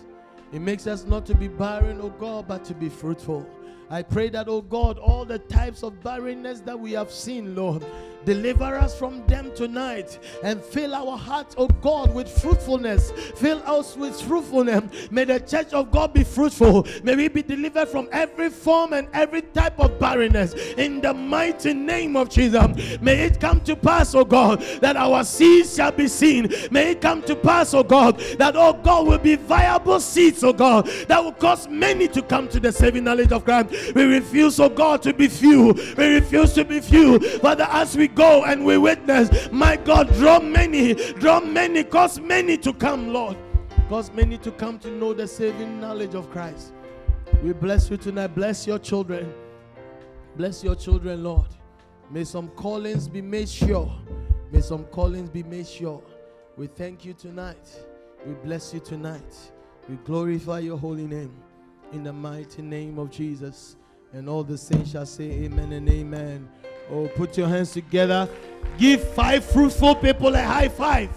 it 0.51 0.61
makes 0.61 0.87
us 0.87 1.05
not 1.05 1.25
to 1.27 1.35
be 1.35 1.47
barren, 1.47 1.99
oh 2.01 2.09
God, 2.09 2.47
but 2.47 2.65
to 2.65 2.73
be 2.73 2.89
fruitful. 2.89 3.47
I 3.91 4.03
pray 4.03 4.29
that, 4.29 4.47
oh 4.47 4.61
God, 4.61 4.97
all 4.99 5.25
the 5.25 5.37
types 5.37 5.83
of 5.83 6.01
barrenness 6.01 6.61
that 6.61 6.79
we 6.79 6.93
have 6.93 7.11
seen, 7.11 7.57
Lord, 7.57 7.83
deliver 8.25 8.75
us 8.75 8.97
from 8.97 9.25
them 9.27 9.51
tonight 9.55 10.19
and 10.43 10.63
fill 10.63 10.93
our 10.95 11.17
hearts, 11.17 11.55
oh 11.57 11.67
God, 11.67 12.13
with 12.13 12.29
fruitfulness. 12.29 13.11
Fill 13.35 13.61
us 13.65 13.95
with 13.95 14.19
fruitfulness. 14.21 15.11
May 15.11 15.25
the 15.25 15.39
church 15.39 15.73
of 15.73 15.91
God 15.91 16.13
be 16.13 16.23
fruitful. 16.23 16.87
May 17.03 17.15
we 17.15 17.27
be 17.27 17.41
delivered 17.41 17.87
from 17.87 18.07
every 18.11 18.49
form 18.49 18.93
and 18.93 19.07
every 19.13 19.41
type 19.41 19.79
of 19.79 19.99
barrenness 19.99 20.53
in 20.53 21.01
the 21.01 21.13
mighty 21.13 21.73
name 21.73 22.15
of 22.15 22.29
Jesus. 22.29 23.01
May 23.01 23.21
it 23.21 23.39
come 23.39 23.61
to 23.61 23.75
pass, 23.75 24.13
oh 24.15 24.25
God, 24.25 24.61
that 24.81 24.95
our 24.95 25.23
seeds 25.23 25.75
shall 25.75 25.91
be 25.91 26.07
seen. 26.07 26.53
May 26.71 26.91
it 26.91 27.01
come 27.01 27.21
to 27.23 27.35
pass, 27.35 27.73
oh 27.73 27.83
God, 27.83 28.19
that, 28.37 28.55
oh 28.55 28.73
God, 28.73 29.07
will 29.07 29.17
be 29.17 29.35
viable 29.35 29.99
seeds, 29.99 30.43
oh 30.43 30.53
God, 30.53 30.87
that 31.07 31.23
will 31.23 31.33
cause 31.33 31.67
many 31.67 32.07
to 32.09 32.21
come 32.21 32.47
to 32.49 32.59
the 32.59 32.71
saving 32.71 33.03
knowledge 33.03 33.31
of 33.31 33.43
Christ. 33.43 33.93
We 33.95 34.03
refuse, 34.03 34.59
oh 34.59 34.69
God, 34.69 35.01
to 35.03 35.13
be 35.13 35.27
few. 35.27 35.73
We 35.97 36.15
refuse 36.15 36.53
to 36.53 36.65
be 36.65 36.79
few. 36.79 37.19
Father, 37.39 37.67
as 37.69 37.95
we 37.95 38.07
go 38.15 38.43
and 38.45 38.65
we 38.65 38.77
witness, 38.77 39.51
my 39.51 39.77
God, 39.77 40.11
draw 40.13 40.39
many, 40.39 40.93
draw 41.13 41.39
many, 41.39 41.83
cause 41.83 42.19
many 42.19 42.57
to 42.57 42.73
come, 42.73 43.13
Lord. 43.13 43.37
Cause 43.89 44.11
many 44.11 44.37
to 44.37 44.51
come 44.51 44.79
to 44.79 44.89
know 44.89 45.13
the 45.13 45.27
saving 45.27 45.81
knowledge 45.81 46.15
of 46.15 46.29
Christ. 46.31 46.73
We 47.43 47.53
bless 47.53 47.89
you 47.89 47.97
tonight. 47.97 48.27
Bless 48.27 48.65
your 48.65 48.79
children. 48.79 49.33
Bless 50.37 50.63
your 50.63 50.75
children, 50.75 51.23
Lord. 51.23 51.47
May 52.09 52.23
some 52.23 52.49
callings 52.49 53.07
be 53.07 53.21
made 53.21 53.49
sure. 53.49 53.91
May 54.51 54.61
some 54.61 54.85
callings 54.85 55.29
be 55.29 55.43
made 55.43 55.67
sure. 55.67 56.01
We 56.55 56.67
thank 56.67 57.03
you 57.03 57.13
tonight. 57.13 57.83
We 58.25 58.33
bless 58.33 58.73
you 58.73 58.79
tonight. 58.79 59.35
We 59.89 59.95
glorify 59.97 60.59
your 60.59 60.77
holy 60.77 61.07
name 61.07 61.33
in 61.91 62.03
the 62.03 62.13
mighty 62.13 62.61
name 62.61 62.99
of 62.99 63.09
Jesus. 63.09 63.75
And 64.13 64.29
all 64.29 64.43
the 64.43 64.57
saints 64.57 64.91
shall 64.91 65.05
say 65.05 65.31
amen 65.31 65.71
and 65.71 65.89
amen. 65.89 66.49
Oh, 66.91 67.07
put 67.15 67.37
your 67.37 67.47
hands 67.47 67.71
together. 67.71 68.27
Give 68.77 69.01
five 69.13 69.45
fruitful 69.45 69.95
people 69.95 70.35
a 70.35 70.41
high 70.41 70.67
five. 70.67 71.09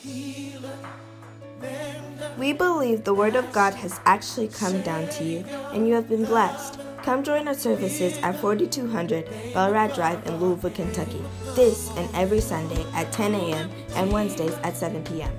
We 2.39 2.53
believe 2.53 3.05
the 3.05 3.15
Word 3.15 3.37
of 3.37 3.51
God 3.53 3.75
has 3.75 4.01
actually 4.05 4.49
come 4.49 4.83
down 4.83 5.09
to 5.11 5.25
you, 5.25 5.39
and 5.73 5.87
you 5.87 5.95
have 5.95 6.09
been 6.09 6.25
blessed. 6.25 6.81
Come 7.03 7.23
join 7.23 7.47
our 7.49 7.55
services 7.55 8.19
at 8.19 8.41
4200 8.41 9.27
Belrad 9.53 9.95
Drive 9.95 10.27
in 10.27 10.39
Louisville, 10.41 10.71
Kentucky, 10.71 11.23
this 11.55 11.91
and 11.97 12.09
every 12.15 12.41
Sunday 12.41 12.85
at 12.95 13.13
10 13.13 13.35
a.m. 13.35 13.71
and 13.95 14.13
Wednesdays 14.13 14.55
at 14.63 14.77
7 14.77 15.05
p.m. 15.05 15.33